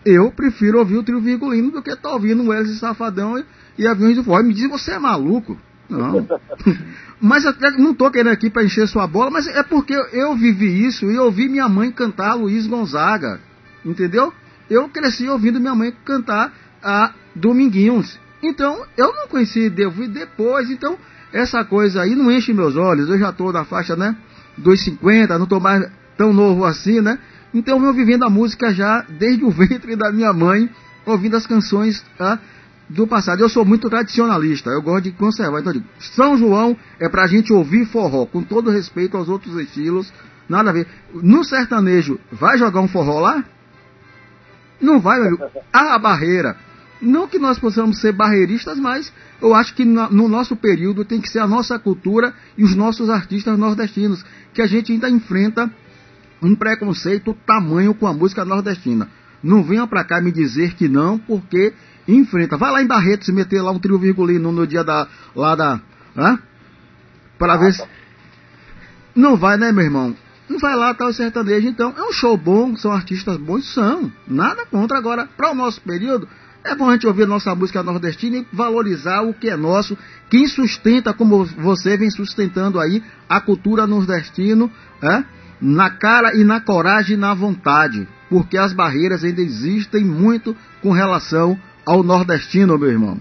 eu 0.05 0.31
prefiro 0.31 0.79
ouvir 0.79 0.97
o 0.97 1.03
trio 1.03 1.21
virgulino 1.21 1.71
do 1.71 1.83
que 1.83 1.91
estar 1.91 2.09
tá 2.09 2.15
ouvindo 2.15 2.47
Wesley 2.47 2.77
Safadão 2.77 3.39
e, 3.39 3.45
e 3.79 3.87
Aviões 3.87 4.17
do 4.17 4.25
Forró. 4.25 4.43
Me 4.43 4.55
diz, 4.55 4.69
você 4.69 4.93
é 4.93 4.99
maluco? 4.99 5.59
Não. 5.89 6.27
mas 7.21 7.45
eu 7.45 7.55
não 7.79 7.93
estou 7.93 8.11
querendo 8.11 8.33
aqui 8.33 8.49
para 8.49 8.65
encher 8.65 8.87
sua 8.89 9.07
bola, 9.07 9.31
mas 9.31 9.47
é 9.47 9.63
porque 9.63 9.95
eu 10.13 10.35
vivi 10.37 10.87
isso 10.87 11.11
e 11.11 11.19
ouvi 11.19 11.49
minha 11.49 11.69
mãe 11.69 11.91
cantar 11.91 12.35
Luiz 12.35 12.67
Gonzaga. 12.67 13.41
Entendeu? 13.85 14.33
Eu 14.69 14.89
cresci 14.89 15.29
ouvindo 15.29 15.61
minha 15.61 15.75
mãe 15.75 15.93
cantar 16.05 16.53
a 16.83 17.13
Dominguinhos. 17.35 18.19
Então, 18.43 18.85
eu 18.97 19.13
não 19.15 19.29
conheci, 19.29 19.69
devo 19.69 20.07
depois. 20.09 20.71
Então, 20.71 20.97
essa 21.33 21.65
coisa 21.65 22.03
aí 22.03 22.15
não 22.15 22.31
enche 22.31 22.53
meus 22.53 22.77
olhos. 22.77 23.09
Eu 23.09 23.19
já 23.19 23.31
estou 23.31 23.53
na 23.53 23.65
faixa, 23.65 23.97
né? 23.97 24.17
Dos 24.57 24.83
50, 24.83 25.37
não 25.37 25.45
estou 25.45 25.61
mais 25.61 25.91
tão 26.17 26.33
novo 26.33 26.65
assim, 26.65 27.01
né? 27.01 27.19
Então, 27.53 27.77
eu 27.77 27.81
venho 27.81 27.95
vivendo 27.95 28.25
a 28.25 28.31
música 28.31 28.73
já 28.73 29.05
desde 29.09 29.45
o 29.45 29.51
ventre 29.51 29.97
da 29.97 30.13
minha 30.13 30.33
mãe, 30.33 30.71
ouvindo 31.05 31.37
as 31.37 31.47
canções 31.47 32.05
tá? 32.17 32.39
do 32.89 33.07
passado. 33.07 33.41
Eu 33.41 33.49
sou 33.49 33.65
muito 33.65 33.89
tradicionalista, 33.91 34.71
eu 34.71 34.83
gosto 34.83 35.05
de 35.05 35.13
conservar. 35.13 35.61
Então, 35.61 35.73
eu 35.73 35.81
digo, 35.81 35.93
São 35.99 36.37
João 36.37 36.77
é 36.99 37.09
pra 37.09 37.27
gente 37.27 37.53
ouvir 37.53 37.87
forró, 37.87 38.27
com 38.27 38.43
todo 38.43 38.71
respeito 38.71 39.17
aos 39.17 39.29
outros 39.29 39.55
estilos, 39.61 40.13
nada 40.49 40.71
a 40.71 40.73
ver. 40.73 40.87
No 41.15 41.43
sertanejo, 41.45 42.21
vai 42.31 42.57
jogar 42.57 42.81
um 42.81 42.89
forró 42.89 43.21
lá? 43.21 43.45
Não 44.81 45.01
vai, 45.01 45.19
meu 45.19 45.29
amigo. 45.29 45.45
Há 45.73 45.95
a 45.95 45.99
barreira. 45.99 46.57
Não 47.01 47.27
que 47.27 47.39
nós 47.39 47.59
possamos 47.59 47.99
ser 47.99 48.13
barreiristas, 48.13 48.79
mas 48.79 49.11
eu 49.41 49.55
acho 49.55 49.75
que 49.75 49.85
no 49.85 50.29
nosso 50.29 50.55
período 50.55 51.05
tem 51.05 51.21
que 51.21 51.31
ser 51.31 51.39
a 51.39 51.47
nossa 51.47 51.79
cultura 51.79 52.35
e 52.59 52.63
os 52.63 52.75
nossos 52.75 53.09
artistas 53.09 53.59
nordestinos, 53.59 54.23
que 54.53 54.61
a 54.61 54.67
gente 54.67 54.93
ainda 54.93 55.09
enfrenta 55.09 55.71
um 56.43 56.55
preconceito 56.55 57.37
tamanho 57.47 57.95
com 57.95 58.07
a 58.07 58.13
música 58.13 58.45
nordestina. 58.45 59.09
Não 59.43 59.63
venham 59.63 59.89
para 59.89 60.05
cá 60.05 60.21
me 60.21 60.31
dizer 60.31 60.75
que 60.75 60.89
não, 60.89 61.19
porque 61.19 61.73
enfrenta. 62.07 62.57
Vai 62.57 62.71
lá 62.71 62.83
em 62.83 62.87
Barreto 62.87 63.25
se 63.25 63.33
meter 63.33 63.63
lá 63.63 63.71
um 63.71 63.79
trio 63.79 63.99
virgulino 63.99 64.53
no 64.53 64.67
dia 64.67 64.85
da. 64.85 65.09
lá 65.35 65.55
da. 65.55 65.81
Hã? 66.17 66.39
Para 67.39 67.57
ver 67.57 67.73
se. 67.73 67.83
Não 69.15 69.37
vai, 69.37 69.57
né, 69.57 69.73
meu 69.73 69.85
irmão? 69.85 70.15
Não 70.49 70.59
vai 70.59 70.75
lá, 70.75 70.93
tá 70.93 71.07
o 71.07 71.13
sertanejo. 71.13 71.69
Então, 71.69 71.95
é 71.97 72.03
um 72.03 72.13
show 72.13 72.37
bom, 72.37 72.77
são 72.77 72.93
artistas 72.93 73.37
bons, 73.37 73.73
são. 73.73 74.11
Nada 74.27 74.67
contra. 74.67 74.99
Agora, 74.99 75.29
para 75.37 75.53
o 75.53 75.55
nosso 75.55 75.81
período, 75.81 76.29
é 76.65 76.75
bom 76.75 76.89
a 76.89 76.93
gente 76.93 77.07
ouvir 77.07 77.27
nossa 77.27 77.55
música 77.55 77.83
nordestina 77.83 78.39
e 78.39 78.47
valorizar 78.53 79.23
o 79.23 79.33
que 79.33 79.49
é 79.49 79.57
nosso. 79.57 79.97
Quem 80.29 80.47
sustenta, 80.47 81.15
como 81.15 81.45
você 81.45 81.97
vem 81.97 82.11
sustentando 82.11 82.79
aí, 82.79 83.03
a 83.29 83.41
cultura 83.41 83.87
nordestina, 83.87 84.69
é? 85.01 85.25
Na 85.61 85.91
cara 85.91 86.35
e 86.35 86.45
na 86.45 86.61
coragem 86.61 87.17
e 87.17 87.21
na 87.21 87.35
vontade. 87.35 88.09
Porque 88.29 88.57
as 88.57 88.73
barreiras 88.73 89.25
ainda 89.25 89.41
existem 89.41 90.05
muito 90.05 90.57
com 90.83 90.93
relação 90.93 91.59
ao 91.85 92.03
nordestino, 92.03 92.79
meu 92.79 92.91
irmão. 92.91 93.19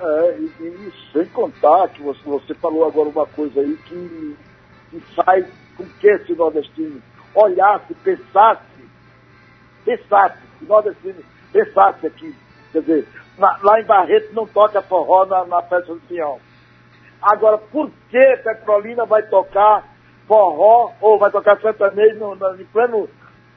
É, 0.00 0.38
e, 0.38 0.64
e 0.64 0.92
sem 1.12 1.26
contar 1.26 1.88
que 1.88 2.02
você, 2.02 2.20
você 2.24 2.54
falou 2.54 2.86
agora 2.86 3.08
uma 3.08 3.26
coisa 3.26 3.60
aí 3.60 3.76
que, 3.84 4.36
que 4.90 5.00
faz 5.14 5.46
com 5.76 5.84
que 6.00 6.08
esse 6.08 6.34
nordestino 6.34 7.00
olhasse, 7.34 7.94
pensasse, 8.02 8.62
pensasse, 9.84 10.38
o 10.60 10.64
nordestino 10.66 11.22
pensasse 11.52 12.06
aqui. 12.06 12.34
Quer 12.72 12.80
dizer, 12.80 13.08
na, 13.38 13.58
lá 13.62 13.80
em 13.80 13.84
Barreto 13.84 14.34
não 14.34 14.46
toca 14.46 14.82
forró 14.82 15.26
na, 15.26 15.44
na 15.44 15.62
festa 15.62 15.92
do 15.92 16.00
Pinhão. 16.00 16.38
Agora, 17.20 17.58
por 17.58 17.90
que 18.10 18.36
Petrolina 18.38 19.04
vai 19.06 19.22
tocar 19.22 19.91
forró 20.26 20.92
ou 21.00 21.18
vai 21.18 21.30
tocar 21.30 21.60
sertanejo 21.60 22.18
no, 22.18 22.34
no, 22.34 22.60
em, 22.60 22.64
pleno, 22.66 23.08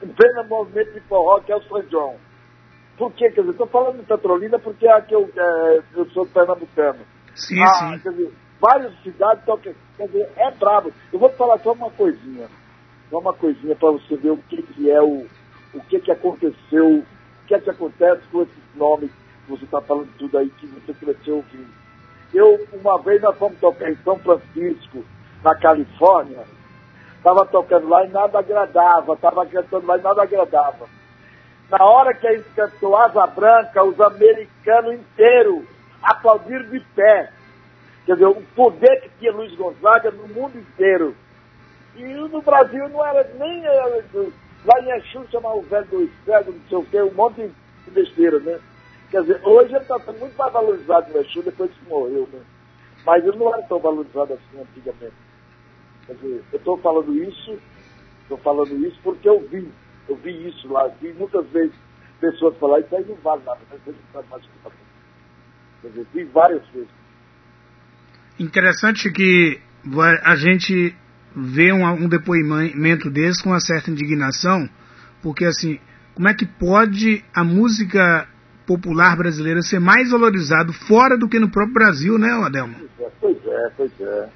em 0.02 0.08
pleno 0.08 0.44
movimento 0.46 0.94
de 0.94 1.00
forró 1.02 1.40
que 1.40 1.52
é 1.52 1.56
o 1.56 1.64
São 1.64 1.82
João? 1.90 2.16
Por 2.98 3.12
quê? 3.14 3.30
Quer 3.30 3.42
dizer, 3.42 3.52
estou 3.52 3.68
falando 3.68 3.98
de 4.00 4.06
Petrolina 4.06 4.58
porque 4.58 4.88
é 4.88 5.02
que 5.02 5.14
eu, 5.14 5.30
é, 5.36 5.82
eu 5.96 6.06
sou 6.12 6.26
pernambucano. 6.26 7.00
Sim, 7.36 7.62
ah, 7.62 7.74
sim. 7.74 8.00
Quer 8.00 8.10
dizer, 8.12 8.34
várias 8.60 8.94
cidades 9.04 9.44
tocam. 9.44 9.74
Quer 9.98 10.08
dizer, 10.08 10.32
é 10.38 10.52
brabo. 10.52 10.94
Eu 11.12 11.20
vou 11.20 11.30
te 11.30 11.36
falar 11.36 11.60
só 11.60 11.74
uma 11.74 11.92
coisinha. 11.92 12.48
Só 13.10 13.20
uma 13.20 13.34
coisinha 13.34 13.76
para 13.76 13.92
você 13.92 14.16
ver 14.16 14.32
o 14.32 14.38
que, 14.38 14.62
que 14.62 14.90
é 14.90 15.02
o, 15.02 15.26
o 15.74 15.82
que, 15.90 16.00
que 16.00 16.12
aconteceu 16.12 17.04
o 17.46 17.48
que 17.48 17.54
é 17.54 17.60
que 17.60 17.70
acontece 17.70 18.24
com 18.32 18.42
esses 18.42 18.64
nomes 18.76 19.12
que 19.12 19.52
você 19.52 19.66
está 19.66 19.80
falando 19.80 20.10
tudo 20.18 20.36
aí, 20.36 20.50
que 20.50 20.66
você 20.66 20.92
cresceu 20.96 21.36
ouvindo. 21.36 21.70
Eu, 22.34 22.68
uma 22.74 23.00
vez 23.00 23.22
nós 23.22 23.38
fomos 23.38 23.60
tocar 23.60 23.92
em 23.92 23.96
São 23.98 24.18
Francisco, 24.18 25.06
na 25.44 25.54
Califórnia, 25.54 26.44
estava 27.26 27.44
tocando 27.48 27.90
lá 27.90 28.06
e 28.06 28.10
nada 28.10 28.38
agradava, 28.38 29.14
estava 29.14 29.46
cantando 29.48 29.88
lá 29.88 29.98
e 29.98 30.02
nada 30.02 30.22
agradava. 30.22 30.86
Na 31.72 31.84
hora 31.84 32.14
que 32.14 32.28
a 32.28 32.34
gente 32.34 32.48
cantou 32.56 32.96
Asa 32.96 33.26
Branca, 33.26 33.84
os 33.84 34.00
americanos 34.00 34.94
inteiros 34.94 35.66
aplaudiram 36.04 36.70
de 36.70 36.80
pé. 36.96 37.32
Quer 38.06 38.14
dizer, 38.14 38.28
o 38.28 38.44
poder 38.56 39.02
que 39.02 39.10
tinha 39.18 39.32
Luiz 39.32 39.56
Gonzaga 39.56 40.12
no 40.12 40.28
mundo 40.28 40.60
inteiro. 40.60 41.16
E 41.96 42.04
no 42.04 42.42
Brasil 42.44 42.88
não 42.90 43.04
era 43.04 43.24
nem 43.40 43.64
Lá 44.66 44.80
em 44.82 44.92
Exu 44.98 45.26
chamava 45.32 45.56
o 45.56 45.62
velho 45.64 45.86
do 45.86 46.12
cego, 46.26 46.52
não 46.52 46.62
sei 46.70 46.78
o 46.78 46.86
quê, 46.86 47.02
um 47.02 47.14
monte 47.14 47.52
de 47.86 47.92
besteira, 47.92 48.40
né? 48.40 48.60
Quer 49.10 49.22
dizer, 49.22 49.42
hoje 49.44 49.74
ele 49.74 49.82
está 49.82 49.98
muito 49.98 50.38
mais 50.38 50.54
valorizado 50.54 51.12
no 51.12 51.22
Exu 51.22 51.42
depois 51.42 51.72
que 51.72 51.90
morreu, 51.90 52.28
né? 52.32 52.40
Mas 53.04 53.26
ele 53.26 53.38
não 53.38 53.52
era 53.52 53.64
tão 53.64 53.80
valorizado 53.80 54.34
assim 54.34 54.62
antigamente. 54.62 55.25
Quer 56.08 56.14
dizer, 56.16 56.44
eu 56.52 56.58
estou 56.58 56.78
falando 56.78 57.14
isso, 57.24 57.58
estou 58.22 58.38
falando 58.38 58.86
isso 58.86 59.00
porque 59.04 59.28
eu 59.28 59.40
vi, 59.50 59.68
eu 60.08 60.16
vi 60.18 60.48
isso 60.48 60.68
lá, 60.68 60.88
vi 61.02 61.14
muitas 61.14 61.48
vezes 61.50 61.74
pessoas 62.20 62.58
falar, 62.58 62.80
isso 62.80 62.96
aí 62.96 63.06
não 63.06 63.16
vale 63.16 63.44
nada, 63.44 63.60
mas 63.70 63.80
não 63.86 63.94
faz 64.14 64.30
mais 64.30 64.44
que 64.44 64.50
tá 64.64 64.72
Quer 65.82 65.88
dizer, 65.90 66.08
vi 66.14 66.24
várias 66.26 66.68
vezes. 66.70 66.90
Interessante 68.40 69.12
que 69.12 69.60
a 70.24 70.36
gente 70.36 70.96
ver 71.36 71.74
um, 71.74 71.86
um 71.86 72.10
depoimento 72.10 73.10
desse 73.10 73.44
com 73.44 73.50
uma 73.50 73.60
certa 73.60 73.92
indignação, 73.92 74.70
porque 75.22 75.46
assim, 75.46 75.80
como 76.14 76.30
é 76.30 76.34
que 76.34 76.46
pode 76.46 77.24
a 77.34 77.44
música 77.44 78.28
popular 78.66 79.16
brasileira 79.16 79.62
ser 79.62 79.80
mais 79.80 80.10
valorizada 80.12 80.72
fora 80.88 81.18
do 81.18 81.28
que 81.28 81.40
no 81.40 81.52
próprio 81.52 81.74
Brasil, 81.74 82.18
né, 82.18 82.32
Adelmo? 82.32 82.76
Pois 83.20 83.38
é, 83.46 83.72
pois 83.76 84.02
é. 84.02 84.30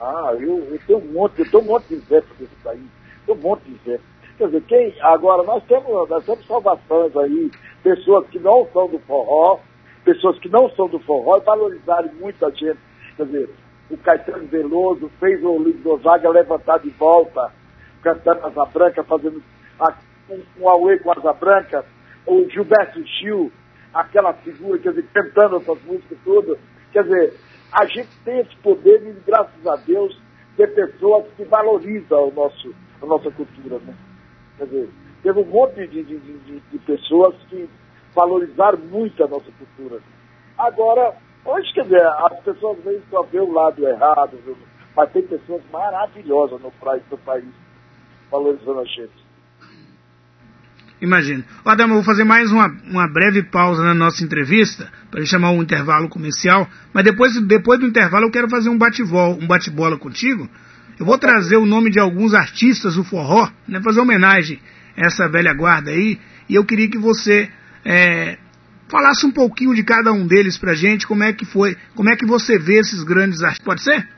Ah, 0.00 0.32
eu, 0.34 0.58
eu 0.70 0.78
tenho 0.86 0.98
um 0.98 1.12
monte, 1.12 1.40
eu 1.40 1.50
tenho 1.50 1.62
um 1.62 1.66
monte 1.66 1.88
de 1.88 1.94
exemplos 1.94 2.38
desse 2.38 2.54
país, 2.62 2.86
tenho 3.26 3.38
um 3.38 3.40
monte 3.40 3.62
de 3.64 3.74
exemplos. 3.74 4.06
Quer 4.36 4.46
dizer, 4.46 4.62
quem, 4.62 4.94
agora 5.00 5.42
nós 5.42 5.64
temos, 5.64 6.08
nós 6.08 6.24
temos 6.24 6.46
salvações 6.46 7.16
aí, 7.16 7.50
pessoas 7.82 8.26
que 8.28 8.38
não 8.38 8.68
são 8.72 8.88
do 8.88 8.98
forró, 9.00 9.58
pessoas 10.04 10.38
que 10.38 10.48
não 10.48 10.70
são 10.70 10.88
do 10.88 11.00
forró 11.00 11.38
e 11.38 11.40
valorizarem 11.40 12.12
muito 12.14 12.46
a 12.46 12.50
gente. 12.50 12.78
Quer 13.16 13.26
dizer, 13.26 13.50
o 13.90 13.96
Caetano 13.96 14.46
Veloso 14.46 15.10
fez 15.18 15.42
o 15.42 15.56
Luiz 15.56 15.80
Gonzaga 15.82 16.30
levantar 16.30 16.78
de 16.78 16.90
volta, 16.90 17.50
cantando 18.00 18.46
Asa 18.46 18.64
Branca, 18.66 19.02
fazendo 19.02 19.42
a, 19.80 19.92
um, 20.30 20.40
um 20.60 20.98
com 20.98 21.10
Asa 21.10 21.32
Branca, 21.32 21.84
o 22.26 22.48
Gilberto 22.48 23.02
Gil, 23.04 23.50
aquela 23.92 24.32
figura, 24.34 24.78
quer 24.78 24.90
dizer, 24.90 25.06
cantando 25.12 25.56
essas 25.56 25.82
músicas 25.82 26.18
todas. 26.24 26.58
Quer 26.92 27.02
dizer, 27.02 27.34
a 27.72 27.86
gente 27.86 28.08
tem 28.24 28.40
esse 28.40 28.56
poder 28.56 29.02
e, 29.06 29.12
graças 29.26 29.66
a 29.66 29.76
Deus, 29.76 30.18
ter 30.56 30.74
pessoas 30.74 31.26
que 31.36 31.44
valorizam 31.44 32.28
o 32.28 32.32
nosso, 32.32 32.74
a 33.02 33.06
nossa 33.06 33.30
cultura. 33.30 33.78
Né? 33.78 33.94
Quer 34.56 34.64
dizer, 34.64 34.90
teve 35.22 35.40
um 35.40 35.46
monte 35.46 35.86
de, 35.86 36.02
de, 36.02 36.18
de, 36.18 36.60
de 36.60 36.78
pessoas 36.80 37.34
que 37.48 37.68
valorizaram 38.14 38.78
muito 38.78 39.22
a 39.22 39.28
nossa 39.28 39.50
cultura. 39.52 40.00
Agora, 40.56 41.14
Hoje, 41.44 41.72
quer 41.72 41.84
dizer, 41.84 42.04
as 42.04 42.40
pessoas 42.40 42.78
vêm 42.84 43.00
só 43.08 43.22
ver 43.22 43.40
o 43.40 43.50
lado 43.50 43.86
errado, 43.88 44.38
mas 44.94 45.10
tem 45.12 45.22
pessoas 45.22 45.62
maravilhosas 45.72 46.60
no 46.60 46.70
no 47.10 47.18
país 47.18 47.54
valorizando 48.30 48.80
a 48.80 48.84
gente. 48.84 49.27
Imagina. 51.00 51.44
Adamo, 51.64 51.92
eu 51.92 51.96
vou 51.96 52.04
fazer 52.04 52.24
mais 52.24 52.50
uma, 52.50 52.66
uma 52.90 53.08
breve 53.08 53.44
pausa 53.44 53.82
na 53.84 53.94
nossa 53.94 54.24
entrevista, 54.24 54.90
para 55.10 55.24
chamar 55.24 55.52
um 55.52 55.62
intervalo 55.62 56.08
comercial, 56.08 56.68
mas 56.92 57.04
depois, 57.04 57.40
depois 57.46 57.78
do 57.78 57.86
intervalo 57.86 58.26
eu 58.26 58.30
quero 58.30 58.48
fazer 58.48 58.68
um 58.68 58.76
bate-bola 58.76 59.36
um 59.36 59.46
bate 59.46 59.70
contigo. 60.00 60.48
Eu 60.98 61.06
vou 61.06 61.16
trazer 61.16 61.56
o 61.56 61.66
nome 61.66 61.90
de 61.90 62.00
alguns 62.00 62.34
artistas 62.34 62.96
do 62.96 63.04
forró, 63.04 63.48
né, 63.68 63.80
fazer 63.80 64.00
homenagem 64.00 64.58
a 64.96 65.06
essa 65.06 65.28
velha 65.28 65.54
guarda 65.54 65.92
aí, 65.92 66.18
e 66.48 66.56
eu 66.56 66.64
queria 66.64 66.90
que 66.90 66.98
você 66.98 67.48
é, 67.84 68.36
falasse 68.88 69.24
um 69.24 69.30
pouquinho 69.30 69.74
de 69.74 69.84
cada 69.84 70.12
um 70.12 70.26
deles 70.26 70.58
pra 70.58 70.74
gente, 70.74 71.06
como 71.06 71.22
é 71.22 71.32
que 71.32 71.44
foi, 71.44 71.76
como 71.94 72.10
é 72.10 72.16
que 72.16 72.26
você 72.26 72.58
vê 72.58 72.80
esses 72.80 73.04
grandes 73.04 73.40
artistas. 73.42 73.64
Pode 73.64 73.82
ser? 73.82 74.17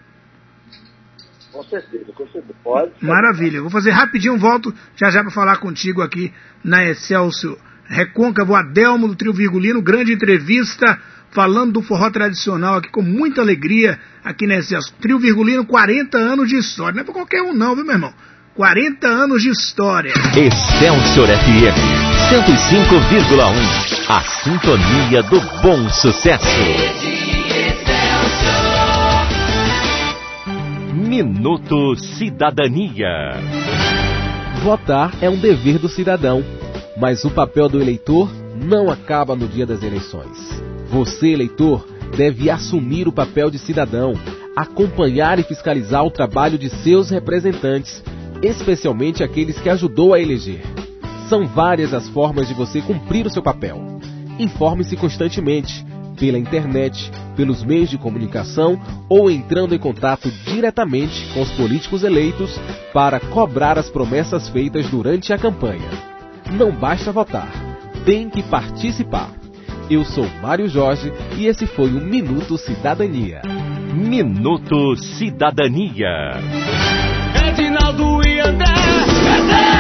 Com 1.53 1.65
certeza, 1.65 2.13
com 2.13 2.27
certeza. 2.29 2.55
Pode. 2.63 2.93
Maravilha. 3.01 3.61
Vou 3.61 3.71
fazer 3.71 3.91
rapidinho, 3.91 4.39
volto 4.39 4.73
já 4.97 5.11
já 5.11 5.23
para 5.23 5.31
falar 5.31 5.57
contigo 5.57 6.03
aqui 6.03 6.33
na 6.63 6.85
Excelsior 6.85 7.59
Recôncavo 7.87 8.55
Adelmo 8.55 9.09
do 9.09 9.17
Trio 9.17 9.33
Virgulino, 9.33 9.83
grande 9.83 10.13
entrevista 10.13 10.99
falando 11.33 11.73
do 11.73 11.83
forró 11.83 12.11
tradicional 12.11 12.77
aqui 12.77 12.91
com 12.91 13.03
muita 13.03 13.41
alegria, 13.41 13.99
aqui 14.25 14.47
nesse 14.47 14.77
Trio 15.01 15.19
Virgulino, 15.19 15.65
40 15.65 16.17
anos 16.19 16.49
de 16.49 16.57
história. 16.57 16.95
Não 16.95 17.03
é 17.03 17.05
pra 17.05 17.15
qualquer 17.15 17.43
um 17.43 17.53
não, 17.53 17.75
viu, 17.75 17.85
meu 17.85 17.95
irmão? 17.95 18.13
40 18.55 19.07
anos 19.07 19.43
de 19.43 19.49
história. 19.49 20.13
Excelsior 20.37 21.29
FM 21.29 22.11
105,1. 22.31 24.09
A 24.09 24.21
sintonia 24.23 25.23
do 25.23 25.41
bom 25.63 25.89
sucesso. 25.89 27.30
Minuto 31.11 31.97
Cidadania. 31.97 33.33
Votar 34.63 35.13
é 35.21 35.29
um 35.29 35.37
dever 35.37 35.77
do 35.77 35.89
cidadão, 35.89 36.41
mas 36.97 37.25
o 37.25 37.31
papel 37.33 37.69
do 37.69 37.83
eleitor 37.83 38.31
não 38.55 38.89
acaba 38.89 39.35
no 39.35 39.49
dia 39.49 39.67
das 39.67 39.83
eleições. 39.83 40.63
Você, 40.89 41.31
eleitor, 41.31 41.85
deve 42.17 42.49
assumir 42.49 43.09
o 43.09 43.13
papel 43.13 43.51
de 43.51 43.59
cidadão, 43.59 44.15
acompanhar 44.55 45.41
e 45.41 45.43
fiscalizar 45.43 46.05
o 46.05 46.13
trabalho 46.13 46.57
de 46.57 46.71
seus 46.71 47.11
representantes, 47.11 48.05
especialmente 48.41 49.25
aqueles 49.25 49.59
que 49.59 49.69
ajudou 49.69 50.15
a 50.15 50.21
eleger. 50.21 50.63
São 51.29 51.45
várias 51.45 51.93
as 51.93 52.09
formas 52.11 52.47
de 52.47 52.55
você 52.55 52.81
cumprir 52.81 53.27
o 53.27 53.31
seu 53.31 53.43
papel. 53.43 53.83
Informe-se 54.39 54.97
constantemente 54.97 55.85
pela 56.21 56.39
internet, 56.39 57.11
pelos 57.35 57.65
meios 57.65 57.89
de 57.89 57.97
comunicação 57.97 58.79
ou 59.09 59.31
entrando 59.31 59.75
em 59.75 59.79
contato 59.79 60.31
diretamente 60.45 61.27
com 61.33 61.41
os 61.41 61.51
políticos 61.53 62.05
eleitos 62.05 62.61
para 62.93 63.19
cobrar 63.19 63.79
as 63.79 63.89
promessas 63.89 64.51
feitas 64.51 64.87
durante 64.89 65.33
a 65.33 65.39
campanha. 65.39 65.89
Não 66.53 66.71
basta 66.71 67.11
votar, 67.11 67.51
tem 68.05 68.29
que 68.29 68.43
participar. 68.43 69.31
Eu 69.89 70.05
sou 70.05 70.29
Mário 70.43 70.69
Jorge 70.69 71.11
e 71.37 71.47
esse 71.47 71.67
foi 71.67 71.89
o 71.89 72.01
Minuto 72.01 72.59
Cidadania. 72.59 73.41
Minuto 73.95 74.97
Cidadania. 74.97 76.35
Edinaldo 77.49 78.21
e 78.29 78.39
André, 78.39 78.67
é 78.67 79.80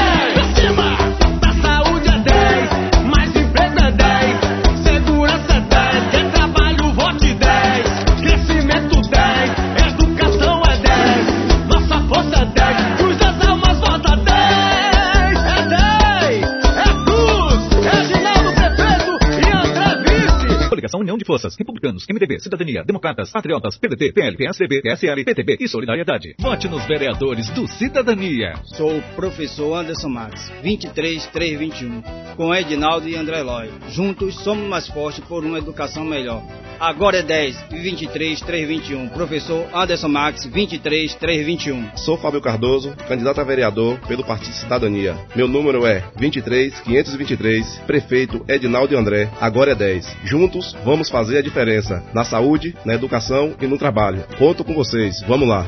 Forças, 21.30 21.54
Republicanos, 21.56 22.04
MDB, 22.10 22.40
Cidadania, 22.40 22.82
Democratas, 22.84 23.30
Patriotas, 23.30 23.78
PDT, 23.78 24.12
PL, 24.12 24.36
PSDB, 24.36 24.82
PSL, 24.82 25.24
PTB 25.24 25.58
e 25.60 25.68
Solidariedade. 25.68 26.34
Vote 26.40 26.66
nos 26.66 26.84
vereadores 26.88 27.48
do 27.50 27.68
Cidadania. 27.68 28.54
Sou 28.64 28.98
o 28.98 29.02
professor 29.14 29.74
Anderson 29.76 30.08
Max, 30.08 30.50
23321, 30.60 32.02
com 32.34 32.52
Edinaldo 32.52 33.08
e 33.08 33.14
André 33.14 33.42
Lói. 33.42 33.70
Juntos 33.90 34.42
somos 34.42 34.68
mais 34.68 34.88
fortes 34.88 35.22
por 35.24 35.44
uma 35.44 35.58
educação 35.58 36.04
melhor. 36.04 36.42
Agora 36.80 37.18
é 37.18 37.22
10 37.22 37.66
e 37.72 37.78
23 37.78 38.40
321. 38.40 39.10
Professor 39.10 39.68
Anderson 39.72 40.08
Max, 40.08 40.46
23 40.46 41.14
321. 41.14 41.96
Sou 41.96 42.16
Fábio 42.16 42.40
Cardoso, 42.40 42.96
candidato 43.06 43.38
a 43.38 43.44
vereador 43.44 44.00
pelo 44.08 44.24
Partido 44.24 44.54
Cidadania. 44.54 45.14
Meu 45.36 45.46
número 45.46 45.86
é 45.86 46.02
23 46.16 46.80
523, 46.80 47.82
prefeito 47.86 48.42
Edinaldo 48.48 48.94
e 48.94 48.96
André. 48.96 49.30
Agora 49.38 49.72
é 49.72 49.74
10. 49.74 50.16
Juntos 50.24 50.74
vamos 50.82 51.10
fazer 51.10 51.19
a 51.28 51.42
diferença 51.42 52.02
na 52.14 52.24
saúde, 52.24 52.74
na 52.84 52.94
educação 52.94 53.54
e 53.60 53.66
no 53.66 53.76
trabalho. 53.76 54.24
Conto 54.38 54.64
com 54.64 54.74
vocês. 54.74 55.20
Vamos 55.26 55.48
lá. 55.48 55.66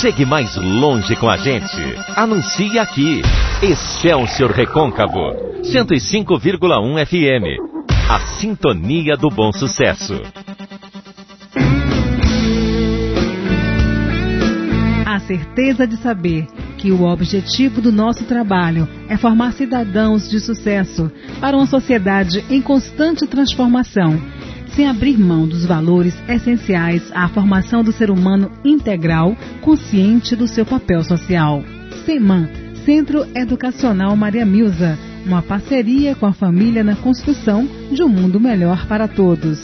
Chegue 0.00 0.24
mais 0.24 0.56
longe 0.56 1.14
com 1.16 1.28
a 1.28 1.36
gente. 1.36 1.80
Anuncie 2.16 2.78
aqui. 2.78 3.22
Excelsior 3.62 4.50
Recôncavo 4.50 5.54
105,1 5.62 7.06
FM. 7.06 7.58
A 8.08 8.20
sintonia 8.38 9.16
do 9.16 9.28
bom 9.30 9.52
sucesso. 9.52 10.20
A 15.06 15.20
certeza 15.20 15.86
de 15.86 15.96
saber 15.96 16.46
que 16.76 16.92
o 16.92 17.04
objetivo 17.04 17.80
do 17.80 17.90
nosso 17.90 18.24
trabalho 18.24 18.86
é 19.08 19.16
formar 19.16 19.52
cidadãos 19.52 20.28
de 20.28 20.38
sucesso 20.38 21.10
para 21.40 21.56
uma 21.56 21.66
sociedade 21.66 22.44
em 22.50 22.60
constante 22.60 23.26
transformação, 23.26 24.20
sem 24.74 24.88
abrir 24.88 25.16
mão 25.16 25.46
dos 25.46 25.64
valores 25.64 26.14
essenciais 26.28 27.02
à 27.14 27.28
formação 27.28 27.84
do 27.84 27.92
ser 27.92 28.10
humano 28.10 28.50
integral, 28.64 29.36
consciente 29.60 30.34
do 30.34 30.48
seu 30.48 30.66
papel 30.66 31.02
social. 31.04 31.62
CEMAN, 32.04 32.48
Centro 32.84 33.26
Educacional 33.34 34.16
Maria 34.16 34.44
Milza, 34.44 34.98
uma 35.24 35.42
parceria 35.42 36.14
com 36.14 36.26
a 36.26 36.32
família 36.32 36.82
na 36.82 36.96
construção 36.96 37.68
de 37.90 38.02
um 38.02 38.08
mundo 38.08 38.40
melhor 38.40 38.86
para 38.86 39.06
todos. 39.06 39.60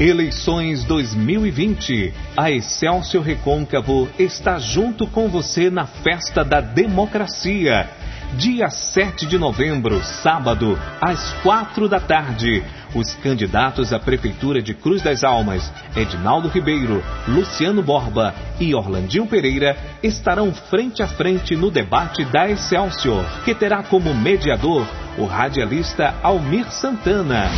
Eleições 0.00 0.82
2020. 0.84 2.12
A 2.36 2.50
Excelsior 2.50 3.22
Recôncavo 3.22 4.08
está 4.18 4.58
junto 4.58 5.06
com 5.06 5.28
você 5.28 5.70
na 5.70 5.86
festa 5.86 6.44
da 6.44 6.60
democracia. 6.60 7.88
Dia 8.36 8.68
7 8.68 9.26
de 9.26 9.38
novembro, 9.38 10.02
sábado, 10.02 10.78
às 11.00 11.32
quatro 11.42 11.88
da 11.88 12.00
tarde. 12.00 12.64
Os 12.92 13.14
candidatos 13.14 13.92
à 13.92 13.98
Prefeitura 13.98 14.60
de 14.60 14.74
Cruz 14.74 15.02
das 15.02 15.22
Almas, 15.22 15.72
Edinaldo 15.94 16.48
Ribeiro, 16.48 17.02
Luciano 17.28 17.82
Borba 17.82 18.34
e 18.58 18.74
Orlandinho 18.74 19.26
Pereira, 19.26 19.76
estarão 20.02 20.52
frente 20.52 21.02
a 21.02 21.06
frente 21.06 21.54
no 21.54 21.70
debate 21.70 22.24
da 22.24 22.50
Excelsior, 22.50 23.24
que 23.44 23.54
terá 23.54 23.84
como 23.84 24.12
mediador 24.12 24.84
o 25.16 25.26
radialista 25.26 26.14
Almir 26.22 26.68
Santana. 26.70 27.48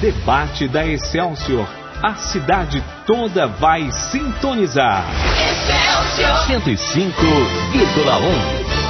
Debate 0.00 0.66
da 0.66 0.84
Excelsior. 0.84 1.68
A 2.02 2.14
cidade 2.14 2.82
toda 3.06 3.46
vai 3.46 3.90
sintonizar. 3.92 5.06
Excelsior 5.38 6.62
105,1 6.62 8.85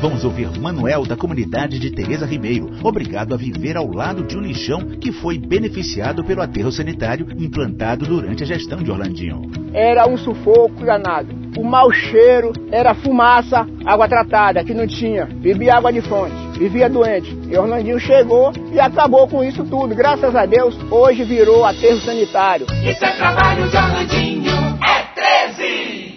Vamos 0.00 0.24
ouvir 0.24 0.50
Manuel 0.60 1.04
da 1.04 1.16
comunidade 1.16 1.78
de 1.78 1.90
Teresa 1.90 2.26
Ribeiro, 2.26 2.70
obrigado 2.82 3.32
a 3.32 3.36
viver 3.36 3.76
ao 3.76 3.90
lado 3.90 4.22
de 4.22 4.36
um 4.36 4.40
lixão 4.40 4.80
que 5.00 5.12
foi 5.12 5.38
beneficiado 5.38 6.22
pelo 6.24 6.42
aterro 6.42 6.70
sanitário 6.70 7.26
implantado 7.38 8.04
durante 8.06 8.42
a 8.42 8.46
gestão 8.46 8.82
de 8.82 8.90
Orlandinho. 8.90 9.50
Era 9.72 10.06
um 10.06 10.16
sufoco 10.16 10.84
danado. 10.84 11.44
O 11.56 11.64
mau 11.64 11.90
cheiro 11.92 12.52
era 12.70 12.94
fumaça, 12.94 13.66
água 13.84 14.08
tratada, 14.08 14.64
que 14.64 14.74
não 14.74 14.86
tinha. 14.86 15.24
Bebia 15.26 15.76
água 15.76 15.92
de 15.92 16.00
fonte, 16.02 16.34
vivia 16.58 16.88
doente. 16.90 17.36
E 17.48 17.56
Orlandinho 17.56 17.98
chegou 17.98 18.52
e 18.72 18.80
acabou 18.80 19.26
com 19.28 19.42
isso 19.42 19.64
tudo. 19.64 19.94
Graças 19.94 20.34
a 20.34 20.44
Deus, 20.46 20.76
hoje 20.90 21.24
virou 21.24 21.64
aterro 21.64 22.00
sanitário. 22.00 22.66
Isso 22.84 23.04
é 23.04 23.16
trabalho 23.16 23.68
de 23.68 23.76
Orlandinho, 23.76 24.33
13! 24.33 24.33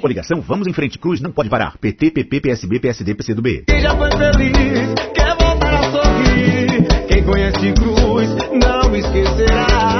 Coligação 0.08 0.40
Vamos 0.40 0.68
em 0.68 0.74
Frente 0.74 0.98
Cruz 0.98 1.20
não 1.20 1.34
pode 1.34 1.50
parar. 1.50 1.78
PT, 1.80 2.12
PP, 2.12 2.40
PSB, 2.40 2.80
PSD, 2.80 3.14
PCdoB. 3.14 3.66
Quem 3.68 3.82
já 3.82 3.94
foi 3.94 4.10
feliz, 4.12 4.94
quer 5.14 5.36
voltar 5.38 5.74
a 5.74 5.92
sorrir. 5.92 7.08
Quem 7.10 7.24
conhece 7.24 7.74
Cruz 7.74 8.30
não 8.54 8.96
esquecerá. 8.96 9.97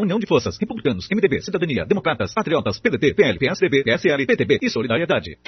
União 0.00 0.18
de 0.18 0.26
Forças, 0.26 0.58
Republicanos, 0.58 1.08
MDB, 1.10 1.40
Cidadania, 1.40 1.84
Democratas, 1.84 2.32
Patriotas, 2.34 2.78
PDT, 2.78 3.14
PL, 3.14 3.38
PSDB, 3.38 3.84
PSL, 3.84 4.26
PTB 4.26 4.58
e 4.62 4.70
Solidariedade. 4.70 5.38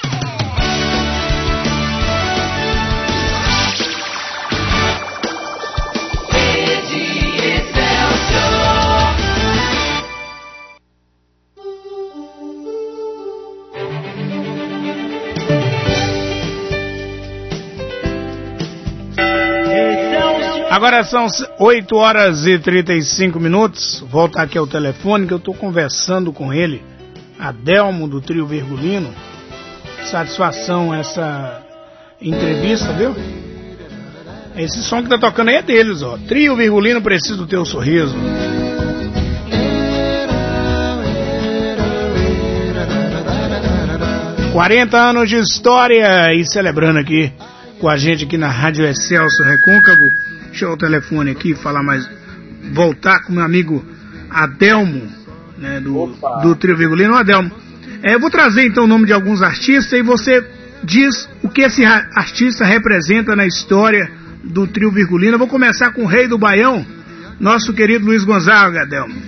Agora 20.79 21.03
são 21.03 21.27
8 21.59 21.97
horas 21.97 22.47
e 22.47 22.57
35 22.57 23.41
minutos. 23.41 23.99
Volta 24.09 24.41
aqui 24.41 24.57
ao 24.57 24.64
telefone 24.64 25.27
que 25.27 25.33
eu 25.35 25.38
estou 25.38 25.53
conversando 25.53 26.33
com 26.33 26.55
ele, 26.55 26.85
Adelmo 27.37 28.07
do 28.07 28.21
Trio 28.21 28.47
Virgulino. 28.47 29.12
Satisfação 30.05 30.95
essa 30.95 31.61
entrevista, 32.23 32.93
viu? 32.93 33.12
Esse 34.57 34.81
som 34.85 35.03
que 35.03 35.09
tá 35.09 35.19
tocando 35.19 35.49
aí 35.49 35.57
é 35.57 35.62
deles, 35.62 36.01
ó. 36.01 36.17
Trio 36.29 36.55
Virgulino 36.55 37.03
Preciso 37.03 37.38
do 37.38 37.47
Teu 37.49 37.64
Sorriso. 37.64 38.14
Quarenta 44.53 44.97
anos 44.97 45.29
de 45.29 45.41
história 45.41 46.33
e 46.33 46.47
celebrando 46.47 47.01
aqui 47.01 47.33
com 47.81 47.88
a 47.88 47.97
gente 47.97 48.27
aqui 48.27 48.38
na 48.38 48.49
Rádio 48.49 48.87
Excelso 48.87 49.43
Recôncavo. 49.43 50.38
Deixa 50.49 50.65
eu 50.65 50.73
o 50.73 50.77
telefone 50.77 51.31
aqui 51.31 51.55
falar 51.55 51.83
mais. 51.83 52.09
Voltar 52.73 53.25
com 53.25 53.33
meu 53.33 53.45
amigo 53.45 53.85
Adelmo, 54.31 55.09
né, 55.57 55.81
do, 55.81 56.07
do 56.43 56.57
Trio 56.57 56.77
Virgulino. 56.77 57.15
Adelmo, 57.15 57.51
é, 58.03 58.15
eu 58.15 58.21
vou 58.21 58.31
trazer 58.31 58.67
então 58.67 58.85
o 58.85 58.87
nome 58.87 59.07
de 59.07 59.13
alguns 59.13 59.43
artistas 59.43 59.93
e 59.93 60.03
você 60.03 60.45
diz 60.83 61.29
o 61.43 61.49
que 61.49 61.63
esse 61.63 61.85
artista 61.85 62.65
representa 62.65 63.35
na 63.35 63.47
história 63.47 64.11
do 64.45 64.67
Trio 64.67 64.91
Virgulino. 64.91 65.35
Eu 65.35 65.39
vou 65.39 65.49
começar 65.49 65.93
com 65.93 66.03
o 66.03 66.07
rei 66.07 66.29
do 66.29 66.39
Baião, 66.39 66.85
nosso 67.41 67.73
querido 67.73 68.07
Luiz 68.07 68.25
Gonzaga, 68.25 68.83
Adelmo. 68.83 69.21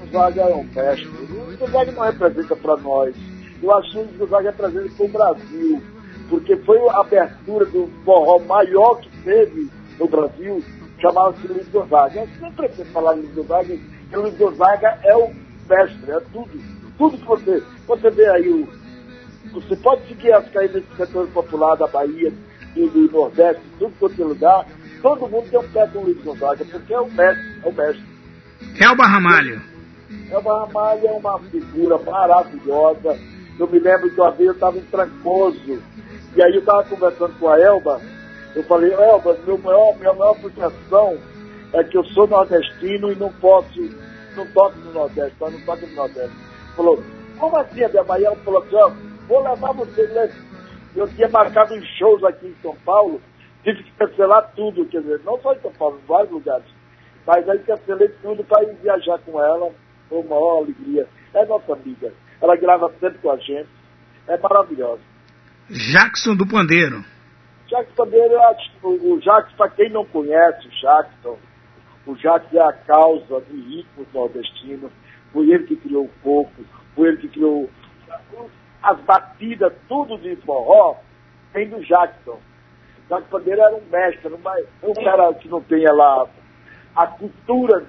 Gonzaga 0.00 0.40
é 0.42 0.54
um 0.54 0.64
mestre. 0.64 1.08
O 1.08 1.56
Gonzaga 1.58 1.92
não 1.92 2.04
representa 2.04 2.56
para 2.56 2.76
nós. 2.78 3.14
Eu 3.62 3.76
acho 3.76 3.90
que 3.90 3.98
o 3.98 4.18
Gonzaga 4.18 4.50
representa 4.50 4.90
para 4.96 5.06
o 5.06 5.08
Brasil, 5.08 5.82
porque 6.28 6.56
foi 6.58 6.78
a 6.88 7.00
abertura 7.00 7.64
do 7.66 7.90
forró 8.04 8.38
maior 8.44 9.00
que 9.00 9.10
teve 9.24 9.68
no 10.00 10.08
Brasil, 10.08 10.64
chamava-se 11.00 11.46
Luiz 11.46 11.68
Gonzaga. 11.68 12.20
Eu 12.20 12.28
sempre 12.40 12.68
preciso 12.68 12.90
falar 12.90 13.12
Luiz 13.12 13.32
Gonzaga, 13.34 13.78
o 14.12 14.20
Luiz 14.20 14.36
Gonzaga 14.36 14.98
é 15.04 15.14
o 15.14 15.30
mestre, 15.68 16.10
é 16.10 16.20
tudo. 16.32 16.80
Tudo 16.96 17.18
que 17.18 17.26
você. 17.26 17.62
Você 17.86 18.10
vê 18.10 18.28
aí 18.30 18.48
o. 18.48 18.68
Você 19.52 19.76
pode 19.76 20.06
seguir 20.08 20.32
as 20.32 20.48
caídas 20.50 20.82
do 20.82 20.96
setor 20.96 21.26
popular 21.28 21.76
da 21.76 21.86
Bahia 21.86 22.32
e 22.76 22.88
do 22.88 23.10
Nordeste, 23.12 23.62
tudo 23.78 23.92
quanto 23.98 24.20
é 24.20 24.24
lugar. 24.24 24.66
Todo 25.02 25.28
mundo 25.28 25.48
tem 25.50 25.58
um 25.58 25.68
pé 25.68 25.86
com 25.86 25.98
o 25.98 26.04
Luiz 26.04 26.22
Gonzaga, 26.22 26.64
porque 26.64 26.92
é 26.92 27.00
o 27.00 27.10
mestre, 27.10 27.60
é 27.62 27.68
o 27.68 27.72
mestre. 27.72 28.04
Elba 28.80 29.06
Ramalho. 29.06 29.62
Elba 30.30 30.66
Ramalho 30.66 31.06
é 31.06 31.12
uma 31.12 31.38
figura 31.40 31.98
maravilhosa. 31.98 33.18
Eu 33.58 33.68
me 33.68 33.78
lembro 33.78 34.10
que 34.10 34.20
uma 34.20 34.30
vez 34.30 34.48
eu 34.48 34.54
estava 34.54 34.78
em 34.78 34.82
Trancoso, 34.82 35.82
e 36.36 36.42
aí 36.42 36.54
eu 36.54 36.60
estava 36.60 36.84
conversando 36.84 37.38
com 37.38 37.48
a 37.48 37.58
Elba. 37.58 38.00
Eu 38.54 38.64
falei, 38.64 38.92
Elba, 38.92 39.36
meu 39.46 39.58
maior, 39.58 39.96
minha 39.98 40.12
maior 40.12 40.34
frustração 40.40 41.18
é 41.72 41.84
que 41.84 41.96
eu 41.96 42.04
sou 42.06 42.26
nordestino 42.26 43.12
e 43.12 43.14
não 43.14 43.32
posso, 43.34 43.80
não 44.36 44.46
toco 44.52 44.76
no 44.78 44.92
Nordeste, 44.92 45.36
tá? 45.38 45.48
não 45.50 45.60
toco 45.60 45.86
no 45.86 45.94
Nordeste. 45.94 46.36
Falou, 46.74 47.02
como 47.38 47.56
assim? 47.58 47.82
Aí 47.84 48.24
ela 48.24 48.36
falou 48.36 48.62
assim, 48.62 48.76
ó, 48.76 48.90
vou 49.28 49.42
levar 49.42 49.72
você. 49.72 50.06
né? 50.08 50.30
Eu 50.96 51.06
tinha 51.08 51.28
marcado 51.28 51.74
uns 51.74 51.86
shows 51.96 52.24
aqui 52.24 52.48
em 52.48 52.56
São 52.60 52.74
Paulo, 52.84 53.20
tive 53.62 53.82
que 53.84 53.92
cancelar 53.92 54.50
tudo, 54.56 54.84
quer 54.86 55.00
dizer, 55.00 55.20
não 55.24 55.40
só 55.40 55.52
em 55.52 55.60
São 55.60 55.72
Paulo, 55.72 56.00
em 56.02 56.06
vários 56.06 56.32
lugares. 56.32 56.66
Mas 57.26 57.48
aí 57.48 57.58
cancelei 57.60 58.08
tudo 58.22 58.42
para 58.42 58.64
ir 58.64 58.74
viajar 58.82 59.18
com 59.20 59.40
ela. 59.40 59.70
Foi 60.08 60.18
uma 60.18 60.30
maior 60.30 60.58
alegria. 60.64 61.06
É 61.34 61.44
nossa 61.44 61.72
amiga. 61.72 62.12
Ela 62.40 62.56
grava 62.56 62.90
sempre 62.98 63.18
com 63.18 63.30
a 63.30 63.36
gente. 63.36 63.68
É 64.26 64.36
maravilhosa. 64.38 65.00
Jackson 65.68 66.34
do 66.34 66.46
Pandeiro. 66.46 67.04
Jackson 67.70 68.06
que 68.06 68.86
o 68.86 69.20
Jackson, 69.20 69.56
para 69.56 69.70
quem 69.70 69.90
não 69.90 70.04
conhece 70.04 70.66
o 70.66 70.70
Jackson, 70.70 71.38
o 72.04 72.14
Jackson 72.16 72.56
é 72.56 72.60
a 72.60 72.72
causa 72.72 73.40
do 73.40 73.54
ritmo 73.54 74.06
nordestino. 74.12 74.90
Foi 75.32 75.48
ele 75.48 75.64
que 75.66 75.76
criou 75.76 76.04
o 76.04 76.10
coco, 76.22 76.64
foi 76.96 77.08
ele 77.08 77.16
que 77.18 77.28
criou 77.28 77.70
as 78.82 78.98
batidas, 79.00 79.72
tudo 79.88 80.18
de 80.18 80.34
forró, 80.36 80.96
vem 81.52 81.68
do 81.68 81.80
Jackson. 81.84 82.40
Jackson 83.08 83.28
Pandeiro 83.28 83.60
era 83.60 83.76
um 83.76 83.82
mestre, 83.90 84.34
um 84.82 84.94
cara 84.94 85.32
que 85.34 85.48
não 85.48 85.62
tenha 85.62 85.92
lá 85.92 86.26
a 86.96 87.06
cultura, 87.06 87.84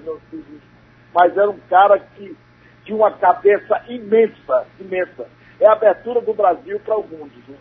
mas 1.12 1.36
era 1.36 1.50
um 1.50 1.58
cara 1.68 1.98
que 1.98 2.36
tinha 2.84 2.96
uma 2.96 3.10
cabeça 3.10 3.82
imensa, 3.88 4.66
imensa. 4.78 5.26
É 5.60 5.66
a 5.66 5.72
abertura 5.72 6.20
do 6.20 6.34
Brasil 6.34 6.78
para 6.80 6.96
o 6.96 7.06
mundo. 7.06 7.32
Viu? 7.46 7.56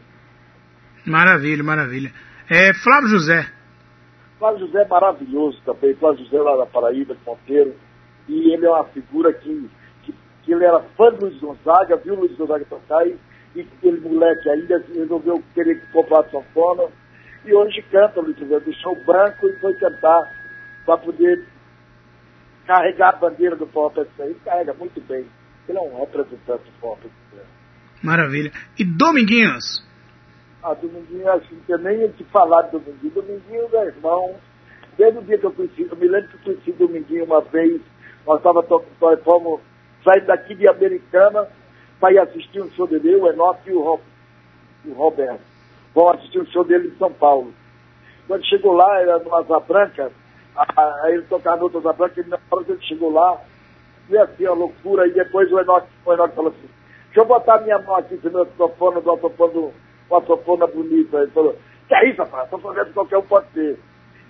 Maravilha, 1.05 1.63
maravilha. 1.63 2.11
É, 2.49 2.73
Flávio 2.73 3.09
José. 3.09 3.47
Flávio 4.37 4.67
José 4.67 4.81
é 4.81 4.87
maravilhoso 4.87 5.61
também, 5.65 5.95
Flávio 5.95 6.23
José 6.25 6.39
lá 6.39 6.57
da 6.57 6.65
Paraíba, 6.65 7.13
de 7.15 7.21
Monteiro, 7.25 7.75
e 8.27 8.53
ele 8.53 8.65
é 8.65 8.69
uma 8.69 8.83
figura 8.85 9.31
que, 9.33 9.69
que, 10.03 10.13
que 10.43 10.51
ele 10.51 10.65
era 10.65 10.79
fã 10.97 11.11
do 11.11 11.25
Luiz 11.25 11.39
Gonzaga, 11.39 11.95
viu 11.97 12.15
o 12.15 12.19
Luiz 12.21 12.35
Gonzaga 12.35 12.65
tocar 12.65 13.05
e, 13.05 13.17
e 13.55 13.67
ele 13.83 13.99
moleque 14.01 14.49
ainda 14.49 14.83
resolveu 14.93 15.43
querer 15.53 15.81
comprar 15.91 16.23
sanfona 16.29 16.89
e 17.45 17.53
hoje 17.53 17.83
canta 17.91 18.19
o 18.19 18.23
Luiz 18.23 18.37
Gonzaga, 18.39 18.65
deixou 18.65 18.95
branco 19.05 19.47
e 19.47 19.59
foi 19.59 19.73
cantar 19.75 20.23
para 20.85 20.97
poder 20.97 21.45
carregar 22.65 23.09
a 23.09 23.17
bandeira 23.17 23.55
do 23.55 23.67
forró. 23.67 23.91
Ele 24.19 24.35
carrega 24.43 24.73
muito 24.73 24.99
bem, 25.01 25.25
ele 25.67 25.77
é 25.77 25.81
um 25.81 25.99
representante 25.99 26.63
do 26.63 26.71
forró. 26.79 26.97
Maravilha. 28.01 28.51
E 28.77 28.83
Dominguinhos. 28.83 29.85
Ah, 30.63 30.73
Dominguinho, 30.75 31.29
acho 31.31 31.47
que 31.47 31.71
não 31.71 31.77
nem 31.79 32.11
que 32.11 32.23
falar 32.25 32.63
de 32.63 32.71
Dominguinho. 32.71 33.13
Dominguinho 33.13 33.69
é 33.73 33.85
irmão. 33.85 34.35
Desde 34.97 35.17
o 35.19 35.21
dia 35.23 35.37
que 35.37 35.45
eu 35.45 35.51
conheci, 35.51 35.87
eu 35.89 35.97
me 35.97 36.07
lembro 36.07 36.29
que 36.29 36.35
eu 36.35 36.53
conheci 36.53 36.71
Dominguinho 36.73 37.25
uma 37.25 37.41
vez, 37.41 37.81
nós 38.27 38.37
estávamos 38.37 38.67
fomos 39.23 39.61
saindo 40.03 40.27
daqui 40.27 40.53
de 40.53 40.67
Americana 40.67 41.47
para 41.99 42.13
ir 42.13 42.19
assistir 42.19 42.61
um 42.61 42.69
show 42.71 42.85
dele, 42.85 43.15
o 43.15 43.27
Enoque 43.27 43.69
e 43.69 43.73
o, 43.73 43.81
Ro, 43.81 43.99
o 44.85 44.93
Roberto. 44.93 45.41
Vamos 45.95 46.15
assistir 46.17 46.39
um 46.39 46.45
show 46.47 46.63
dele 46.63 46.89
em 46.89 46.97
São 46.97 47.11
Paulo. 47.11 47.53
Quando 48.27 48.45
chegou 48.45 48.73
lá, 48.73 48.99
era 48.99 49.17
no 49.19 49.33
Asa 49.35 49.59
Branca, 49.59 50.11
a- 50.55 50.95
aí 51.03 51.13
ele 51.15 51.23
tocava 51.23 51.57
no 51.57 51.63
outro 51.63 51.79
Asa 51.79 51.93
Branca, 51.93 52.21
e 52.21 52.27
na 52.27 52.39
hora 52.51 52.63
que 52.65 52.71
ele 52.71 52.81
chegou 52.81 53.11
lá, 53.11 53.41
e 54.09 54.17
assim, 54.17 54.45
a 54.45 54.53
loucura, 54.53 55.07
e 55.07 55.11
depois 55.11 55.51
o 55.51 55.59
Enoque, 55.59 55.87
o 56.05 56.13
Enoque 56.13 56.35
falou 56.35 56.51
assim, 56.51 56.69
deixa 57.05 57.19
eu 57.21 57.25
botar 57.25 57.61
minha 57.61 57.79
mão 57.79 57.95
aqui 57.95 58.19
no 58.23 58.39
autofone, 58.39 59.01
do 59.01 59.09
autofone, 59.09 59.71
uma 60.11 60.17
autofona 60.17 60.67
bonita. 60.67 61.17
Ele 61.17 61.31
falou, 61.31 61.57
que 61.87 61.95
é 61.95 62.09
isso, 62.09 62.19
rapaz? 62.19 62.45
Estou 62.45 62.59
fazendo 62.59 62.93
qualquer 62.93 63.17
um 63.17 63.23
pode 63.23 63.47
ter. 63.53 63.79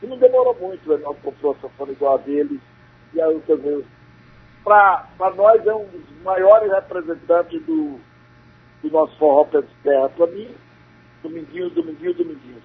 E 0.02 0.08
não 0.08 0.18
demorou 0.18 0.56
muito, 0.60 0.90
o 0.90 0.94
Enoque 0.94 1.22
comprou 1.22 1.52
a 1.52 1.56
autofone 1.56 1.92
igual 1.92 2.16
a 2.16 2.18
dele, 2.18 2.60
e 3.14 3.22
aí, 3.22 3.40
quer 3.46 3.58
dizer, 3.58 3.86
para 4.64 5.34
nós 5.36 5.66
é 5.66 5.74
um 5.74 5.86
dos 5.86 6.24
maiores 6.24 6.72
representantes 6.72 7.62
do, 7.66 8.00
do 8.82 8.92
nosso 8.92 9.16
forró 9.18 9.46
pé 9.46 9.62
de 9.62 9.74
terra. 9.84 10.10
Para 10.10 10.28
mim, 10.28 10.50
Dominguinho, 11.22 11.70
Dominguinho, 11.70 12.14
Dominguinho. 12.14 12.62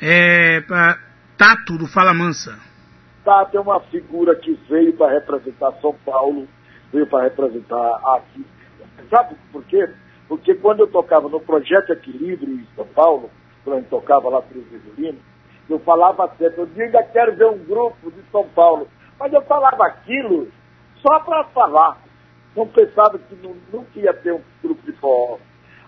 É, 0.00 0.60
pra 0.62 0.98
Tato 1.36 1.78
do 1.78 1.86
Fala 1.86 2.14
Mansa. 2.14 2.58
Tá, 3.24 3.44
tem 3.46 3.60
uma 3.60 3.80
figura 3.80 4.34
que 4.36 4.54
veio 4.68 4.92
para 4.96 5.12
representar 5.12 5.72
São 5.80 5.94
Paulo, 6.04 6.48
veio 6.92 7.06
para 7.06 7.24
representar 7.24 8.00
aqui. 8.16 8.44
Sabe 9.08 9.36
por 9.52 9.64
quê? 9.64 9.88
Porque 10.28 10.54
quando 10.54 10.80
eu 10.80 10.86
tocava 10.86 11.28
no 11.28 11.40
Projeto 11.40 11.92
Equilíbrio 11.92 12.54
em 12.54 12.66
São 12.74 12.86
Paulo, 12.86 13.30
quando 13.64 13.78
eu 13.78 13.84
tocava 13.84 14.28
lá 14.28 14.42
para 14.42 14.58
o 14.58 14.62
Virgulino, 14.62 15.18
eu 15.68 15.78
falava 15.80 16.28
sempre, 16.36 16.60
eu 16.60 16.68
ainda 16.78 17.02
quero 17.04 17.34
ver 17.34 17.46
um 17.46 17.58
grupo 17.58 18.10
de 18.10 18.22
São 18.30 18.46
Paulo. 18.48 18.88
Mas 19.18 19.32
eu 19.32 19.42
falava 19.42 19.86
aquilo 19.86 20.48
só 21.00 21.20
para 21.20 21.44
falar. 21.44 21.98
Não 22.56 22.66
pensava 22.68 23.18
que 23.18 23.34
não, 23.36 23.56
nunca 23.72 23.98
ia 23.98 24.12
ter 24.14 24.32
um 24.32 24.40
grupo 24.62 24.82
de 24.82 24.92
forró. 24.98 25.38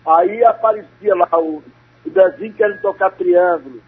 Aí 0.06 0.44
aparecia 0.44 1.14
lá 1.14 1.28
o, 1.38 1.62
o 2.04 2.10
Dezinho 2.10 2.54
querendo 2.54 2.80
tocar 2.80 3.10
triângulo. 3.12 3.80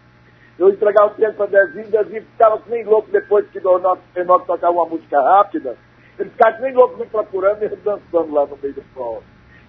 Eu 0.57 0.69
entregava 0.69 1.11
o 1.11 1.15
triângulo 1.15 1.47
para 1.47 1.65
Dezinho, 1.65 1.87
o 1.87 1.91
Dezinho 1.91 2.21
ficava 2.23 2.59
que 2.59 2.69
nem 2.69 2.83
louco 2.83 3.09
depois 3.11 3.49
que 3.49 3.59
o 3.59 3.77
Enoque 3.77 4.01
Enoque 4.15 4.47
tocava 4.47 4.73
uma 4.73 4.85
música 4.85 5.21
rápida. 5.21 5.77
Ele 6.17 6.29
ficava 6.29 6.57
que 6.57 6.61
nem 6.63 6.73
louco 6.73 6.97
me 6.97 7.05
procurando 7.05 7.63
e 7.63 7.69
dançando 7.69 8.33
lá 8.33 8.45
no 8.45 8.57
meio 8.61 8.73
do 8.73 8.81
forró. 8.93 9.21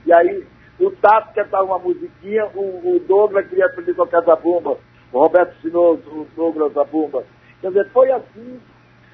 E 0.05 0.13
aí 0.13 0.45
o 0.81 0.91
Tato 0.93 1.35
cantava 1.35 1.65
uma 1.65 1.79
musiquinha, 1.79 2.47
o, 2.55 2.97
o 2.97 3.01
Douglas 3.07 3.47
queria 3.49 3.67
aprender 3.67 3.93
a 3.93 3.97
tocar 3.97 4.23
zabumba, 4.23 4.79
o 5.13 5.19
Roberto 5.19 5.55
ensinou 5.59 5.95
o 5.95 6.27
Douglas 6.35 6.73
zabumba. 6.73 7.25
Quer 7.61 7.69
dizer, 7.69 7.91
foi 7.91 8.11
assim. 8.11 8.61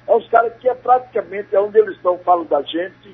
É 0.07 0.15
os 0.15 0.27
caras 0.29 0.53
que 0.59 0.69
é 0.69 0.73
praticamente, 0.73 1.53
é 1.53 1.59
onde 1.59 1.77
eles 1.77 1.97
estão, 1.97 2.17
falam 2.19 2.45
da 2.45 2.61
gente, 2.61 3.13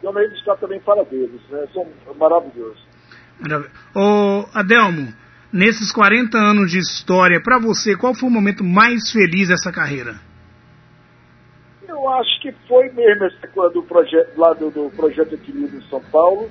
e 0.00 0.06
onde 0.06 0.20
eles 0.20 0.38
estão 0.38 0.56
também 0.56 0.78
fala 0.80 1.04
deles. 1.04 1.40
Né? 1.50 1.66
São 1.72 1.86
maravilhosos. 2.16 2.86
Ô, 3.94 4.46
Adelmo, 4.54 5.12
nesses 5.52 5.92
40 5.92 6.38
anos 6.38 6.70
de 6.70 6.78
história, 6.78 7.40
pra 7.42 7.58
você, 7.58 7.96
qual 7.96 8.14
foi 8.14 8.28
o 8.28 8.32
momento 8.32 8.62
mais 8.62 9.10
feliz 9.10 9.48
dessa 9.48 9.72
carreira? 9.72 10.14
Eu 11.88 12.08
acho 12.10 12.40
que 12.42 12.52
foi 12.68 12.88
mesmo 12.90 13.24
essa 13.24 13.48
coisa 13.48 13.74
do 13.74 13.82
projeto, 13.82 14.38
lá 14.38 14.52
do, 14.52 14.70
do 14.70 14.90
Projeto 14.94 15.34
Equilíbrio 15.34 15.80
em 15.80 15.88
São 15.88 16.00
Paulo, 16.12 16.48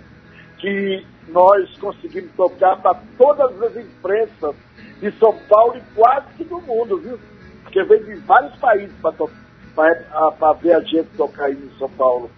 que 0.58 1.05
nós 1.28 1.78
conseguimos 1.78 2.32
tocar 2.34 2.78
para 2.82 2.99
todas 3.18 3.62
as 3.62 3.76
imprensas 3.76 4.55
de 4.99 5.12
São 5.20 5.38
Paulo 5.49 5.78
e 5.78 5.95
quase 5.95 6.28
que 6.38 6.43
do 6.43 6.60
mundo, 6.62 6.97
viu? 6.97 7.20
Porque 7.64 7.84
veio 7.84 8.05
de 8.05 8.16
vários 8.22 8.55
países 8.58 8.95
para 9.01 10.53
ver 10.53 10.74
a 10.74 10.80
gente 10.82 11.10
tocar 11.16 11.45
aí 11.45 11.53
em 11.53 11.78
São 11.78 11.89
Paulo. 11.89 12.30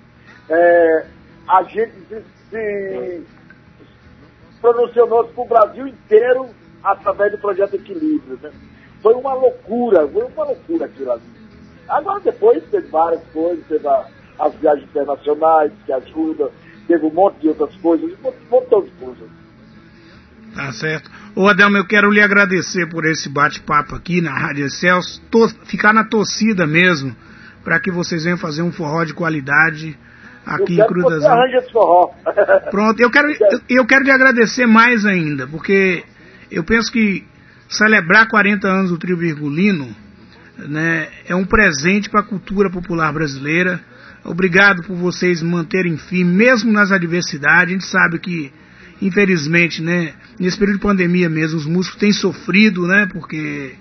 É, 0.49 1.05
a 1.47 1.63
gente 1.63 1.93
se, 2.07 2.24
se 2.49 3.26
pronunciou 4.59 5.07
para 5.07 5.41
o 5.41 5.47
Brasil 5.47 5.88
inteiro 5.88 6.49
através 6.84 7.32
do 7.32 7.38
projeto 7.38 7.76
Equilíbrio. 7.76 8.39
Né? 8.41 8.51
Foi 9.01 9.13
uma 9.13 9.34
loucura, 9.34 10.07
foi 10.07 10.24
uma 10.26 10.45
loucura 10.45 10.86
aquilo 10.86 11.11
ali. 11.11 11.39
Agora 11.88 12.20
depois 12.20 12.63
teve 12.70 12.88
várias 12.88 13.24
coisas, 13.32 13.65
teve 13.67 13.88
a, 13.88 14.05
as 14.39 14.53
viagens 14.55 14.88
internacionais 14.89 15.72
que 15.86 15.91
ajudam, 15.91 16.51
teve 16.90 17.06
um 17.06 17.14
monte 17.14 17.40
de 17.40 17.50
outras 17.50 17.76
coisas, 17.76 18.12
um 18.12 18.50
montão 18.50 18.82
de 18.82 18.90
coisas. 18.92 19.30
Tá 20.56 20.72
certo. 20.74 21.10
Ô 21.36 21.48
Adelmo, 21.48 21.78
eu 21.78 21.86
quero 21.86 22.10
lhe 22.10 22.20
agradecer 22.20 22.90
por 22.90 23.06
esse 23.06 23.30
bate-papo 23.30 23.96
aqui 23.96 24.20
na 24.20 24.34
Rádio 24.34 24.66
Excelso, 24.66 25.22
ficar 25.66 25.94
na 25.94 26.04
torcida 26.04 26.66
mesmo, 26.66 27.16
para 27.64 27.80
que 27.80 27.92
vocês 27.92 28.24
venham 28.24 28.40
fazer 28.40 28.64
um 28.64 28.72
forró 28.72 29.04
de 29.04 29.14
qualidade 29.14 29.96
aqui 30.44 30.82
em 30.82 30.88
Cruz 30.88 31.06
das 31.08 31.72
forró. 31.72 32.12
Pronto, 32.72 33.00
eu 33.00 33.12
quero, 33.12 33.30
eu, 33.30 33.62
eu 33.70 33.86
quero 33.86 34.04
lhe 34.04 34.12
agradecer 34.12 34.66
mais 34.66 35.06
ainda, 35.06 35.46
porque 35.46 36.04
eu 36.50 36.64
penso 36.64 36.92
que 36.92 37.24
celebrar 37.70 38.28
40 38.28 38.68
anos 38.68 38.90
do 38.90 38.98
trio 38.98 39.16
virgulino 39.16 39.96
né, 40.58 41.08
é 41.28 41.36
um 41.36 41.46
presente 41.46 42.10
para 42.10 42.22
a 42.22 42.24
cultura 42.24 42.72
popular 42.72 43.14
brasileira. 43.14 43.80
Obrigado 44.24 44.84
por 44.84 44.95
vocês 44.95 45.41
manterem 45.41 45.97
firme, 45.97 46.32
mesmo 46.34 46.72
nas 46.72 46.91
adversidades. 46.91 47.70
A 47.70 47.74
gente 47.74 47.86
sabe 47.86 48.20
que, 48.20 48.51
infelizmente, 49.01 49.82
né, 49.82 50.13
nesse 50.39 50.57
período 50.57 50.78
de 50.78 50.84
pandemia 50.84 51.30
mesmo, 51.30 51.57
os 51.57 51.65
músicos 51.65 51.99
têm 51.99 52.11
sofrido, 52.11 52.86
né, 52.88 53.07
porque 53.11 53.74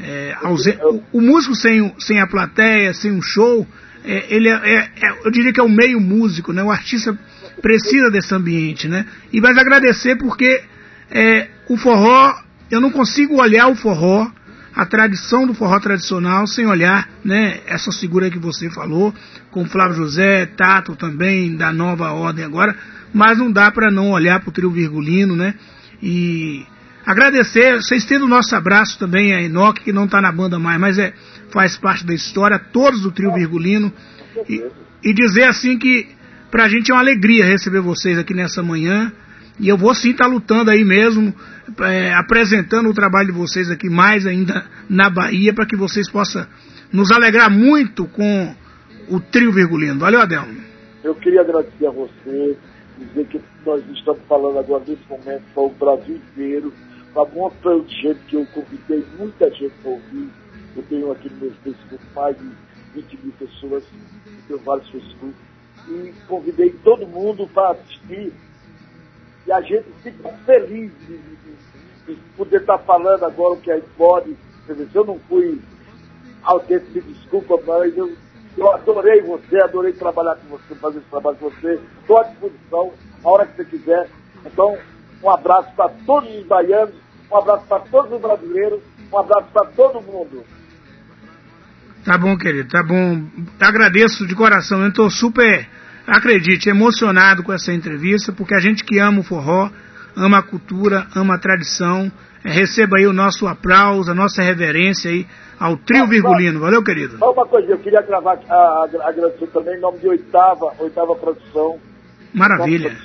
é, 0.00 0.36
o, 0.82 1.02
o 1.18 1.20
músico 1.20 1.54
sem, 1.54 1.94
sem 1.98 2.20
a 2.20 2.26
plateia, 2.26 2.92
sem 2.94 3.12
um 3.12 3.22
show, 3.22 3.66
é, 4.04 4.34
ele 4.34 4.48
é, 4.48 4.52
é- 4.52 4.90
é- 5.00 5.18
eu 5.24 5.30
diria 5.30 5.52
que 5.52 5.60
é 5.60 5.62
o 5.62 5.68
meio 5.68 6.00
músico, 6.00 6.52
né? 6.52 6.62
O 6.62 6.70
artista 6.70 7.18
precisa 7.62 8.10
desse 8.10 8.34
ambiente, 8.34 8.88
né? 8.88 9.06
E 9.32 9.40
vai 9.40 9.52
agradecer 9.52 10.16
porque 10.16 10.62
é, 11.10 11.48
o 11.68 11.76
forró, 11.76 12.34
eu 12.70 12.80
não 12.80 12.90
consigo 12.90 13.40
olhar 13.40 13.68
o 13.68 13.76
forró, 13.76 14.30
a 14.74 14.84
tradição 14.84 15.46
do 15.46 15.54
forró 15.54 15.78
tradicional, 15.78 16.46
sem 16.46 16.66
olhar, 16.66 17.08
né? 17.24 17.60
Essa 17.66 17.92
figura 17.92 18.30
que 18.30 18.38
você 18.38 18.68
falou, 18.70 19.14
com 19.50 19.64
Flávio 19.66 19.96
José, 19.96 20.46
Tato 20.46 20.96
também, 20.96 21.56
da 21.56 21.72
nova 21.72 22.10
ordem 22.10 22.44
agora, 22.44 22.76
mas 23.12 23.38
não 23.38 23.52
dá 23.52 23.70
para 23.70 23.90
não 23.90 24.10
olhar 24.10 24.40
para 24.40 24.48
o 24.48 24.52
trio 24.52 24.70
virgulino, 24.70 25.36
né? 25.36 25.54
E 26.02 26.66
agradecer, 27.06 27.76
vocês 27.76 28.04
tendo 28.04 28.24
o 28.24 28.28
nosso 28.28 28.54
abraço 28.56 28.98
também 28.98 29.32
a 29.32 29.42
Enoque, 29.42 29.84
que 29.84 29.92
não 29.92 30.06
está 30.06 30.20
na 30.20 30.32
banda 30.32 30.58
mais, 30.58 30.80
mas 30.80 30.98
é, 30.98 31.14
faz 31.52 31.76
parte 31.76 32.04
da 32.04 32.12
história, 32.12 32.58
todos 32.58 33.00
do 33.02 33.12
trio 33.12 33.32
virgulino. 33.32 33.92
E, 34.48 34.64
e 35.04 35.14
dizer 35.14 35.44
assim 35.44 35.78
que 35.78 36.08
pra 36.50 36.68
gente 36.68 36.90
é 36.90 36.94
uma 36.94 37.00
alegria 37.00 37.44
receber 37.44 37.80
vocês 37.80 38.18
aqui 38.18 38.34
nessa 38.34 38.62
manhã. 38.62 39.12
E 39.58 39.68
eu 39.68 39.76
vou 39.76 39.94
sim 39.94 40.10
estar 40.10 40.26
lutando 40.26 40.70
aí 40.70 40.84
mesmo, 40.84 41.32
é, 41.80 42.12
apresentando 42.14 42.88
o 42.88 42.94
trabalho 42.94 43.32
de 43.32 43.38
vocês 43.38 43.70
aqui 43.70 43.88
mais 43.88 44.26
ainda 44.26 44.66
na 44.88 45.08
Bahia, 45.08 45.54
para 45.54 45.66
que 45.66 45.76
vocês 45.76 46.10
possam 46.10 46.46
nos 46.92 47.10
alegrar 47.12 47.50
muito 47.50 48.06
com 48.06 48.54
o 49.08 49.20
trio 49.20 49.52
virgulino. 49.52 49.98
Valeu, 49.98 50.20
Adelmo. 50.20 50.54
Eu 51.02 51.14
queria 51.14 51.42
agradecer 51.42 51.86
a 51.86 51.90
você, 51.90 52.56
dizer 52.98 53.26
que 53.26 53.40
nós 53.64 53.82
estamos 53.92 54.20
falando 54.28 54.58
agora 54.58 54.82
nesse 54.86 55.02
momento 55.08 55.42
para 55.52 55.62
o 55.62 55.70
Brasil 55.70 56.16
inteiro, 56.16 56.72
para 57.12 57.22
um 57.24 57.34
montão 57.34 57.80
de 57.82 57.94
gente 57.94 58.20
que 58.26 58.36
eu 58.36 58.46
convidei, 58.46 59.04
muita 59.18 59.50
gente 59.50 59.74
para 59.82 59.90
ouvir. 59.92 60.28
Eu 60.76 60.82
tenho 60.84 61.12
aqui 61.12 61.30
no 61.30 61.36
meu 61.36 61.52
Facebook 61.62 62.02
mais 62.14 62.36
de 62.36 62.50
20 62.94 63.18
mil 63.22 63.32
pessoas, 63.38 63.84
eu 64.26 64.32
tenho 64.48 64.58
vários 64.60 64.88
Facebook. 64.88 65.34
E 65.88 66.12
convidei 66.26 66.70
todo 66.82 67.06
mundo 67.06 67.46
para 67.52 67.72
assistir. 67.72 68.32
E 69.46 69.52
a 69.52 69.60
gente 69.60 69.86
fica 70.02 70.28
feliz 70.46 70.90
de, 71.06 71.16
de- 71.18 71.44
de 72.06 72.14
poder 72.36 72.60
estar 72.60 72.78
falando 72.78 73.24
agora 73.24 73.54
o 73.54 73.60
que 73.60 73.70
a 73.70 73.76
gente 73.76 73.88
pode. 73.96 74.36
Se 74.66 74.88
eu 74.94 75.04
não 75.04 75.18
fui 75.28 75.60
alguém 76.42 76.78
me 76.94 77.00
desculpa, 77.00 77.58
mas 77.66 77.96
eu, 77.96 78.14
eu 78.56 78.72
adorei 78.72 79.22
você, 79.22 79.56
adorei 79.62 79.92
trabalhar 79.92 80.36
com 80.36 80.48
você, 80.56 80.74
fazer 80.74 80.98
esse 80.98 81.08
trabalho 81.08 81.36
com 81.38 81.48
você. 81.50 81.80
Estou 82.00 82.18
à 82.20 82.24
disposição, 82.24 82.92
a 83.24 83.28
hora 83.30 83.46
que 83.46 83.56
você 83.56 83.64
quiser. 83.64 84.08
Então, 84.44 84.76
um 85.22 85.30
abraço 85.30 85.70
para 85.74 85.88
todos 86.06 86.28
os 86.36 86.46
baianos, 86.46 86.94
um 87.30 87.36
abraço 87.36 87.64
para 87.66 87.80
todos 87.80 88.12
os 88.12 88.20
brasileiros, 88.20 88.80
um 89.12 89.18
abraço 89.18 89.48
para 89.52 89.66
todo 89.70 90.00
mundo. 90.02 90.44
Tá 92.04 92.18
bom, 92.18 92.36
querido, 92.36 92.68
tá 92.68 92.82
bom. 92.82 93.24
Agradeço 93.58 94.26
de 94.26 94.34
coração. 94.34 94.82
Eu 94.82 94.88
estou 94.88 95.08
super, 95.10 95.66
acredite, 96.06 96.68
emocionado 96.68 97.42
com 97.42 97.52
essa 97.52 97.72
entrevista, 97.72 98.32
porque 98.32 98.54
a 98.54 98.60
gente 98.60 98.84
que 98.84 98.98
ama 98.98 99.20
o 99.20 99.24
forró, 99.24 99.70
ama 100.16 100.38
a 100.38 100.42
cultura, 100.42 101.06
ama 101.14 101.34
a 101.34 101.38
tradição, 101.38 102.10
eh, 102.44 102.50
receba 102.50 102.98
aí 102.98 103.06
o 103.06 103.12
nosso 103.12 103.46
aplauso, 103.46 104.10
a 104.10 104.14
nossa 104.14 104.42
reverência 104.42 105.10
aí 105.10 105.26
ao 105.58 105.76
trio 105.76 106.06
virgulino. 106.06 106.60
Valeu, 106.60 106.82
querido? 106.82 107.18
Só 107.18 107.32
uma 107.32 107.46
coisa, 107.46 107.70
eu 107.70 107.78
queria 107.78 108.02
gravar, 108.02 108.38
a, 108.48 108.54
a, 108.54 109.08
agradecer 109.08 109.46
também 109.48 109.76
em 109.76 109.80
nome 109.80 109.98
de 109.98 110.08
Oitava, 110.08 110.72
Oitava 110.78 111.14
Produção. 111.16 111.78
Maravilha. 112.32 112.96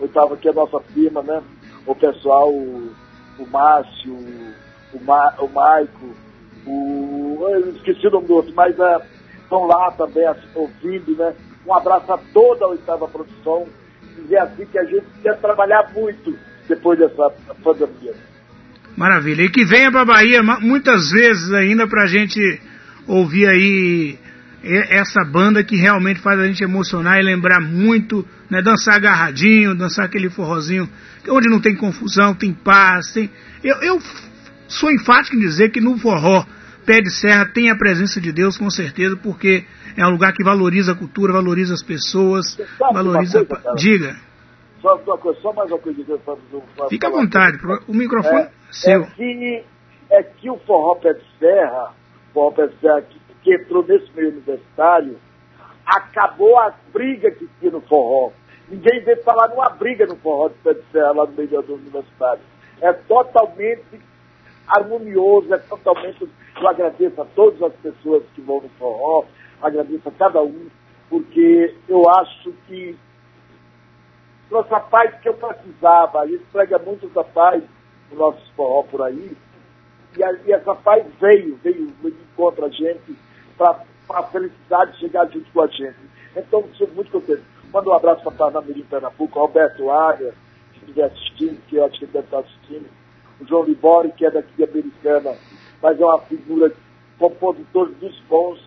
Oitava, 0.00 0.36
que 0.36 0.48
é 0.48 0.50
a 0.50 0.54
nossa 0.54 0.80
firma, 0.94 1.22
né? 1.22 1.42
O 1.86 1.94
pessoal, 1.94 2.50
o, 2.50 2.92
o 3.38 3.46
Márcio, 3.50 4.14
o, 4.92 5.04
Ma, 5.04 5.34
o 5.40 5.48
Maico, 5.48 6.14
o. 6.66 7.46
Eu 7.50 7.70
esqueci 7.70 8.06
o 8.06 8.10
nome 8.10 8.26
do 8.26 8.34
outro, 8.34 8.52
mas 8.54 8.78
é, 8.78 9.00
estão 9.42 9.66
lá 9.66 9.90
também 9.92 10.26
assim, 10.26 10.46
ouvindo, 10.54 11.16
né? 11.16 11.34
Um 11.68 11.74
abraço 11.74 12.10
a 12.12 12.18
toda 12.32 12.64
a 12.64 12.68
Oitava 12.68 13.06
Produção. 13.06 13.66
Dizer 14.16 14.38
assim 14.38 14.64
que 14.66 14.78
a 14.78 14.84
gente 14.84 15.04
quer 15.22 15.38
trabalhar 15.38 15.92
muito 15.94 16.34
depois 16.66 16.98
dessa 16.98 17.30
pandemia. 17.62 18.14
Maravilha. 18.96 19.42
E 19.42 19.50
que 19.50 19.64
venha 19.64 19.92
para 19.92 20.04
Bahia 20.04 20.42
ma- 20.42 20.58
muitas 20.60 21.10
vezes 21.10 21.52
ainda 21.52 21.86
para 21.86 22.04
a 22.04 22.06
gente 22.06 22.40
ouvir 23.06 23.46
aí 23.46 24.18
e- 24.64 24.86
essa 24.88 25.22
banda 25.24 25.62
que 25.62 25.76
realmente 25.76 26.20
faz 26.20 26.40
a 26.40 26.46
gente 26.46 26.64
emocionar 26.64 27.18
e 27.18 27.22
lembrar 27.22 27.60
muito, 27.60 28.26
né? 28.50 28.60
Dançar 28.62 28.96
agarradinho, 28.96 29.74
dançar 29.74 30.06
aquele 30.06 30.28
forrozinho, 30.30 30.88
onde 31.28 31.48
não 31.48 31.60
tem 31.60 31.76
confusão, 31.76 32.34
tem 32.34 32.52
paz, 32.52 33.12
tem... 33.12 33.30
Eu, 33.62 33.76
eu 33.82 34.00
sou 34.66 34.90
enfático 34.90 35.36
em 35.36 35.40
dizer 35.40 35.70
que 35.70 35.80
no 35.80 35.96
forró 35.98 36.44
Pé 36.88 37.02
de 37.02 37.10
Serra 37.10 37.44
tem 37.44 37.70
a 37.70 37.76
presença 37.76 38.18
de 38.18 38.32
Deus, 38.32 38.56
com 38.56 38.70
certeza, 38.70 39.14
porque 39.22 39.62
é 39.94 40.06
um 40.06 40.10
lugar 40.10 40.32
que 40.32 40.42
valoriza 40.42 40.92
a 40.92 40.96
cultura, 40.96 41.34
valoriza 41.34 41.74
as 41.74 41.82
pessoas, 41.82 42.56
valoriza... 42.80 43.44
coisa, 43.44 43.62
cara? 43.62 43.76
Diga, 43.76 44.16
Só, 44.80 44.98
só 45.42 45.52
mais 45.52 45.70
uma 45.70 45.78
coisa 45.78 46.02
que 46.02 46.10
eu 46.10 46.18
falo 46.20 46.40
do 46.50 46.88
fica 46.88 47.08
à 47.08 47.10
vontade, 47.10 47.58
o 47.86 47.92
microfone 47.92 48.40
é, 48.40 48.50
seu. 48.70 49.02
É 49.02 49.06
que, 49.10 49.64
é 50.10 50.22
que 50.22 50.50
o 50.50 50.56
forró 50.60 50.94
pé 50.94 51.12
de 51.12 51.24
serra, 51.38 51.92
forró 52.32 52.52
pé 52.52 52.68
de 52.68 52.80
serra 52.80 53.02
que, 53.02 53.20
que 53.42 53.54
entrou 53.54 53.86
nesse 53.86 54.10
meio 54.16 54.30
universitário, 54.30 55.18
acabou 55.84 56.58
a 56.58 56.72
briga 56.90 57.30
que 57.32 57.46
tinha 57.60 57.70
no 57.70 57.82
forró. 57.82 58.32
Ninguém 58.66 59.04
vê 59.04 59.14
falar 59.16 59.48
numa 59.48 59.68
briga 59.68 60.06
no 60.06 60.16
forró 60.16 60.48
de 60.48 60.54
pé 60.64 60.72
de 60.72 60.82
serra 60.90 61.12
lá 61.12 61.26
no 61.26 61.32
meio 61.32 61.60
do 61.60 61.74
universitário. 61.74 62.40
É 62.80 62.94
totalmente 62.94 64.00
harmonioso, 64.68 65.52
é 65.54 65.58
totalmente. 65.58 66.28
Eu 66.60 66.68
agradeço 66.68 67.20
a 67.20 67.24
todas 67.24 67.62
as 67.62 67.72
pessoas 67.74 68.22
que 68.34 68.40
vão 68.40 68.60
no 68.60 68.68
forró, 68.70 69.24
agradeço 69.62 70.08
a 70.08 70.12
cada 70.12 70.42
um, 70.42 70.68
porque 71.08 71.74
eu 71.88 72.08
acho 72.10 72.52
que 72.66 72.96
trouxe 74.48 74.74
a 74.74 74.80
paz 74.80 75.14
que 75.20 75.28
eu 75.28 75.34
precisava. 75.34 76.20
A 76.20 76.26
gente 76.26 76.44
prega 76.52 76.78
muito 76.78 77.06
essa 77.06 77.24
paz 77.24 77.62
no 78.10 78.16
nosso 78.18 78.40
forró 78.54 78.82
por 78.84 79.02
aí. 79.02 79.36
E, 80.16 80.24
a- 80.24 80.32
e 80.46 80.52
essa 80.52 80.74
paz 80.74 81.04
veio, 81.20 81.56
veio, 81.62 81.92
veio 82.02 82.14
de 82.14 82.22
encontro 82.32 82.64
a 82.64 82.68
gente 82.70 83.16
para 83.56 83.82
a 84.10 84.22
felicidade 84.24 84.98
chegar 84.98 85.26
junto 85.30 85.50
com 85.52 85.60
a 85.62 85.66
gente. 85.66 85.96
Então, 86.36 86.64
sou 86.74 86.88
muito 86.88 87.10
contente. 87.10 87.42
Manda 87.72 87.90
um 87.90 87.92
abraço 87.92 88.22
para 88.22 88.32
Parnamirim, 88.32 88.82
Pernambuco, 88.84 89.38
Roberto 89.38 89.90
Águia, 89.90 90.32
que 90.72 90.78
estiver 90.80 91.04
assistindo, 91.04 91.60
que 91.68 91.76
eu 91.76 91.84
acho 91.84 91.98
que 91.98 92.06
deve 92.06 92.24
estar 92.24 92.38
assistindo. 92.38 92.88
O 93.40 93.46
João 93.46 93.64
Libori, 93.64 94.10
que 94.16 94.24
é 94.26 94.30
daqui 94.30 94.48
de 94.56 94.64
Americana, 94.64 95.36
mas 95.82 96.00
é 96.00 96.04
uma 96.04 96.18
figura, 96.22 96.72
compositor 97.18 97.88
dos 98.00 98.18
bons. 98.28 98.58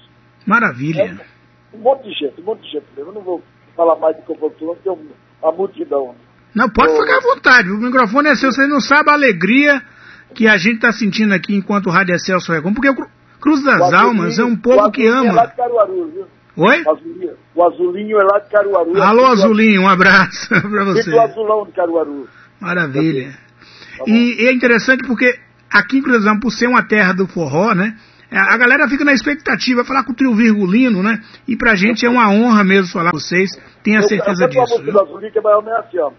Maravilha. 0.46 1.20
Um 1.74 1.80
monte 1.80 2.04
de 2.04 2.14
gente, 2.14 2.42
um 2.42 2.44
monte 2.44 2.62
de 2.64 2.72
gente 2.72 2.86
mesmo. 2.96 3.12
Eu 3.12 3.16
não 3.16 3.22
vou 3.22 3.42
falar 3.76 3.96
mais 3.98 4.16
de 4.16 4.22
compositor, 4.24 4.76
porque 4.76 4.90
tem 4.90 4.98
uma 5.42 5.52
multidão. 5.52 6.16
Não, 6.54 6.70
pode 6.70 6.94
ficar 7.00 7.18
à 7.18 7.22
vontade. 7.22 7.70
O 7.72 7.78
microfone 7.78 8.28
é 8.30 8.36
seu. 8.36 8.52
Você 8.52 8.68
não 8.68 8.82
sabe 8.82 9.10
a 9.10 9.14
alegria 9.14 9.82
que 10.36 10.48
a 10.48 10.58
gente 10.58 10.76
está 10.76 10.92
sentindo 10.92 11.34
aqui 11.34 11.56
enquanto 11.56 11.88
o 11.88 11.90
Rádio 11.90 12.16
Excelso 12.16 12.52
Recom. 12.52 12.74
Porque 12.74 12.90
o 12.90 12.96
Cru- 12.96 13.10
Cruz 13.40 13.64
das 13.64 13.80
O 13.80 13.84
Azulinho- 13.86 14.06
Almas 14.08 14.40
é 14.40 14.44
um 14.44 14.54
o 14.54 14.58
povo 14.58 14.92
que 14.92 15.08
Azulinho 15.08 15.30
É 15.30 15.32
lá 15.34 15.42
ama. 15.44 15.48
de 15.52 15.56
Caruaru, 15.56 16.12
viu? 16.14 16.28
Oi? 16.58 16.84
O 16.84 16.90
Azulinho, 16.92 17.34
o 17.56 17.64
Azulinho 17.64 18.20
é 18.20 18.24
lá 18.24 18.40
de 18.40 18.50
Caruaru. 18.50 19.02
Alô, 19.02 19.26
Azulinho, 19.28 19.82
um 19.84 19.88
abraço 19.90 20.50
para 20.70 20.84
você. 20.86 21.10
do 21.10 21.20
Azulão 21.22 21.66
de 21.66 21.72
Caruaru. 21.72 22.28
Maravilha. 22.60 23.34
E, 24.08 24.44
e 24.44 24.48
é 24.48 24.54
interessante 24.54 25.06
porque 25.06 25.40
aqui 25.72 26.02
das 26.02 26.26
Almas, 26.26 26.42
por 26.42 26.52
ser 26.52 26.68
uma 26.68 26.84
terra 26.84 27.14
do 27.14 27.28
forró, 27.28 27.74
né? 27.74 27.96
A 28.32 28.56
galera 28.58 28.88
fica 28.88 29.04
na 29.04 29.12
expectativa, 29.12 29.84
falar 29.84 30.06
com 30.06 30.14
o 30.14 30.16
trio 30.16 30.34
virgulino, 30.34 31.04
né? 31.04 31.20
E 31.46 31.58
pra 31.58 31.76
gente 31.76 32.06
é 32.06 32.10
uma 32.10 32.30
honra 32.30 32.64
mesmo 32.64 32.88
falar 32.92 33.12
com 33.12 33.20
vocês. 33.20 33.50
Tenha 33.84 34.00
Eu- 34.00 34.08
certeza 34.08 34.46
eu 34.46 34.50
uma 34.50 34.66
disso. 34.66 34.84
viu? 34.84 35.00
Azulinho 35.02 35.32
que 35.32 35.40
é 35.40 35.42
mais 35.42 35.56
ou 35.58 35.64
menos 35.64 35.80
assim, 35.80 36.00
ó. 36.00 36.12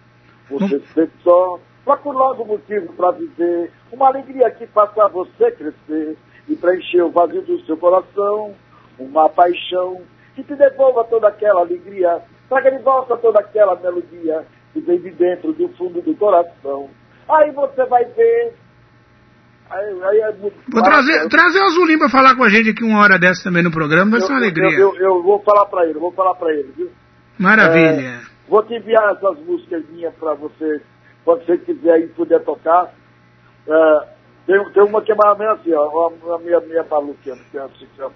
Você 0.51 0.83
sempre 0.95 1.12
só 1.24 1.59
Procure 1.85 2.16
logo 2.16 2.45
motivo 2.45 2.93
para 2.93 3.11
viver, 3.11 3.72
uma 3.91 4.07
alegria 4.07 4.49
que 4.53 4.66
faça 4.68 5.09
você 5.09 5.51
crescer 5.51 6.16
e 6.49 6.55
preencher 6.55 7.03
o 7.03 7.11
vazio 7.11 7.43
do 7.43 7.61
seu 7.66 7.76
coração, 7.76 8.55
uma 8.99 9.28
paixão 9.28 10.01
que 10.37 10.45
te 10.45 10.55
devolva 10.55 11.03
toda 11.05 11.26
aquela 11.26 11.61
alegria, 11.62 12.20
traga 12.49 12.70
de 12.70 12.78
volta 12.78 13.16
toda 13.16 13.41
aquela 13.41 13.74
melodia 13.74 14.47
que 14.72 14.80
vem 14.80 15.01
de 15.01 15.11
dentro 15.11 15.53
do 15.53 15.68
fundo 15.70 16.01
do 16.03 16.14
coração. 16.14 16.89
Aí 17.29 17.51
você 17.53 17.85
vai 17.87 18.05
ver. 18.05 18.55
Aí, 19.70 20.03
aí 20.05 20.20
é 20.20 20.33
muito 20.33 20.55
Vou 20.70 20.85
fácil. 20.85 21.07
trazer, 21.07 21.29
trazer 21.29 21.61
o 21.61 21.64
Azulim 21.64 21.99
pra 21.99 22.09
falar 22.11 22.37
com 22.37 22.45
a 22.45 22.49
gente 22.51 22.70
aqui 22.70 22.85
uma 22.85 23.01
hora 23.01 23.18
dessa 23.18 23.43
também 23.45 23.62
no 23.62 23.70
programa, 23.70 24.11
vai 24.12 24.20
ser 24.20 24.27
uma 24.33 24.39
Eu- 24.41 24.45
alegria. 24.45 24.79
Eu, 24.79 24.95
eu- 24.97 25.01
eu 25.03 25.23
vou 25.23 25.41
falar 25.43 25.64
para 25.66 25.85
ele, 25.87 25.99
vou 25.99 26.12
falar 26.12 26.35
para 26.35 26.53
ele, 26.53 26.70
viu? 26.77 26.91
Maravilha. 27.39 28.01
É, 28.07 28.20
vou 28.49 28.62
te 28.64 28.75
enviar 28.75 29.12
essas 29.14 29.39
músicas 29.41 29.83
minhas 29.89 30.14
para 30.16 30.35
você, 30.35 30.83
quando 31.25 31.45
você 31.47 31.57
quiser 31.59 31.93
aí 31.93 32.07
puder 32.09 32.41
tocar. 32.45 32.93
É, 33.66 34.09
tem, 34.47 34.62
tem 34.73 34.83
uma 34.83 35.01
que 35.01 35.12
é 35.12 35.14
mais 35.14 35.31
ou 35.33 35.39
menos 35.39 35.61
assim, 35.61 35.73
ó, 35.73 36.11
a, 36.35 36.39
minha, 36.39 36.61
minha 36.61 36.85
maluquinha, 36.85 37.37
que 37.51 37.57
é 37.57 37.62
assim, 37.62 37.87
que 37.97 38.03
é, 38.03 38.09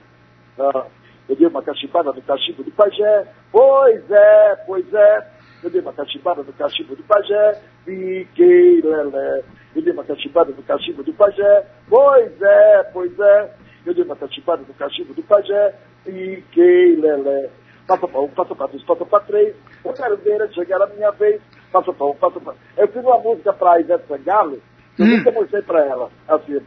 ah, 0.58 0.86
eu 1.28 1.36
dei 1.36 1.46
uma 1.46 1.62
cachimbada 1.62 2.12
no 2.12 2.20
cachimbo 2.22 2.62
do 2.64 2.70
pajé, 2.72 3.28
pois 3.50 4.10
é, 4.10 4.56
pois 4.66 4.92
é. 4.92 5.35
Eu 5.62 5.70
dei 5.70 5.80
uma 5.80 5.92
cachimbada 5.92 6.42
no 6.42 6.52
cachimbo 6.52 6.94
do 6.94 7.02
pajé, 7.02 7.60
fiquei 7.84 8.80
lelé. 8.82 9.42
Eu 9.74 9.82
dei 9.82 9.92
uma 9.92 10.04
cachimbada 10.04 10.52
no 10.52 10.62
cachimbo 10.62 11.02
do 11.02 11.12
pajé, 11.12 11.66
pois 11.88 12.42
é, 12.42 12.82
pois 12.92 13.18
é. 13.18 13.54
Eu 13.84 13.94
dei 13.94 14.04
uma 14.04 14.16
cachimbada 14.16 14.62
no 14.66 14.74
cachimbo 14.74 15.14
do 15.14 15.22
pajé, 15.22 15.74
fiquei 16.04 16.96
lelé. 16.96 17.50
Passa 17.86 18.08
para 18.08 18.20
um, 18.20 18.28
passa 18.28 18.54
para 18.54 18.66
dois, 18.66 18.82
passa 18.82 19.04
para 19.06 19.20
três. 19.20 19.54
Eu 19.84 19.92
quero 19.92 20.16
ver 20.16 20.52
chegar 20.52 20.82
a 20.82 20.86
minha 20.88 21.10
vez. 21.12 21.40
Passa 21.70 21.92
para 21.92 22.06
um, 22.06 22.14
passa 22.14 22.40
para... 22.40 22.54
Eu 22.76 22.88
fiz 22.88 23.02
uma 23.02 23.18
música 23.18 23.52
para 23.52 23.80
Ivete 23.80 24.06
Sangalo, 24.08 24.60
que 24.96 25.02
eu 25.02 25.06
nunca 25.06 25.30
mostrei 25.30 25.62
para 25.62 25.84
ela. 25.84 26.10
Assim, 26.26 26.60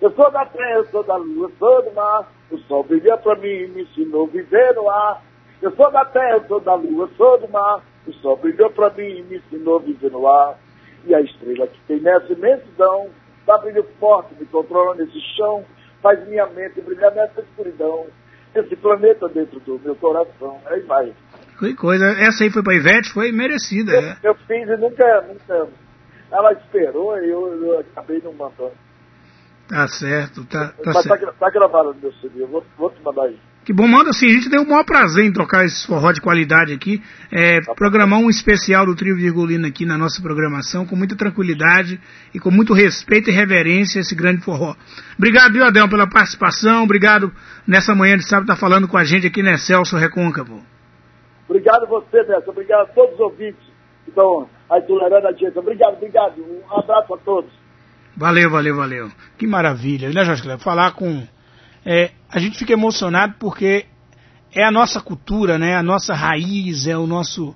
eu 0.00 0.10
sou 0.12 0.30
da 0.30 0.44
terra, 0.46 0.76
eu 0.76 0.86
sou 0.86 1.02
da 1.02 1.16
lua, 1.16 1.48
eu 1.48 1.52
sou 1.58 1.82
do 1.82 1.92
mar. 1.92 2.28
O 2.50 2.58
sol 2.58 2.84
brilha 2.84 3.16
pra 3.16 3.34
mim, 3.36 3.66
me 3.68 3.82
ensinou 3.82 4.26
a 4.26 4.30
viver 4.30 4.74
no 4.74 4.88
ar. 4.88 5.22
Eu 5.62 5.74
sou 5.74 5.90
da 5.90 6.04
terra, 6.04 6.36
eu 6.36 6.46
sou 6.46 6.60
da 6.60 6.74
lua, 6.74 7.04
eu 7.04 7.16
sou 7.16 7.38
do 7.38 7.48
mar. 7.48 7.82
O 8.06 8.12
sol 8.14 8.36
brilhou 8.36 8.70
pra 8.70 8.90
mim, 8.90 9.22
me 9.22 9.36
ensinou 9.36 9.76
a 9.76 9.80
viver 9.82 10.10
no 10.10 10.26
ar. 10.26 10.58
E 11.06 11.14
a 11.14 11.20
estrela 11.20 11.66
que 11.66 11.78
tem 11.86 12.00
nessa 12.00 12.32
imensidão, 12.32 13.08
dá 13.46 13.58
brilho 13.58 13.84
forte, 14.00 14.34
me 14.38 14.46
controla 14.46 14.94
nesse 14.94 15.20
chão, 15.36 15.64
faz 16.02 16.26
minha 16.28 16.46
mente 16.46 16.80
brilhar 16.80 17.12
nessa 17.14 17.40
escuridão. 17.40 18.06
Esse 18.54 18.76
planeta 18.76 19.28
dentro 19.28 19.58
do 19.60 19.78
meu 19.80 19.96
coração. 19.96 20.58
Aí 20.66 20.80
vai. 20.82 21.12
Que 21.58 21.74
coisa. 21.74 22.06
Essa 22.18 22.44
aí 22.44 22.50
foi 22.50 22.62
pra 22.62 22.74
Ivete, 22.74 23.12
foi 23.12 23.32
merecida. 23.32 23.92
é. 23.96 24.16
Eu 24.22 24.34
fiz 24.34 24.68
e 24.68 24.76
nunca, 24.76 25.20
nunca. 25.22 25.68
Ela 26.30 26.52
esperou 26.52 27.18
e 27.18 27.28
eu, 27.30 27.64
eu 27.64 27.80
acabei 27.80 28.20
não 28.22 28.32
mandando. 28.32 28.72
Tá 29.68 29.88
certo, 29.88 30.44
tá, 30.46 30.68
tá 30.68 30.82
Mas 30.86 30.94
tá, 30.94 31.02
certo. 31.02 31.20
gra- 31.20 31.32
tá 31.32 31.50
gravado 31.50 31.94
no 31.94 32.00
meu 32.00 32.12
CD, 32.14 32.42
eu 32.42 32.48
vou, 32.48 32.64
vou 32.76 32.90
te 32.90 33.00
mandar 33.02 33.22
aí. 33.24 33.38
Que 33.64 33.72
bom, 33.72 33.88
manda 33.88 34.10
assim, 34.10 34.26
a 34.26 34.32
gente 34.32 34.50
tem 34.50 34.60
o 34.60 34.68
maior 34.68 34.84
prazer 34.84 35.24
em 35.24 35.32
tocar 35.32 35.64
esse 35.64 35.86
forró 35.86 36.12
de 36.12 36.20
qualidade 36.20 36.72
aqui. 36.72 37.02
É, 37.32 37.60
programar 37.74 38.18
um 38.18 38.28
especial 38.28 38.84
do 38.84 38.94
Trio 38.94 39.16
Virgulino 39.16 39.66
aqui 39.66 39.86
na 39.86 39.96
nossa 39.96 40.20
programação, 40.20 40.84
com 40.84 40.94
muita 40.94 41.16
tranquilidade 41.16 41.98
e 42.34 42.38
com 42.38 42.50
muito 42.50 42.74
respeito 42.74 43.30
e 43.30 43.32
reverência 43.32 43.98
a 43.98 44.02
esse 44.02 44.14
grande 44.14 44.42
forró. 44.42 44.74
Obrigado, 45.16 45.52
viu, 45.52 45.64
Adel, 45.64 45.88
pela 45.88 46.06
participação. 46.06 46.84
Obrigado 46.84 47.32
nessa 47.66 47.94
manhã 47.94 48.18
de 48.18 48.28
sábado 48.28 48.44
estar 48.44 48.56
falando 48.56 48.86
com 48.86 48.98
a 48.98 49.04
gente 49.04 49.26
aqui 49.26 49.42
na 49.42 49.56
Celso 49.56 49.96
Recôncavo. 49.96 50.60
Obrigado 51.48 51.84
a 51.84 51.86
você, 51.86 52.22
Nelson. 52.24 52.50
Obrigado 52.50 52.82
a 52.82 52.86
todos 52.86 53.14
os 53.14 53.20
ouvintes 53.20 53.64
que 54.04 54.10
estão 54.10 54.46
aí 54.68 54.82
tolerando 54.82 55.26
a 55.26 55.32
gente. 55.32 55.58
Obrigado, 55.58 55.94
obrigado. 55.94 56.34
Um 56.42 56.78
abraço 56.78 57.14
a 57.14 57.18
todos. 57.18 57.50
Valeu, 58.16 58.50
valeu, 58.50 58.76
valeu. 58.76 59.10
Que 59.38 59.46
maravilha, 59.46 60.10
né, 60.10 60.24
Jorge 60.24 60.42
Cleber? 60.42 60.62
Falar 60.62 60.92
com. 60.92 61.26
É, 61.84 62.10
a 62.30 62.38
gente 62.38 62.58
fica 62.58 62.72
emocionado 62.72 63.34
porque 63.38 63.86
é 64.54 64.64
a 64.64 64.70
nossa 64.70 65.00
cultura, 65.00 65.58
né? 65.58 65.76
A 65.76 65.82
nossa 65.82 66.14
raiz, 66.14 66.86
é 66.86 66.96
o 66.96 67.06
nosso. 67.06 67.54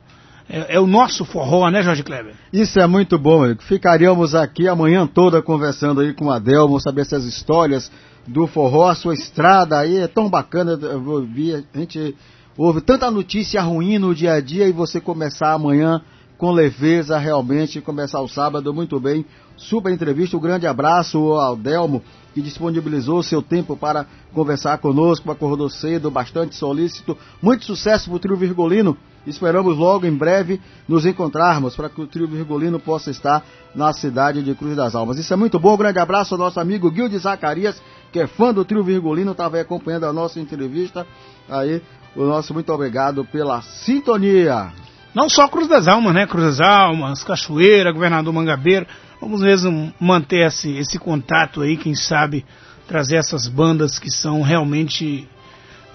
É, 0.49 0.77
é 0.77 0.81
o 0.81 0.87
nosso 0.87 1.25
forró, 1.25 1.69
né, 1.71 1.83
Jorge 1.83 2.03
Kleber? 2.03 2.35
Isso 2.53 2.81
é 2.81 2.87
muito 2.87 3.19
bom. 3.19 3.55
Ficaríamos 3.57 4.35
aqui 4.35 4.67
a 4.67 4.75
manhã 4.75 5.07
toda 5.07 5.43
conversando 5.43 6.01
aí 6.01 6.15
com 6.15 6.27
o 6.27 6.31
Adelmo, 6.31 6.81
saber 6.81 7.03
essas 7.03 7.25
histórias 7.25 7.93
do 8.27 8.47
forró, 8.47 8.89
a 8.89 8.95
sua 8.95 9.15
estrada 9.15 9.79
aí, 9.79 9.99
é 9.99 10.07
tão 10.07 10.29
bacana 10.29 10.73
eu 10.73 11.01
vou 11.01 11.17
ouvir, 11.17 11.67
a 11.75 11.79
gente 11.79 12.15
ouve 12.57 12.81
tanta 12.81 13.11
notícia 13.11 13.61
ruim 13.63 13.99
no 13.99 14.15
dia 14.15 14.35
a 14.35 14.41
dia 14.41 14.67
e 14.67 14.73
você 14.73 15.01
começar 15.01 15.53
amanhã 15.53 16.03
com 16.37 16.53
leveza 16.53 17.19
realmente, 17.19 17.81
começar 17.81 18.21
o 18.21 18.29
sábado 18.29 18.73
muito 18.73 19.01
bem. 19.01 19.27
Super 19.57 19.93
entrevista, 19.93 20.37
um 20.37 20.41
grande 20.41 20.67
abraço 20.67 21.19
ao 21.19 21.57
Delmo, 21.57 22.03
que 22.39 22.43
disponibilizou 22.43 23.21
seu 23.21 23.43
tempo 23.43 23.77
para 23.77 24.07
conversar 24.33 24.79
conosco, 24.79 25.29
acordou 25.29 25.69
cedo, 25.69 26.09
bastante 26.09 26.55
solícito. 26.55 27.19
Muito 27.43 27.65
sucesso 27.65 28.09
para 28.09 28.17
o 28.17 28.19
Trio 28.21 28.37
Virgolino. 28.37 28.97
Esperamos 29.27 29.77
logo 29.77 30.07
em 30.07 30.15
breve 30.15 30.61
nos 30.87 31.05
encontrarmos 31.05 31.75
para 31.75 31.89
que 31.89 32.01
o 32.01 32.07
Trio 32.07 32.29
Virgolino 32.29 32.79
possa 32.79 33.11
estar 33.11 33.45
na 33.75 33.93
cidade 33.93 34.41
de 34.41 34.55
Cruz 34.55 34.77
das 34.77 34.95
Almas. 34.95 35.19
Isso 35.19 35.35
é 35.35 35.37
muito 35.37 35.59
bom. 35.59 35.75
Um 35.75 35.79
grande 35.79 35.99
abraço 35.99 36.35
ao 36.35 36.39
nosso 36.39 36.61
amigo 36.61 36.91
Guilherme 36.93 37.19
Zacarias, 37.19 37.83
que 38.13 38.21
é 38.21 38.29
fã 38.29 38.55
do 38.55 38.65
Trio 38.65 38.85
Virgolino, 38.85 39.33
estava 39.33 39.57
aí 39.57 39.63
acompanhando 39.63 40.07
a 40.07 40.13
nossa 40.13 40.39
entrevista. 40.39 41.05
Aí, 41.49 41.83
o 42.15 42.25
nosso 42.25 42.55
muito 42.55 42.73
obrigado 42.73 43.25
pela 43.25 43.61
sintonia. 43.63 44.73
Não 45.13 45.29
só 45.29 45.49
Cruz 45.49 45.67
das 45.67 45.89
Almas, 45.89 46.15
né? 46.15 46.25
Cruz 46.25 46.45
das 46.45 46.61
Almas, 46.61 47.25
Cachoeira, 47.25 47.93
Governador 47.93 48.33
Mangabeira. 48.33 48.87
Vamos 49.21 49.41
mesmo 49.41 49.93
manter 49.99 50.47
esse, 50.47 50.77
esse 50.77 50.99
contato 50.99 51.63
aí, 51.63 51.77
quem 51.77 51.95
sabe 51.95 52.45
trazer 52.87 53.17
essas 53.17 53.49
bandas 53.49 53.99
que 53.99 54.11
são 54.11 54.43
realmente. 54.43 55.29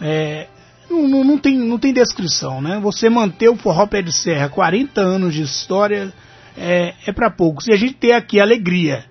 é, 0.02 0.48
não, 0.90 1.08
não, 1.08 1.24
não 1.24 1.38
tem, 1.38 1.58
não 1.58 1.80
tem 1.80 1.94
descrição, 1.94 2.62
né? 2.62 2.80
Você 2.82 3.10
manter 3.10 3.50
o 3.50 3.56
Forró 3.56 3.88
Pé 3.88 4.02
de 4.02 4.12
Serra, 4.12 4.50
40 4.50 5.02
anos 5.02 5.34
de 5.34 5.42
história, 5.42 6.14
é, 6.58 6.94
é 7.06 7.12
para 7.12 7.32
poucos. 7.32 7.68
E 7.68 7.72
a 7.72 7.76
gente 7.76 7.94
ter 7.94 8.12
aqui 8.12 8.40
a 8.40 8.44
alegria 8.44 9.06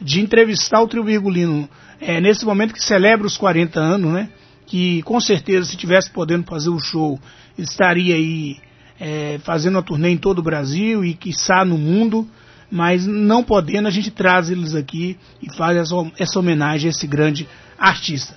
de 0.00 0.20
entrevistar 0.20 0.80
o 0.80 0.88
Trio 0.88 1.04
Virgulino 1.04 1.68
é, 2.00 2.20
nesse 2.20 2.44
momento 2.44 2.72
que 2.72 2.82
celebra 2.82 3.26
os 3.26 3.36
40 3.36 3.78
anos, 3.78 4.12
né? 4.12 4.30
Que 4.66 5.02
com 5.02 5.20
certeza, 5.20 5.66
se 5.66 5.76
tivesse 5.76 6.10
podendo 6.10 6.44
fazer 6.44 6.70
o 6.70 6.78
show, 6.78 7.20
estaria 7.56 8.14
aí 8.14 8.56
é, 8.98 9.38
fazendo 9.44 9.78
a 9.78 9.82
turnê 9.82 10.10
em 10.10 10.16
todo 10.16 10.38
o 10.38 10.42
Brasil 10.42 11.04
e 11.04 11.14
quiçá 11.14 11.64
no 11.64 11.78
mundo, 11.78 12.28
mas 12.70 13.06
não 13.06 13.42
podendo, 13.42 13.88
a 13.88 13.90
gente 13.90 14.10
traz 14.10 14.50
eles 14.50 14.74
aqui 14.74 15.16
e 15.42 15.52
faz 15.54 15.76
essa, 15.76 16.38
homenagem 16.38 16.88
a 16.88 16.90
esse 16.90 17.06
grande 17.06 17.48
artista. 17.78 18.36